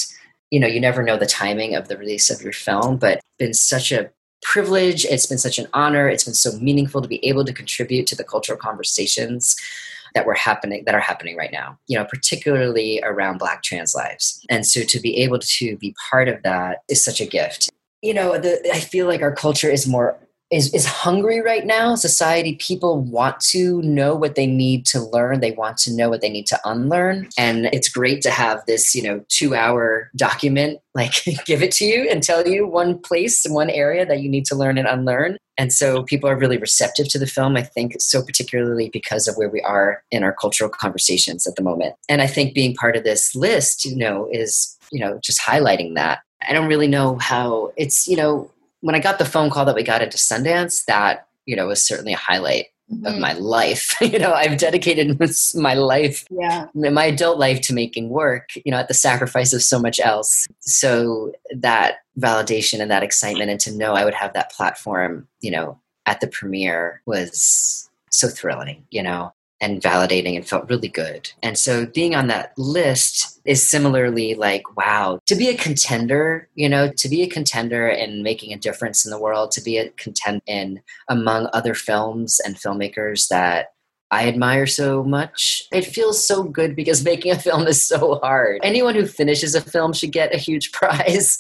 you 0.51 0.61
know 0.61 0.67
you 0.67 0.81
never 0.81 1.03
know 1.03 1.17
the 1.17 1.27
timing 1.27 1.75
of 1.75 1.89
the 1.89 1.97
release 1.97 2.31
of 2.31 2.43
your 2.43 2.53
film 2.53 2.99
but 2.99 3.21
been 3.39 3.55
such 3.55 3.91
a 3.91 4.11
privilege. 4.43 5.05
It's 5.07 5.27
been 5.27 5.39
such 5.39 5.59
an 5.59 5.67
honor. 5.73 6.09
It's 6.09 6.25
been 6.25 6.35
so 6.35 6.53
meaningful 6.59 7.01
to 7.01 7.09
be 7.09 7.25
able 7.27 7.45
to 7.45 7.53
contribute 7.53 8.07
to 8.09 8.17
the 8.17 8.25
cultural 8.25 8.59
conversations 8.59 9.57
that 10.15 10.27
were 10.27 10.35
happening 10.35 10.85
that 10.85 10.95
are 10.95 11.01
happening 11.01 11.37
right 11.37 11.53
now 11.53 11.79
you 11.89 11.99
know 11.99 12.05
particularly 12.05 13.01
around 13.03 13.39
black 13.39 13.63
trans 13.63 13.95
lives. 13.95 14.45
And 14.51 14.67
so 14.67 14.83
to 14.83 15.01
be 15.01 15.17
able 15.19 15.39
to 15.39 15.77
be 15.79 15.95
part 16.11 16.29
of 16.29 16.43
that 16.43 16.79
is 16.89 17.03
such 17.03 17.21
a 17.21 17.27
gift. 17.27 17.71
You 18.03 18.15
know 18.15 18.37
the, 18.37 18.61
i 18.73 18.81
feel 18.81 19.07
like 19.07 19.23
our 19.23 19.35
culture 19.35 19.71
is 19.71 19.87
more 19.87 20.19
is, 20.53 20.73
is 20.75 20.85
hungry 20.85 21.41
right 21.41 21.65
now. 21.65 21.95
Society 21.95 22.57
people 22.57 23.01
want 23.01 23.41
to 23.41 23.81
know 23.83 24.15
what 24.15 24.35
they 24.35 24.47
need 24.47 24.85
to 24.87 25.01
learn. 25.01 25.41
They 25.41 25.53
want 25.53 25.79
to 25.79 25.93
know 25.93 26.11
what 26.11 26.21
they 26.21 26.29
need 26.29 26.47
to 26.49 26.61
unlearn. 26.65 27.31
And 27.39 27.67
it's 27.73 27.89
great 27.89 28.21
to 28.23 28.31
have 28.31 28.65
this 28.67 28.95
you 28.95 29.03
know 29.03 29.25
two 29.29 29.55
hour 29.55 30.11
document 30.15 30.81
like 30.95 31.15
give 31.47 31.63
it 31.63 31.73
to 31.73 31.87
you 31.87 32.09
and 32.11 32.23
tell 32.23 32.47
you 32.47 32.67
one 32.67 32.99
place 32.99 33.45
one 33.49 33.71
area 33.71 34.05
that 34.05 34.21
you 34.21 34.29
need 34.29 34.45
to 34.47 34.55
learn 34.55 34.77
and 34.79 34.87
unlearn. 34.87 35.39
And 35.59 35.73
so 35.73 36.03
people 36.03 36.29
are 36.29 36.39
really 36.39 36.59
receptive 36.59 37.09
to 37.09 37.19
the 37.19 37.27
film 37.27 37.57
i 37.57 37.63
think 37.63 37.97
so 37.99 38.23
particularly 38.23 38.91
because 38.91 39.27
of 39.27 39.37
where 39.37 39.49
we 39.49 39.63
are 39.63 40.03
in 40.11 40.23
our 40.23 40.33
cultural 40.33 40.71
conversations 40.71 41.47
at 41.47 41.57
the 41.57 41.63
moment. 41.63 41.95
And 42.09 42.21
i 42.21 42.27
think 42.27 42.55
being 42.55 42.75
part 42.75 42.97
of 42.97 43.05
this 43.05 43.35
list 43.35 43.85
you 43.87 43.97
know 43.97 44.29
is 44.31 44.77
you 44.91 45.01
know 45.01 45.19
just 45.23 45.41
highlighting 45.41 45.95
that. 45.95 46.21
I 46.47 46.53
don't 46.53 46.69
really 46.69 46.89
know 46.89 47.17
how 47.17 47.73
it's 47.77 48.07
you 48.07 48.17
know 48.17 48.51
when 48.83 48.95
I 48.95 48.99
got 48.99 49.19
the 49.19 49.25
phone 49.25 49.49
call 49.49 49.65
that 49.65 49.75
we 49.75 49.83
got 49.83 50.03
into 50.03 50.19
Sundance, 50.19 50.85
that 50.85 51.27
you 51.47 51.57
know 51.57 51.67
was 51.69 51.83
certainly 51.83 52.13
a 52.13 52.19
highlight 52.19 52.67
mm-hmm. 52.93 53.07
of 53.07 53.19
my 53.19 53.33
life. 53.33 53.95
you 54.01 54.19
know, 54.19 54.33
I've 54.33 54.59
dedicated 54.59 55.19
my 55.55 55.75
life, 55.75 56.27
yeah, 56.31 56.67
my 56.75 57.07
adult 57.07 57.39
life 57.39 57.61
to 57.63 57.75
making 57.75 58.11
work. 58.11 58.51
You 58.65 58.73
know, 58.73 58.79
at 58.79 58.89
the 58.89 58.95
sacrifice 58.95 59.53
of 59.53 59.63
so 59.63 59.79
much 59.79 59.99
else. 59.99 60.47
So 60.61 61.33
that 61.57 61.97
validation 62.19 62.81
and 62.81 62.91
that 62.91 63.03
excitement, 63.03 63.51
and 63.51 63.61
to 63.61 63.73
know 63.73 63.95
I 63.95 64.05
would 64.05 64.15
have 64.15 64.35
that 64.35 64.53
platform, 64.53 65.27
you 65.41 65.51
know, 65.51 65.81
at 66.05 66.21
the 66.21 66.29
premiere 66.29 67.01
was 67.07 67.89
so 68.11 68.29
thrilling. 68.29 68.85
You 68.91 69.03
know, 69.03 69.33
and 69.63 69.81
validating 69.81 70.37
and 70.37 70.47
felt 70.47 70.69
really 70.69 70.89
good. 70.89 71.31
And 71.43 71.57
so 71.57 71.87
being 71.87 72.17
on 72.17 72.27
that 72.27 72.53
list 72.59 73.41
is 73.45 73.65
similarly 73.65 74.35
like, 74.35 74.77
wow, 74.77 75.21
to 75.27 75.37
be 75.37 75.49
a 75.49 75.57
contender, 75.57 76.49
you 76.57 76.69
know, 76.69 76.91
to 76.91 77.09
be 77.09 77.23
a 77.23 77.29
contender 77.29 77.87
and 77.87 78.25
making 78.25 78.53
a 78.53 78.59
difference 78.59 79.07
in 79.07 79.13
the 79.13 79.21
world, 79.21 79.53
to 79.53 79.63
be 79.63 79.79
a 79.79 79.89
contender 79.91 80.43
in 80.49 80.83
among 81.09 81.49
other 81.53 81.75
films 81.75 82.41
and 82.45 82.57
filmmakers 82.57 83.29
that 83.29 83.73
I 84.11 84.29
admire 84.29 84.67
so 84.67 85.05
much. 85.05 85.65
It 85.73 85.87
feels 85.87 86.27
so 86.27 86.43
good 86.43 86.75
because 86.77 87.05
making 87.13 87.31
a 87.31 87.39
film 87.39 87.67
is 87.69 87.83
so 87.83 88.17
hard. 88.17 88.61
Anyone 88.65 88.97
who 88.97 89.07
finishes 89.07 89.55
a 89.55 89.61
film 89.61 89.93
should 89.93 90.13
get 90.13 90.35
a 90.35 90.39
huge 90.39 90.73
prize. 90.73 91.39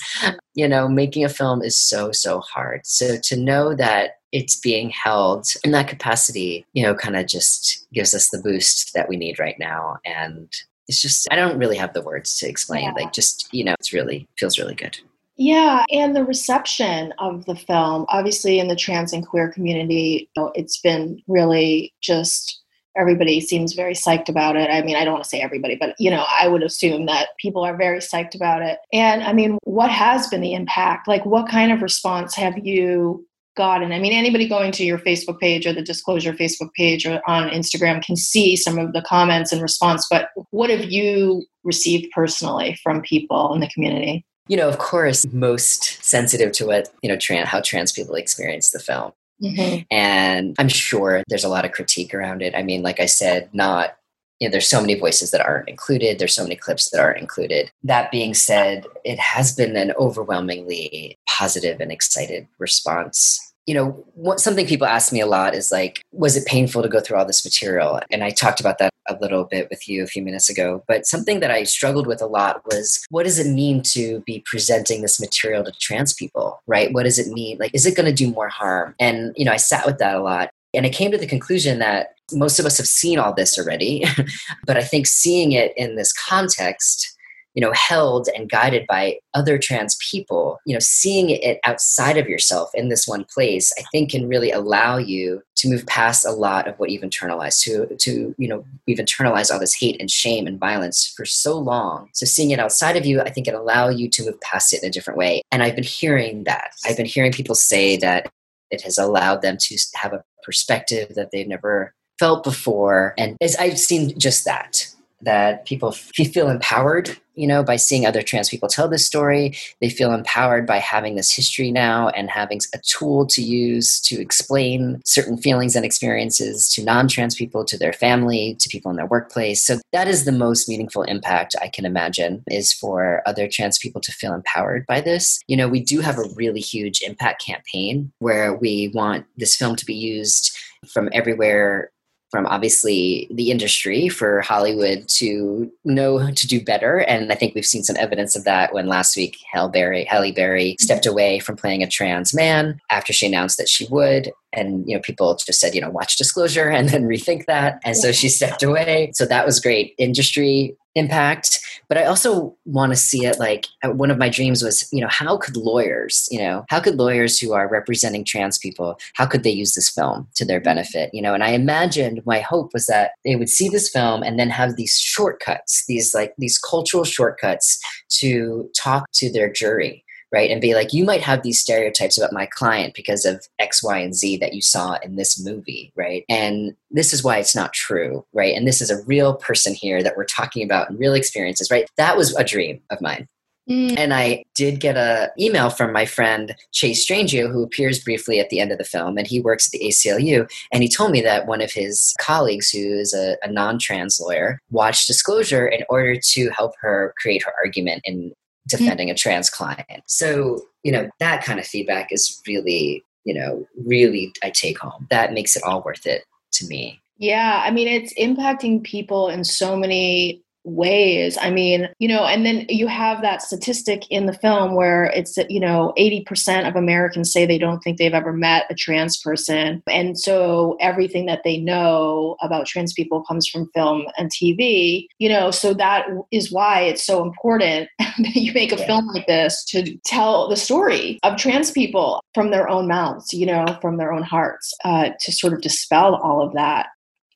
you 0.54 0.68
know, 0.68 0.88
making 0.88 1.24
a 1.24 1.28
film 1.28 1.60
is 1.60 1.76
so, 1.76 2.12
so 2.12 2.38
hard. 2.40 2.86
So 2.86 3.18
to 3.24 3.36
know 3.36 3.74
that 3.74 4.21
it's 4.32 4.56
being 4.56 4.90
held 4.90 5.46
in 5.62 5.70
that 5.72 5.88
capacity, 5.88 6.66
you 6.72 6.82
know, 6.82 6.94
kind 6.94 7.16
of 7.16 7.26
just 7.26 7.86
gives 7.92 8.14
us 8.14 8.30
the 8.30 8.40
boost 8.40 8.94
that 8.94 9.08
we 9.08 9.16
need 9.16 9.38
right 9.38 9.58
now. 9.58 9.98
And 10.04 10.50
it's 10.88 11.00
just, 11.00 11.28
I 11.30 11.36
don't 11.36 11.58
really 11.58 11.76
have 11.76 11.92
the 11.92 12.02
words 12.02 12.38
to 12.38 12.48
explain. 12.48 12.84
Yeah. 12.84 12.92
Like, 12.92 13.12
just, 13.12 13.52
you 13.52 13.62
know, 13.62 13.74
it's 13.78 13.92
really, 13.92 14.26
feels 14.38 14.58
really 14.58 14.74
good. 14.74 14.98
Yeah, 15.36 15.84
and 15.90 16.14
the 16.14 16.24
reception 16.24 17.12
of 17.18 17.46
the 17.46 17.56
film, 17.56 18.06
obviously 18.08 18.58
in 18.58 18.68
the 18.68 18.76
trans 18.76 19.12
and 19.12 19.26
queer 19.26 19.50
community, 19.50 20.28
you 20.36 20.42
know, 20.42 20.52
it's 20.54 20.78
been 20.80 21.22
really 21.26 21.92
just 22.00 22.60
everybody 22.96 23.40
seems 23.40 23.72
very 23.72 23.94
psyched 23.94 24.28
about 24.28 24.56
it. 24.56 24.68
I 24.70 24.82
mean, 24.82 24.96
I 24.96 25.04
don't 25.04 25.14
want 25.14 25.24
to 25.24 25.30
say 25.30 25.40
everybody, 25.40 25.76
but 25.76 25.94
you 25.98 26.10
know, 26.10 26.26
I 26.38 26.48
would 26.48 26.62
assume 26.62 27.06
that 27.06 27.28
people 27.38 27.62
are 27.62 27.76
very 27.76 27.98
psyched 27.98 28.34
about 28.34 28.62
it. 28.62 28.78
And 28.92 29.22
I 29.22 29.32
mean, 29.32 29.58
what 29.64 29.90
has 29.90 30.28
been 30.28 30.42
the 30.42 30.52
impact? 30.52 31.08
Like 31.08 31.24
what 31.24 31.48
kind 31.48 31.72
of 31.72 31.80
response 31.80 32.34
have 32.34 32.58
you 32.58 33.26
gotten? 33.56 33.92
I 33.92 33.98
mean, 33.98 34.12
anybody 34.12 34.48
going 34.48 34.72
to 34.72 34.84
your 34.84 34.98
Facebook 34.98 35.38
page 35.38 35.66
or 35.66 35.72
the 35.72 35.82
disclosure 35.82 36.32
Facebook 36.32 36.72
page 36.74 37.06
or 37.06 37.20
on 37.26 37.48
Instagram 37.50 38.02
can 38.02 38.16
see 38.16 38.56
some 38.56 38.78
of 38.78 38.92
the 38.92 39.02
comments 39.02 39.52
and 39.52 39.62
response, 39.62 40.06
but 40.10 40.28
what 40.50 40.70
have 40.70 40.84
you 40.84 41.44
received 41.64 42.10
personally 42.12 42.78
from 42.82 43.02
people 43.02 43.54
in 43.54 43.60
the 43.60 43.68
community? 43.68 44.24
You 44.48 44.56
know, 44.56 44.68
of 44.68 44.78
course, 44.78 45.26
most 45.32 46.04
sensitive 46.04 46.52
to 46.52 46.66
what, 46.66 46.88
you 47.02 47.08
know, 47.08 47.16
trans, 47.16 47.48
how 47.48 47.60
trans 47.60 47.92
people 47.92 48.14
experience 48.14 48.70
the 48.70 48.80
film. 48.80 49.12
Mm-hmm. 49.42 49.82
And 49.90 50.54
I'm 50.58 50.68
sure 50.68 51.22
there's 51.28 51.44
a 51.44 51.48
lot 51.48 51.64
of 51.64 51.72
critique 51.72 52.14
around 52.14 52.42
it. 52.42 52.54
I 52.54 52.62
mean, 52.62 52.82
like 52.82 53.00
I 53.00 53.06
said, 53.06 53.48
not 53.52 53.96
you 54.42 54.48
know, 54.48 54.50
there's 54.50 54.68
so 54.68 54.80
many 54.80 54.98
voices 54.98 55.30
that 55.30 55.40
aren't 55.40 55.68
included. 55.68 56.18
There's 56.18 56.34
so 56.34 56.42
many 56.42 56.56
clips 56.56 56.90
that 56.90 57.00
aren't 57.00 57.20
included. 57.20 57.70
That 57.84 58.10
being 58.10 58.34
said, 58.34 58.88
it 59.04 59.16
has 59.20 59.54
been 59.54 59.76
an 59.76 59.92
overwhelmingly 59.92 61.16
positive 61.28 61.80
and 61.80 61.92
excited 61.92 62.48
response 62.58 63.38
you 63.64 63.74
know, 63.74 64.04
what, 64.14 64.40
something 64.40 64.66
people 64.66 64.88
ask 64.88 65.12
me 65.12 65.20
a 65.20 65.26
lot 65.26 65.54
is 65.54 65.70
like, 65.70 66.02
was 66.10 66.36
it 66.36 66.46
painful 66.46 66.82
to 66.82 66.88
go 66.88 66.98
through 66.98 67.16
all 67.16 67.24
this 67.24 67.44
material? 67.44 68.00
And 68.10 68.24
I 68.24 68.30
talked 68.30 68.58
about 68.58 68.78
that 68.78 68.90
a 69.08 69.16
little 69.20 69.44
bit 69.44 69.68
with 69.70 69.88
you 69.88 70.02
a 70.02 70.08
few 70.08 70.20
minutes 70.20 70.50
ago. 70.50 70.82
But 70.88 71.06
something 71.06 71.38
that 71.38 71.52
I 71.52 71.62
struggled 71.62 72.08
with 72.08 72.20
a 72.20 72.26
lot 72.26 72.62
was 72.66 73.06
what 73.10 73.22
does 73.22 73.38
it 73.38 73.52
mean 73.52 73.80
to 73.92 74.20
be 74.26 74.42
presenting 74.44 75.02
this 75.02 75.20
material 75.20 75.62
to 75.62 75.70
trans 75.80 76.12
people, 76.12 76.60
right? 76.66 76.92
What 76.92 77.04
does 77.04 77.20
it 77.20 77.32
mean? 77.32 77.58
Like, 77.58 77.72
is 77.72 77.86
it 77.86 77.96
going 77.96 78.06
to 78.06 78.12
do 78.12 78.32
more 78.32 78.48
harm? 78.48 78.96
And, 78.98 79.32
you 79.36 79.44
know, 79.44 79.52
I 79.52 79.58
sat 79.58 79.86
with 79.86 79.98
that 79.98 80.16
a 80.16 80.22
lot. 80.22 80.50
And 80.74 80.86
I 80.86 80.90
came 80.90 81.10
to 81.12 81.18
the 81.18 81.26
conclusion 81.26 81.78
that 81.78 82.14
most 82.32 82.58
of 82.58 82.66
us 82.66 82.78
have 82.78 82.86
seen 82.86 83.18
all 83.18 83.34
this 83.34 83.58
already. 83.58 84.04
but 84.66 84.76
I 84.76 84.82
think 84.82 85.06
seeing 85.06 85.52
it 85.52 85.72
in 85.76 85.96
this 85.96 86.12
context, 86.12 87.16
you 87.54 87.60
know 87.60 87.72
held 87.72 88.28
and 88.34 88.50
guided 88.50 88.86
by 88.86 89.18
other 89.34 89.58
trans 89.58 89.96
people 90.10 90.58
you 90.64 90.74
know 90.74 90.80
seeing 90.80 91.30
it 91.30 91.58
outside 91.64 92.16
of 92.16 92.28
yourself 92.28 92.70
in 92.74 92.88
this 92.88 93.06
one 93.06 93.24
place 93.24 93.72
i 93.78 93.82
think 93.92 94.10
can 94.10 94.28
really 94.28 94.50
allow 94.50 94.96
you 94.96 95.42
to 95.54 95.68
move 95.68 95.86
past 95.86 96.24
a 96.24 96.30
lot 96.30 96.66
of 96.66 96.78
what 96.78 96.90
you've 96.90 97.02
internalized 97.02 97.62
to 97.62 97.94
to 97.96 98.34
you 98.38 98.48
know 98.48 98.64
we've 98.86 98.98
internalized 98.98 99.52
all 99.52 99.60
this 99.60 99.74
hate 99.74 100.00
and 100.00 100.10
shame 100.10 100.46
and 100.46 100.58
violence 100.58 101.12
for 101.16 101.24
so 101.24 101.58
long 101.58 102.08
so 102.12 102.26
seeing 102.26 102.50
it 102.50 102.58
outside 102.58 102.96
of 102.96 103.06
you 103.06 103.20
i 103.20 103.30
think 103.30 103.46
it 103.46 103.54
allow 103.54 103.88
you 103.88 104.08
to 104.08 104.24
move 104.24 104.40
past 104.40 104.72
it 104.72 104.82
in 104.82 104.88
a 104.88 104.92
different 104.92 105.18
way 105.18 105.42
and 105.50 105.62
i've 105.62 105.74
been 105.74 105.84
hearing 105.84 106.44
that 106.44 106.72
i've 106.86 106.96
been 106.96 107.06
hearing 107.06 107.32
people 107.32 107.54
say 107.54 107.96
that 107.96 108.30
it 108.72 108.82
has 108.82 108.98
allowed 108.98 109.42
them 109.42 109.56
to 109.60 109.78
have 109.94 110.12
a 110.12 110.24
perspective 110.42 111.14
that 111.14 111.30
they've 111.30 111.46
never 111.46 111.94
felt 112.18 112.42
before. 112.44 113.14
And 113.18 113.36
as 113.40 113.56
i've 113.56 113.78
seen 113.78 114.18
just 114.18 114.44
that 114.44 114.91
that 115.22 115.66
people 115.66 115.92
feel 115.92 116.48
empowered 116.48 117.16
you 117.34 117.46
know 117.46 117.62
by 117.62 117.76
seeing 117.76 118.06
other 118.06 118.22
trans 118.22 118.48
people 118.48 118.68
tell 118.68 118.88
this 118.88 119.06
story. 119.06 119.56
They 119.80 119.88
feel 119.88 120.12
empowered 120.12 120.66
by 120.66 120.78
having 120.78 121.16
this 121.16 121.34
history 121.34 121.70
now 121.70 122.08
and 122.10 122.30
having 122.30 122.60
a 122.74 122.78
tool 122.78 123.26
to 123.28 123.42
use 123.42 124.00
to 124.02 124.20
explain 124.20 125.00
certain 125.04 125.36
feelings 125.36 125.76
and 125.76 125.84
experiences 125.84 126.70
to 126.74 126.84
non-trans 126.84 127.34
people 127.34 127.64
to 127.64 127.78
their 127.78 127.92
family 127.92 128.56
to 128.60 128.68
people 128.68 128.90
in 128.90 128.96
their 128.96 129.06
workplace. 129.06 129.62
So 129.62 129.78
that 129.92 130.08
is 130.08 130.24
the 130.24 130.32
most 130.32 130.68
meaningful 130.68 131.02
impact 131.02 131.54
i 131.60 131.68
can 131.68 131.84
imagine 131.84 132.42
is 132.48 132.72
for 132.72 133.22
other 133.26 133.48
trans 133.48 133.78
people 133.78 134.00
to 134.00 134.12
feel 134.12 134.34
empowered 134.34 134.86
by 134.86 135.00
this. 135.00 135.40
You 135.46 135.56
know 135.56 135.68
we 135.68 135.80
do 135.80 136.00
have 136.00 136.18
a 136.18 136.28
really 136.34 136.60
huge 136.60 137.00
impact 137.02 137.44
campaign 137.44 138.12
where 138.18 138.54
we 138.54 138.90
want 138.94 139.26
this 139.36 139.56
film 139.56 139.76
to 139.76 139.86
be 139.86 139.94
used 139.94 140.56
from 140.92 141.08
everywhere 141.12 141.90
from 142.32 142.46
obviously 142.46 143.28
the 143.30 143.50
industry 143.50 144.08
for 144.08 144.40
Hollywood 144.40 145.06
to 145.06 145.70
know 145.84 146.32
to 146.32 146.46
do 146.48 146.64
better. 146.64 147.00
And 147.00 147.30
I 147.30 147.34
think 147.34 147.54
we've 147.54 147.64
seen 147.64 147.84
some 147.84 147.96
evidence 147.96 148.34
of 148.34 148.44
that 148.44 148.72
when 148.72 148.86
last 148.86 149.16
week 149.18 149.36
Halle 149.52 149.68
Berry, 149.68 150.04
Halle 150.06 150.32
Berry 150.32 150.76
stepped 150.80 151.04
away 151.04 151.38
from 151.38 151.56
playing 151.56 151.82
a 151.82 151.86
trans 151.86 152.34
man 152.34 152.80
after 152.90 153.12
she 153.12 153.26
announced 153.26 153.58
that 153.58 153.68
she 153.68 153.86
would 153.90 154.32
and 154.52 154.88
you 154.88 154.94
know 154.94 155.02
people 155.02 155.34
just 155.34 155.60
said 155.60 155.74
you 155.74 155.80
know 155.80 155.90
watch 155.90 156.16
disclosure 156.16 156.68
and 156.68 156.88
then 156.88 157.04
rethink 157.04 157.46
that. 157.46 157.80
And 157.84 157.96
so 157.96 158.12
she 158.12 158.28
stepped 158.28 158.62
away. 158.62 159.10
So 159.14 159.26
that 159.26 159.46
was 159.46 159.60
great 159.60 159.94
industry 159.98 160.76
impact. 160.94 161.60
But 161.88 161.98
i 161.98 162.04
also 162.04 162.56
want 162.64 162.92
to 162.92 162.96
see 162.96 163.26
it 163.26 163.38
like 163.38 163.66
uh, 163.84 163.90
one 163.90 164.10
of 164.10 164.16
my 164.16 164.30
dreams 164.30 164.62
was 164.62 164.88
you 164.92 165.00
know 165.00 165.08
how 165.10 165.36
could 165.36 165.56
lawyers 165.56 166.26
you 166.30 166.38
know 166.38 166.64
how 166.70 166.80
could 166.80 166.96
lawyers 166.96 167.38
who 167.38 167.52
are 167.52 167.68
representing 167.68 168.24
trans 168.24 168.56
people 168.58 168.98
how 169.14 169.26
could 169.26 169.42
they 169.42 169.50
use 169.50 169.74
this 169.74 169.90
film 169.90 170.26
to 170.34 170.44
their 170.44 170.60
benefit 170.60 171.10
you 171.12 171.20
know? 171.20 171.34
And 171.34 171.44
i 171.44 171.50
imagined 171.50 172.22
my 172.24 172.40
hope 172.40 172.72
was 172.72 172.86
that 172.86 173.12
they 173.24 173.36
would 173.36 173.50
see 173.50 173.68
this 173.68 173.90
film 173.90 174.22
and 174.22 174.38
then 174.38 174.48
have 174.48 174.76
these 174.76 174.98
shortcuts 174.98 175.84
these 175.86 176.14
like 176.14 176.32
these 176.38 176.58
cultural 176.58 177.04
shortcuts 177.04 177.78
to 178.20 178.70
talk 178.74 179.04
to 179.12 179.30
their 179.30 179.52
jury 179.52 180.02
right? 180.32 180.50
And 180.50 180.60
be 180.60 180.74
like, 180.74 180.92
you 180.92 181.04
might 181.04 181.20
have 181.20 181.42
these 181.42 181.60
stereotypes 181.60 182.16
about 182.16 182.32
my 182.32 182.46
client 182.46 182.94
because 182.94 183.24
of 183.24 183.46
X, 183.58 183.82
Y, 183.82 183.98
and 183.98 184.14
Z 184.14 184.38
that 184.38 184.54
you 184.54 184.62
saw 184.62 184.96
in 185.02 185.16
this 185.16 185.42
movie, 185.44 185.92
right? 185.94 186.24
And 186.28 186.74
this 186.90 187.12
is 187.12 187.22
why 187.22 187.38
it's 187.38 187.54
not 187.54 187.72
true, 187.72 188.24
right? 188.32 188.56
And 188.56 188.66
this 188.66 188.80
is 188.80 188.90
a 188.90 189.02
real 189.04 189.34
person 189.34 189.74
here 189.74 190.02
that 190.02 190.16
we're 190.16 190.24
talking 190.24 190.64
about 190.64 190.88
and 190.88 190.98
real 190.98 191.14
experiences, 191.14 191.70
right? 191.70 191.88
That 191.96 192.16
was 192.16 192.34
a 192.36 192.44
dream 192.44 192.80
of 192.90 193.00
mine. 193.00 193.28
Mm. 193.70 193.96
And 193.96 194.12
I 194.12 194.44
did 194.54 194.80
get 194.80 194.96
a 194.96 195.30
email 195.38 195.70
from 195.70 195.92
my 195.92 196.04
friend 196.04 196.54
Chase 196.72 197.06
Strangio, 197.06 197.50
who 197.50 197.62
appears 197.62 198.02
briefly 198.02 198.40
at 198.40 198.50
the 198.50 198.58
end 198.58 198.72
of 198.72 198.78
the 198.78 198.84
film, 198.84 199.16
and 199.16 199.26
he 199.26 199.40
works 199.40 199.68
at 199.68 199.72
the 199.72 199.86
ACLU. 199.86 200.50
And 200.72 200.82
he 200.82 200.88
told 200.88 201.12
me 201.12 201.20
that 201.20 201.46
one 201.46 201.60
of 201.60 201.70
his 201.70 202.14
colleagues, 202.20 202.70
who 202.70 202.98
is 202.98 203.14
a, 203.14 203.36
a 203.42 203.50
non-trans 203.50 204.20
lawyer, 204.20 204.58
watched 204.70 205.06
Disclosure 205.06 205.66
in 205.66 205.84
order 205.88 206.16
to 206.16 206.50
help 206.50 206.72
her 206.80 207.14
create 207.18 207.44
her 207.44 207.52
argument 207.62 208.02
in 208.04 208.32
Mm-hmm. 208.68 208.84
defending 208.84 209.10
a 209.10 209.14
trans 209.14 209.50
client. 209.50 210.04
So, 210.06 210.62
you 210.84 210.92
know, 210.92 211.10
that 211.18 211.42
kind 211.42 211.58
of 211.58 211.66
feedback 211.66 212.12
is 212.12 212.40
really, 212.46 213.02
you 213.24 213.34
know, 213.34 213.66
really 213.76 214.32
I 214.44 214.50
take 214.50 214.78
home. 214.78 215.08
That 215.10 215.32
makes 215.32 215.56
it 215.56 215.64
all 215.64 215.82
worth 215.82 216.06
it 216.06 216.24
to 216.52 216.66
me. 216.68 217.00
Yeah, 217.18 217.60
I 217.64 217.72
mean, 217.72 217.88
it's 217.88 218.14
impacting 218.14 218.84
people 218.84 219.28
in 219.28 219.42
so 219.42 219.76
many 219.76 220.44
ways. 220.64 221.36
I 221.40 221.50
mean, 221.50 221.88
you 221.98 222.08
know, 222.08 222.24
and 222.24 222.46
then 222.46 222.66
you 222.68 222.86
have 222.86 223.22
that 223.22 223.42
statistic 223.42 224.08
in 224.10 224.26
the 224.26 224.32
film 224.32 224.74
where 224.74 225.06
it's, 225.06 225.36
you 225.48 225.60
know, 225.60 225.92
80% 225.98 226.68
of 226.68 226.76
Americans 226.76 227.32
say 227.32 227.46
they 227.46 227.58
don't 227.58 227.80
think 227.80 227.98
they've 227.98 228.14
ever 228.14 228.32
met 228.32 228.66
a 228.70 228.74
trans 228.74 229.16
person. 229.18 229.82
And 229.88 230.18
so 230.18 230.76
everything 230.80 231.26
that 231.26 231.42
they 231.44 231.58
know 231.58 232.36
about 232.40 232.66
trans 232.66 232.92
people 232.92 233.22
comes 233.22 233.48
from 233.48 233.70
film 233.74 234.04
and 234.16 234.30
TV, 234.30 235.06
you 235.18 235.28
know, 235.28 235.50
so 235.50 235.74
that 235.74 236.06
is 236.30 236.52
why 236.52 236.80
it's 236.80 237.04
so 237.04 237.22
important 237.22 237.88
that 237.98 238.36
you 238.36 238.52
make 238.52 238.72
a 238.72 238.76
yeah. 238.76 238.86
film 238.86 239.08
like 239.08 239.26
this 239.26 239.64
to 239.66 239.96
tell 240.04 240.48
the 240.48 240.56
story 240.56 241.18
of 241.22 241.36
trans 241.36 241.70
people 241.70 242.22
from 242.34 242.50
their 242.50 242.68
own 242.68 242.86
mouths, 242.86 243.32
you 243.34 243.46
know, 243.46 243.64
from 243.80 243.96
their 243.96 244.12
own 244.12 244.22
hearts, 244.22 244.72
uh, 244.84 245.10
to 245.20 245.32
sort 245.32 245.52
of 245.52 245.60
dispel 245.60 246.16
all 246.16 246.40
of 246.40 246.52
that. 246.54 246.88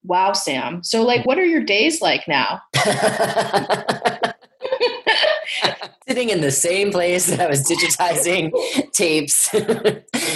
Wow, 0.06 0.32
Sam. 0.32 0.82
So, 0.82 1.02
like, 1.02 1.26
what 1.26 1.38
are 1.38 1.44
your 1.44 1.62
days 1.62 2.00
like 2.00 2.26
now? 2.28 2.60
Sitting 6.08 6.30
in 6.30 6.40
the 6.40 6.50
same 6.50 6.90
place 6.92 7.26
that 7.26 7.40
I 7.40 7.46
was 7.46 7.62
digitizing 7.62 8.52
tapes 8.92 9.52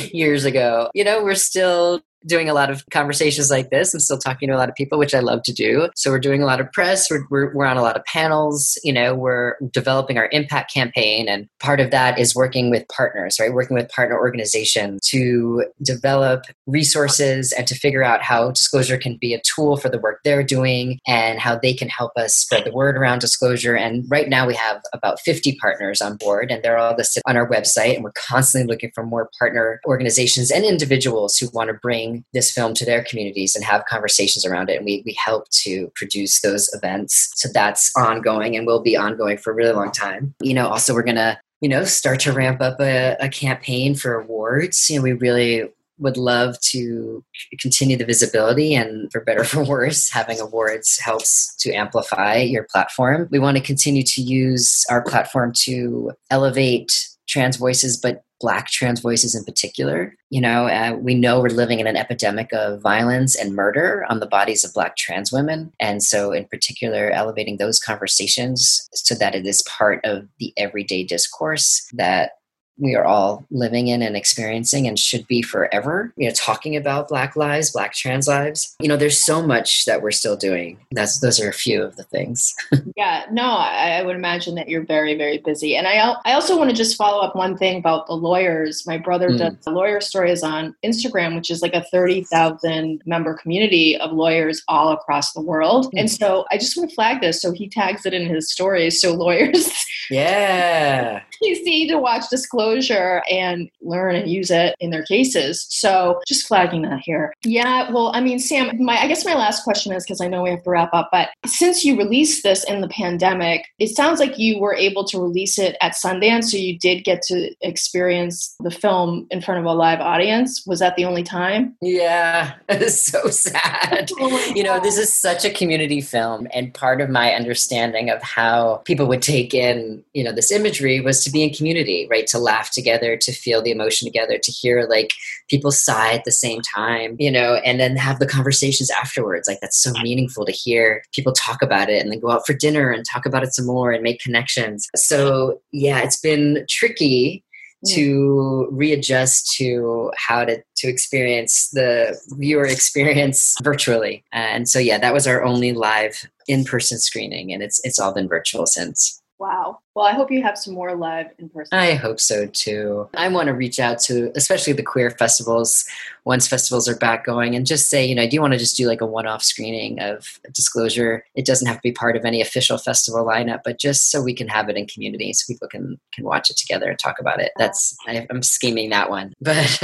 years 0.13 0.45
ago. 0.45 0.91
You 0.95 1.05
know, 1.05 1.23
we're 1.23 1.35
still 1.35 2.01
doing 2.27 2.49
a 2.49 2.55
lot 2.55 2.71
of 2.71 2.85
conversations 2.91 3.51
like 3.51 3.71
this. 3.71 3.95
I'm 3.95 4.01
still 4.01 4.19
talking 4.19 4.49
to 4.49 4.55
a 4.55 4.59
lot 4.59 4.69
of 4.69 4.75
people, 4.75 4.99
which 4.99 5.15
I 5.15 5.21
love 5.21 5.43
to 5.45 5.53
do. 5.53 5.89
So 5.97 6.11
we're 6.11 6.19
doing 6.19 6.43
a 6.43 6.47
lot 6.47 6.61
of 6.61 6.71
press. 6.73 7.11
We're, 7.11 7.25
we're, 7.31 7.55
we're 7.55 7.67
on 7.67 7.77
a 7.77 7.83
lot 7.83 7.97
of 7.97 8.05
panels. 8.05 8.79
You 8.85 8.93
know, 8.93 9.15
we're 9.15 9.55
developing 9.73 10.19
our 10.19 10.29
impact 10.33 10.73
campaign. 10.73 11.29
And 11.29 11.49
part 11.61 11.81
of 11.81 11.91
that 11.91 12.19
is 12.19 12.35
working 12.35 12.71
with 12.71 12.87
partners, 12.89 13.39
right? 13.41 13.53
Working 13.53 13.77
with 13.77 13.89
partner 13.89 14.19
organizations 14.19 15.01
to 15.09 15.65
develop 15.83 16.45
resources 16.67 17.53
and 17.53 17.67
to 17.67 17.75
figure 17.75 18.05
out 18.05 18.23
how 18.23 18.51
disclosure 18.51 18.99
can 18.99 19.17
be 19.21 19.35
a 19.35 19.41
tool 19.41 19.77
for 19.77 19.89
the 19.89 19.99
work 19.99 20.21
they're 20.25 20.43
doing 20.43 20.99
and 21.07 21.39
how 21.39 21.59
they 21.59 21.73
can 21.73 21.89
help 21.89 22.13
us 22.17 22.35
spread 22.35 22.65
the 22.65 22.73
word 22.73 22.97
around 22.97 23.21
disclosure. 23.21 23.77
And 23.77 24.05
right 24.09 24.29
now 24.29 24.47
we 24.47 24.55
have 24.55 24.83
about 24.93 25.21
50 25.21 25.57
partners 25.57 26.01
on 26.01 26.17
board 26.17 26.51
and 26.51 26.63
they're 26.63 26.79
all 26.79 26.95
listed 26.97 27.23
on 27.27 27.37
our 27.37 27.49
website. 27.49 27.95
And 27.95 28.05
we're 28.05 28.13
constantly 28.13 28.71
looking 28.73 28.91
for 28.95 29.05
more 29.05 29.31
partner 29.39 29.81
organizations 29.87 30.51
and 30.51 30.65
individuals 30.65 31.37
who 31.37 31.49
want 31.53 31.69
to 31.69 31.75
bring 31.75 32.10
this 32.33 32.51
film 32.51 32.75
to 32.75 32.85
their 32.85 33.03
communities 33.05 33.55
and 33.55 33.65
have 33.65 33.85
conversations 33.87 34.45
around 34.45 34.71
it. 34.71 34.77
And 34.77 34.85
we, 34.85 35.03
we 35.05 35.17
help 35.25 35.49
to 35.63 35.91
produce 35.95 36.41
those 36.41 36.73
events. 36.73 37.31
So 37.37 37.49
that's 37.53 37.93
ongoing 37.97 38.57
and 38.57 38.67
will 38.67 38.83
be 38.83 38.97
ongoing 38.97 39.39
for 39.39 39.53
a 39.53 39.55
really 39.55 39.73
long 39.73 39.93
time. 39.93 40.35
You 40.41 40.55
know, 40.55 40.69
also 40.69 40.95
we're 40.95 41.03
going 41.03 41.17
to 41.17 41.39
you 41.61 41.69
know 41.69 41.85
start 41.85 42.21
to 42.21 42.33
ramp 42.33 42.61
up 42.61 42.81
a, 42.81 43.17
a 43.21 43.29
campaign 43.29 43.95
for 43.95 44.15
awards 44.15 44.89
you 44.89 44.97
know 44.97 45.03
we 45.03 45.13
really 45.13 45.65
would 45.99 46.17
love 46.17 46.59
to 46.61 47.23
continue 47.61 47.97
the 47.97 48.05
visibility 48.05 48.75
and 48.75 49.13
for 49.13 49.21
better 49.21 49.45
for 49.45 49.63
worse 49.65 50.11
having 50.11 50.41
awards 50.41 50.99
helps 50.99 51.55
to 51.57 51.73
amplify 51.73 52.37
your 52.37 52.67
platform 52.73 53.29
we 53.31 53.39
want 53.39 53.57
to 53.57 53.63
continue 53.63 54.03
to 54.03 54.23
use 54.23 54.85
our 54.91 55.03
platform 55.03 55.53
to 55.53 56.13
elevate 56.31 57.09
trans 57.31 57.57
voices 57.57 57.97
but 57.97 58.23
black 58.41 58.69
trans 58.69 59.01
voices 59.01 59.35
in 59.35 59.45
particular. 59.45 60.15
You 60.31 60.41
know 60.41 60.67
uh, 60.67 60.97
we 60.99 61.15
know 61.15 61.41
we're 61.41 61.49
living 61.49 61.81
in 61.81 61.87
an 61.87 61.97
epidemic 61.97 62.53
of 62.53 62.83
violence 62.83 63.37
and 63.37 63.55
murder 63.55 64.05
on 64.09 64.21
the 64.21 64.27
bodies 64.27 64.65
of 64.65 64.75
black 64.75 64.97
trans 64.97 65.33
women. 65.33 65.73
And 65.81 66.03
so 66.03 66.33
in 66.33 66.47
particular 66.47 67.11
elevating 67.11 67.57
those 67.57 67.79
conversations 67.79 68.89
so 68.93 69.15
that 69.15 69.35
it 69.35 69.47
is 69.47 69.63
part 69.63 70.01
of 70.05 70.27
the 70.39 70.53
everyday 70.57 71.05
discourse 71.05 71.87
that 71.93 72.33
we 72.81 72.95
are 72.95 73.05
all 73.05 73.47
living 73.51 73.89
in 73.89 74.03
and 74.03 74.17
experiencing 74.17 74.89
and 74.89 74.99
should 74.99 75.27
be 75.27 75.43
forever. 75.43 76.13
You 76.17 76.29
know, 76.29 76.35
talking 76.35 76.77
about 76.77 77.09
Black 77.09 77.37
lives, 77.37 77.73
Black 77.73 77.93
trans 77.93 78.27
lives. 78.27 78.75
You 78.81 78.89
know, 78.89 78.97
there's 78.97 79.21
so 79.21 79.43
much 79.43 79.85
that 79.85 80.03
we're 80.03 80.11
still 80.11 80.37
doing. 80.37 80.79
That's 80.93 81.21
those 81.21 81.39
are 81.41 81.49
a 81.49 81.53
few 81.53 81.83
of 81.83 81.97
the 81.97 82.05
things. 82.05 82.55
yeah, 82.97 83.27
no, 83.31 83.45
I, 83.45 83.99
I, 83.99 84.03
would 84.03 84.17
imagine 84.17 84.55
that 84.55 84.69
you're 84.69 84.85
very, 84.85 85.17
very 85.17 85.39
busy. 85.39 85.77
And 85.77 85.87
I, 85.87 86.15
I 86.25 86.33
also 86.33 86.57
want 86.57 86.71
to 86.71 86.77
just 86.77 86.97
follow 86.97 87.23
up 87.23 87.37
one 87.37 87.57
thing 87.57 87.79
about 87.79 88.07
the 88.07 88.15
lawyers. 88.15 88.87
My 88.87 88.99
brother 88.99 89.31
mm. 89.31 89.39
does 89.39 89.67
lawyer 89.67 90.01
stories 90.01 90.43
on 90.43 90.75
Instagram, 90.85 91.37
which 91.37 91.51
is 91.51 91.63
like 91.63 91.75
a 91.75 91.85
thirty 91.85 92.25
thousand 92.25 93.03
member 93.05 93.35
community 93.35 93.97
of 93.99 94.13
lawyers 94.13 94.63
all 94.69 94.93
across 94.93 95.33
the 95.33 95.43
world. 95.43 95.87
Mm. 95.87 96.01
And 96.01 96.11
so 96.11 96.47
I 96.51 96.57
just 96.57 96.77
want 96.77 96.91
to 96.91 96.95
flag 96.95 97.21
this. 97.21 97.41
So 97.41 97.53
he 97.53 97.69
tags 97.69 98.07
it 98.07 98.15
in 98.15 98.27
his 98.27 98.51
stories. 98.51 99.01
So 99.01 99.13
lawyers, 99.13 99.71
yeah, 100.11 101.23
you 101.43 101.55
see 101.57 101.87
to 101.89 101.99
watch 101.99 102.29
disclosure 102.31 102.70
and 102.79 103.71
learn 103.81 104.15
and 104.15 104.31
use 104.31 104.51
it 104.51 104.75
in 104.81 104.91
their 104.91 105.05
cases. 105.05 105.67
So 105.69 106.21
just 106.27 106.47
flagging 106.47 106.83
that 106.83 107.01
here. 107.05 107.33
Yeah, 107.45 107.91
well, 107.91 108.13
I 108.15 108.21
mean, 108.21 108.39
Sam, 108.39 108.83
my 108.83 108.99
I 108.99 109.09
guess 109.09 109.25
my 109.25 109.35
last 109.35 109.65
question 109.65 109.93
is 109.93 110.05
because 110.05 110.21
I 110.21 110.29
know 110.29 110.43
we 110.43 110.51
have 110.51 110.63
to 110.63 110.71
wrap 110.71 110.91
up, 110.93 111.09
but 111.13 111.31
since 111.47 111.85
you 111.85 111.97
released 111.97 112.43
this 112.43 112.65
in 112.65 112.81
the 112.81 112.89
pandemic, 112.89 113.65
it 113.79 113.89
sounds 113.89 114.21
like 114.21 114.39
you 114.39 114.59
were 114.59 114.75
able 114.75 115.05
to 115.05 115.21
release 115.21 115.59
it 115.59 115.77
at 115.81 115.95
Sundance, 115.95 116.45
so 116.45 116.57
you 116.57 116.79
did 116.79 117.05
get 117.05 117.23
to 117.23 117.55
experience 117.61 118.55
the 118.61 118.71
film 118.71 119.27
in 119.31 119.41
front 119.41 119.61
of 119.61 119.67
a 119.67 119.73
live 119.73 120.01
audience. 120.01 120.65
Was 120.67 120.81
that 120.81 120.97
the 120.97 121.05
only 121.05 121.23
time? 121.23 121.77
Yeah, 121.81 122.55
it's 122.69 123.03
so 123.03 123.29
sad. 123.29 124.11
Oh 124.23 124.53
you 124.55 124.63
know, 124.63 124.79
this 124.79 124.99
is 124.99 125.13
such 125.13 125.45
a 125.45 125.51
community 125.51 126.01
film, 126.01 126.47
and 126.53 126.75
part 126.75 127.01
of 127.01 127.09
my 127.09 127.33
understanding 127.33 128.11
of 128.11 128.23
how 128.23 128.83
people 128.85 129.07
would 129.07 129.23
take 129.23 129.55
in, 129.55 130.05
you 130.13 130.23
know, 130.23 130.33
this 130.33 130.53
imagery 130.53 131.01
was 131.01 131.25
to 131.25 131.31
be 131.31 131.43
in 131.43 131.51
community, 131.55 132.07
right? 132.11 132.27
To 132.29 132.39
laugh 132.39 132.60
laugh 132.61 132.71
together, 132.71 133.17
to 133.17 133.33
feel 133.33 133.63
the 133.63 133.71
emotion 133.71 134.07
together, 134.07 134.39
to 134.39 134.53
hear 134.53 134.87
like 134.89 135.13
people 135.49 135.73
sigh 135.73 136.13
at 136.13 136.25
the 136.25 136.33
same 136.33 136.61
time, 136.75 137.17
you 137.19 137.31
know, 137.31 137.55
and 137.65 137.81
then 137.81 137.97
have 137.97 138.19
the 138.19 138.27
conversations 138.27 138.91
afterwards. 138.91 139.49
Like 139.49 139.61
that's 139.61 139.79
so 139.83 139.93
meaningful 140.03 140.45
to 140.45 140.53
hear 140.53 141.03
people 141.15 141.33
talk 141.33 141.63
about 141.63 141.89
it 141.89 142.03
and 142.03 142.13
then 142.13 142.21
go 142.21 142.31
out 142.31 142.47
for 142.47 142.53
dinner 142.53 142.91
and 142.91 143.05
talk 143.11 143.27
about 143.27 143.43
it 143.43 143.55
some 143.55 143.67
more 143.67 143.93
and 143.93 144.03
make 144.03 144.21
connections. 144.21 144.89
So 144.95 145.61
yeah, 145.73 146.01
it's 146.01 146.21
been 146.21 146.67
tricky 146.69 147.45
to 147.87 148.69
readjust 148.71 149.55
to 149.57 150.13
how 150.15 150.45
to 150.45 150.63
to 150.77 150.87
experience 150.87 151.71
the 151.73 152.15
viewer 152.37 152.67
experience 152.67 153.57
virtually 153.63 154.23
and 154.33 154.69
so 154.69 154.79
yeah 154.79 154.99
that 154.99 155.15
was 155.15 155.27
our 155.27 155.43
only 155.43 155.73
live 155.73 156.29
in-person 156.47 156.99
screening 156.99 157.55
and 157.55 157.63
it's 157.63 157.81
it's 157.83 157.99
all 157.99 158.13
been 158.13 158.29
virtual 158.29 158.67
since 158.67 159.20
Wow. 159.41 159.81
Well, 159.95 160.05
I 160.05 160.13
hope 160.13 160.31
you 160.31 160.43
have 160.43 160.59
some 160.59 160.75
more 160.75 160.95
live 160.95 161.29
in 161.39 161.49
person. 161.49 161.77
I 161.77 161.95
hope 161.95 162.21
so 162.21 162.47
too. 162.47 163.09
I 163.17 163.29
want 163.29 163.47
to 163.47 163.55
reach 163.55 163.81
out 163.81 163.99
to, 164.01 164.31
especially 164.37 164.75
the 164.75 164.83
queer 164.83 165.11
festivals, 165.11 165.87
once 166.27 166.47
festivals 166.47 166.87
are 166.87 166.95
back 166.95 167.25
going, 167.25 167.57
and 167.57 167.67
just 167.67 167.89
say, 167.89 168.05
you 168.05 168.15
know, 168.15 168.29
do 168.29 168.35
you 168.35 168.43
want 168.43 168.53
to 168.53 168.59
just 168.59 168.77
do 168.77 168.87
like 168.87 169.01
a 169.01 169.07
one 169.07 169.27
off 169.27 169.43
screening 169.43 169.99
of 169.99 170.39
disclosure? 170.53 171.25
It 171.35 171.47
doesn't 171.47 171.67
have 171.67 171.79
to 171.79 171.83
be 171.83 171.91
part 171.91 172.17
of 172.17 172.27
any 172.27 172.43
official 172.43 172.77
festival 172.77 173.25
lineup, 173.25 173.61
but 173.65 173.79
just 173.79 174.11
so 174.11 174.23
we 174.23 174.35
can 174.35 174.47
have 174.47 174.69
it 174.69 174.77
in 174.77 174.87
community 174.87 175.33
so 175.33 175.51
people 175.51 175.69
can, 175.69 175.99
can 176.13 176.25
watch 176.25 176.51
it 176.51 176.59
together 176.59 176.91
and 176.91 176.99
talk 176.99 177.19
about 177.19 177.41
it. 177.41 177.53
That's, 177.57 177.97
I, 178.07 178.27
am 178.29 178.43
scheming 178.43 178.91
that 178.91 179.09
one. 179.09 179.35
But, 179.41 179.83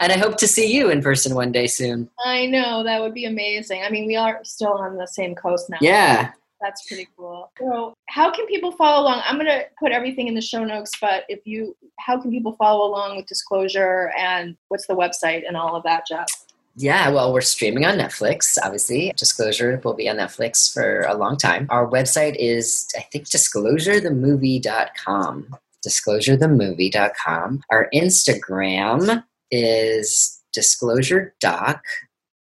and 0.00 0.12
I 0.12 0.18
hope 0.18 0.36
to 0.36 0.46
see 0.46 0.72
you 0.72 0.90
in 0.90 1.02
person 1.02 1.34
one 1.34 1.52
day 1.52 1.66
soon. 1.66 2.10
I 2.24 2.46
know. 2.46 2.84
That 2.84 3.00
would 3.00 3.14
be 3.14 3.24
amazing. 3.24 3.82
I 3.82 3.88
mean, 3.88 4.06
we 4.06 4.16
are 4.16 4.40
still 4.44 4.74
on 4.74 4.96
the 4.96 5.06
same 5.06 5.34
coast 5.34 5.68
now. 5.70 5.78
Yeah. 5.80 6.32
That's 6.60 6.86
pretty 6.86 7.08
cool. 7.16 7.50
So, 7.58 7.94
how 8.08 8.30
can 8.30 8.46
people 8.46 8.72
follow 8.72 9.02
along? 9.02 9.22
I'm 9.24 9.36
going 9.36 9.46
to 9.46 9.64
put 9.78 9.92
everything 9.92 10.28
in 10.28 10.34
the 10.34 10.42
show 10.42 10.64
notes, 10.64 10.92
but 11.00 11.24
if 11.28 11.46
you, 11.46 11.76
how 11.98 12.20
can 12.20 12.30
people 12.30 12.52
follow 12.52 12.86
along 12.86 13.16
with 13.16 13.26
Disclosure 13.26 14.12
and 14.18 14.56
what's 14.68 14.86
the 14.86 14.94
website 14.94 15.46
and 15.46 15.56
all 15.56 15.74
of 15.74 15.82
that, 15.84 16.06
Jeff? 16.06 16.26
Yeah, 16.76 17.10
well, 17.10 17.32
we're 17.32 17.40
streaming 17.40 17.84
on 17.84 17.98
Netflix, 17.98 18.56
obviously. 18.62 19.12
Disclosure 19.16 19.80
will 19.84 19.94
be 19.94 20.08
on 20.08 20.16
Netflix 20.16 20.72
for 20.72 21.00
a 21.02 21.14
long 21.14 21.36
time. 21.36 21.66
Our 21.68 21.88
website 21.88 22.36
is, 22.38 22.88
I 22.96 23.00
think, 23.12 23.26
disclosurethemovie.com. 23.26 25.56
Disclosurethemovie.com. 25.86 27.62
Our 27.70 27.88
Instagram 27.92 29.24
is 29.50 30.40
disclosure 30.52 31.34
doc 31.40 31.82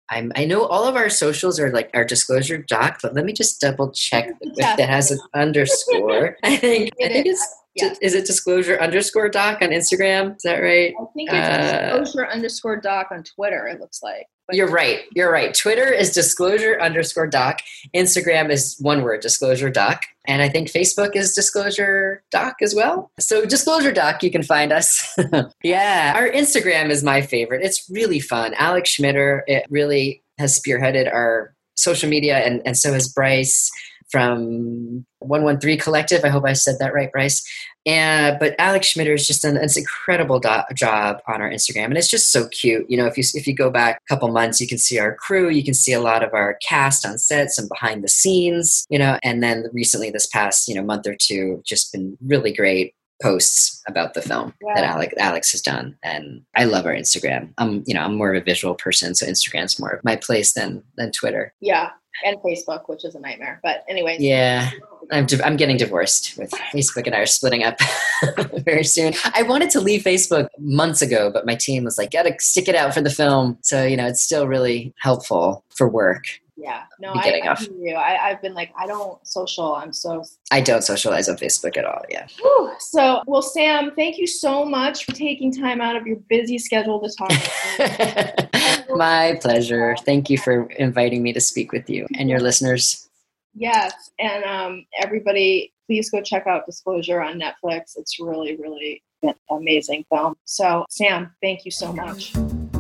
I'm, 0.09 0.33
I 0.37 0.45
know 0.45 0.67
all 0.67 0.87
of 0.87 0.97
our 0.97 1.11
socials 1.11 1.59
are 1.59 1.73
like 1.73 1.91
our 1.95 2.05
disclosure 2.05 2.59
doc, 2.59 3.01
but 3.03 3.15
let 3.15 3.25
me 3.25 3.33
just 3.33 3.61
double 3.61 3.91
check 3.91 4.31
if 4.41 4.77
that 4.77 4.89
has 4.89 5.11
an 5.11 5.19
underscore. 5.35 6.37
I 6.43 6.57
think 6.57 6.93
I 7.03 7.09
think 7.09 7.27
it's 7.27 7.55
yeah. 7.77 7.95
is 8.01 8.15
it 8.15 8.27
disclosure 8.27 8.81
underscore 8.81 9.29
doc 9.29 9.59
on 9.63 9.71
Instagram? 9.71 10.37
Is 10.37 10.43
that 10.43 10.59
right? 10.59 10.95
I 11.01 11.05
think 11.15 11.31
it's 11.31 11.49
uh, 11.49 11.99
disclosure 11.99 12.31
underscore 12.31 12.77
doc 12.81 13.09
on 13.11 13.23
Twitter. 13.23 13.67
It 13.67 13.81
looks 13.81 14.03
like. 14.03 14.27
But 14.47 14.57
you're 14.57 14.71
right. 14.71 15.01
You're 15.13 15.31
right. 15.31 15.53
Twitter 15.53 15.93
is 15.93 16.13
disclosure 16.13 16.81
underscore 16.81 17.27
doc. 17.27 17.61
Instagram 17.95 18.51
is 18.51 18.77
one 18.81 19.03
word, 19.03 19.21
disclosure 19.21 19.71
doc. 19.71 20.03
And 20.29 20.41
I 20.41 20.49
think 20.49 20.69
Facebook 20.69 21.17
is 21.17 21.35
disclosure 21.35 22.23
doc 22.31 22.57
as 22.63 22.73
well. 22.75 23.11
So 23.19 23.45
disclosure 23.45 23.93
doc, 23.93 24.23
you 24.23 24.31
can 24.31 24.45
find 24.45 24.73
us. 24.73 25.17
yeah. 25.65 26.13
Our 26.15 26.31
Instagram 26.31 26.91
is 26.91 27.03
my 27.03 27.23
favorite. 27.23 27.65
It's 27.65 27.89
really 27.91 28.21
fun. 28.21 28.55
Alex 28.55 28.97
Schmitter, 28.97 29.41
it 29.49 29.67
really 29.69 30.23
has 30.39 30.59
spearheaded 30.59 31.13
our 31.13 31.55
social 31.77 32.09
media 32.09 32.39
and, 32.39 32.63
and 32.65 32.77
so 32.77 32.93
has 32.93 33.09
Bryce 33.09 33.71
from 34.11 35.05
113 35.29 35.79
Collective. 35.79 36.25
I 36.25 36.29
hope 36.29 36.45
I 36.47 36.53
said 36.53 36.77
that 36.79 36.95
right, 36.95 37.11
Bryce. 37.11 37.45
And 37.87 38.39
but 38.41 38.57
Alex 38.59 38.93
Schmitter 38.93 39.13
has 39.13 39.27
just 39.27 39.43
done 39.43 39.57
an 39.57 39.69
incredible 39.77 40.41
do- 40.41 40.75
job 40.75 41.23
on 41.29 41.41
our 41.41 41.49
Instagram, 41.49 41.85
and 41.87 41.97
it's 41.97 42.11
just 42.11 42.33
so 42.33 42.49
cute. 42.49 42.85
You 42.91 42.97
know, 42.97 43.07
if 43.07 43.17
you 43.17 43.23
if 43.35 43.47
you 43.47 43.55
go 43.55 43.71
back 43.71 44.01
a 44.05 44.13
couple 44.13 44.29
months, 44.29 44.61
you 44.61 44.67
can 44.67 44.79
see 44.79 44.99
our 44.99 45.15
crew, 45.15 45.49
you 45.49 45.63
can 45.63 45.75
see 45.75 45.93
a 45.93 46.01
lot 46.01 46.25
of 46.25 46.35
our 46.35 46.59
cast 46.67 47.07
on 47.07 47.17
sets 47.17 47.59
and 47.59 47.69
behind 47.69 48.03
the 48.03 48.09
scenes. 48.09 48.85
You 48.91 48.99
know, 48.99 49.19
and 49.23 49.41
then 49.41 49.67
recently, 49.73 50.11
this 50.11 50.27
past 50.27 50.67
you 50.67 50.75
know 50.75 50.83
month 50.83 51.07
or 51.07 51.15
two, 51.15 51.63
just 51.65 51.93
been 51.93 52.19
really 52.27 52.53
great 52.53 52.95
posts 53.23 53.83
about 53.89 54.15
the 54.15 54.23
film 54.23 54.53
yeah. 54.61 54.75
that 54.75 54.85
Alex 54.85 55.15
Alex 55.19 55.53
has 55.53 55.63
done, 55.63 55.97
and 56.03 56.43
I 56.57 56.65
love 56.65 56.87
our 56.87 56.95
Instagram. 56.95 57.53
I'm 57.59 57.85
you 57.87 57.95
know 57.95 58.03
I'm 58.03 58.17
more 58.17 58.35
of 58.35 58.43
a 58.43 58.45
visual 58.45 58.75
person, 58.75 59.15
so 59.15 59.27
Instagram's 59.27 59.79
more 59.79 59.91
of 59.91 60.05
my 60.05 60.17
place 60.17 60.53
than 60.55 60.83
than 60.97 61.13
Twitter. 61.13 61.53
Yeah, 61.61 61.91
and 62.25 62.37
Facebook, 62.39 62.89
which 62.89 63.05
is 63.05 63.15
a 63.15 63.21
nightmare. 63.21 63.61
But 63.63 63.85
anyway. 63.89 64.17
Yeah. 64.19 64.71
I'm, 65.13 65.27
I'm 65.45 65.57
getting 65.57 65.77
divorced 65.77 66.37
with 66.37 66.51
Facebook 66.73 67.07
and 67.07 67.15
I 67.15 67.19
are 67.19 67.27
splitting 67.27 67.63
up 67.63 67.79
very 68.65 68.85
soon. 68.85 69.15
I 69.35 69.43
wanted 69.43 69.71
to 69.71 69.81
leave 69.81 70.03
Facebook 70.03 70.49
months 70.59 71.03
ago, 71.03 71.31
but 71.31 71.47
my 71.47 71.55
team 71.55 71.85
was 71.85 71.99
like, 71.99 72.11
gotta 72.11 72.35
stick 72.39 72.69
it 72.69 72.75
out 72.75 72.93
for 72.93 73.01
the 73.01 73.11
film. 73.11 73.59
So, 73.63 73.85
you 73.85 73.97
know, 73.97 74.07
it's 74.07 74.23
still 74.23 74.49
really 74.49 74.95
helpful 74.99 75.65
for 75.75 75.89
work 75.89 76.25
Yeah, 76.59 76.85
no, 76.99 77.13
I, 77.13 77.43
I 77.45 77.55
hear 77.55 77.71
you. 77.79 77.95
I, 77.95 78.31
I've 78.31 78.41
been 78.41 78.55
like, 78.55 78.73
I 78.79 78.87
don't 78.87 79.25
social. 79.27 79.75
I'm 79.75 79.93
so 79.93 80.25
I 80.51 80.63
don't 80.63 80.83
socialize 80.83 81.29
on 81.29 81.37
Facebook 81.37 81.77
at 81.77 81.85
all. 81.85 82.01
Yeah. 82.09 82.27
Whew. 82.41 82.73
So, 82.79 83.23
well, 83.27 83.43
Sam, 83.43 83.93
thank 83.95 84.17
you 84.17 84.27
so 84.27 84.65
much 84.65 85.05
for 85.05 85.13
taking 85.13 85.53
time 85.53 85.83
out 85.83 85.97
of 85.97 86.07
your 86.07 86.17
busy 86.31 86.59
schedule 86.59 87.01
to 87.01 87.15
talk. 87.15 88.89
My 88.97 89.39
pleasure. 89.43 89.97
Thank 90.05 90.31
you 90.31 90.39
for 90.39 90.67
inviting 90.73 91.23
me 91.23 91.35
to 91.35 91.41
speak 91.41 91.73
with 91.73 91.91
you 91.91 92.07
and 92.19 92.31
your 92.31 92.41
listeners. 92.41 93.07
yes, 93.55 94.11
and 94.19 94.43
um, 94.45 94.87
everybody, 95.03 95.75
please 95.87 96.09
go 96.11 96.23
check 96.23 96.47
out 96.47 96.65
Disclosure 96.65 97.21
on 97.21 97.39
Netflix. 97.39 97.97
It's 97.97 98.19
really, 98.19 98.57
really 98.57 99.03
an 99.23 99.35
amazing 99.51 100.07
film. 100.11 100.37
So, 100.47 100.87
Sam, 100.89 101.35
thank 101.43 101.67
you 101.67 101.71
so 101.71 101.93
much. 101.93 102.33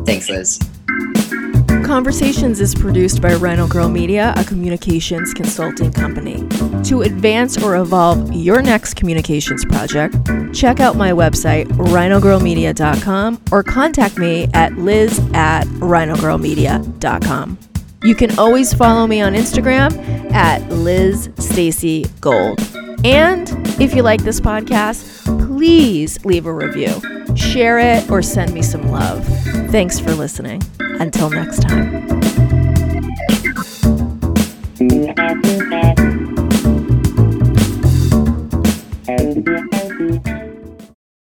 Thanks, 0.07 0.31
Liz. 0.31 0.61
Conversations 1.87 2.61
is 2.61 2.74
produced 2.74 3.22
by 3.22 3.32
Rhino 3.34 3.68
Girl 3.68 3.89
Media, 3.89 4.34
a 4.37 4.43
communications 4.43 5.32
consulting 5.32 5.93
company. 5.93 6.45
To 6.82 7.03
advance 7.03 7.62
or 7.62 7.76
evolve 7.76 8.34
your 8.34 8.61
next 8.61 8.95
communications 8.95 9.64
project, 9.64 10.16
check 10.53 10.80
out 10.80 10.97
my 10.97 11.12
website, 11.12 11.66
rhinogirlmedia.com, 11.66 13.41
or 13.53 13.62
contact 13.62 14.18
me 14.18 14.49
at 14.53 14.76
liz 14.76 15.20
at 15.32 15.62
rhinogirlmedia.com. 15.78 17.59
You 18.03 18.14
can 18.16 18.37
always 18.37 18.74
follow 18.74 19.07
me 19.07 19.20
on 19.20 19.34
Instagram 19.34 20.32
at 20.32 20.68
Liz 20.68 21.30
Stacy 21.39 22.07
Gold. 22.20 22.59
And 23.05 23.49
if 23.80 23.95
you 23.95 24.03
like 24.03 24.24
this 24.24 24.41
podcast, 24.41 25.46
please 25.57 26.23
leave 26.27 26.45
a 26.45 26.53
review, 26.53 27.01
share 27.35 27.79
it, 27.79 28.11
or 28.11 28.21
send 28.21 28.53
me 28.53 28.61
some 28.61 28.91
love. 28.91 29.25
Thanks 29.71 29.99
for 29.99 30.13
listening. 30.15 30.63
Until 30.79 31.31
next 31.31 31.63
time. 31.63 32.56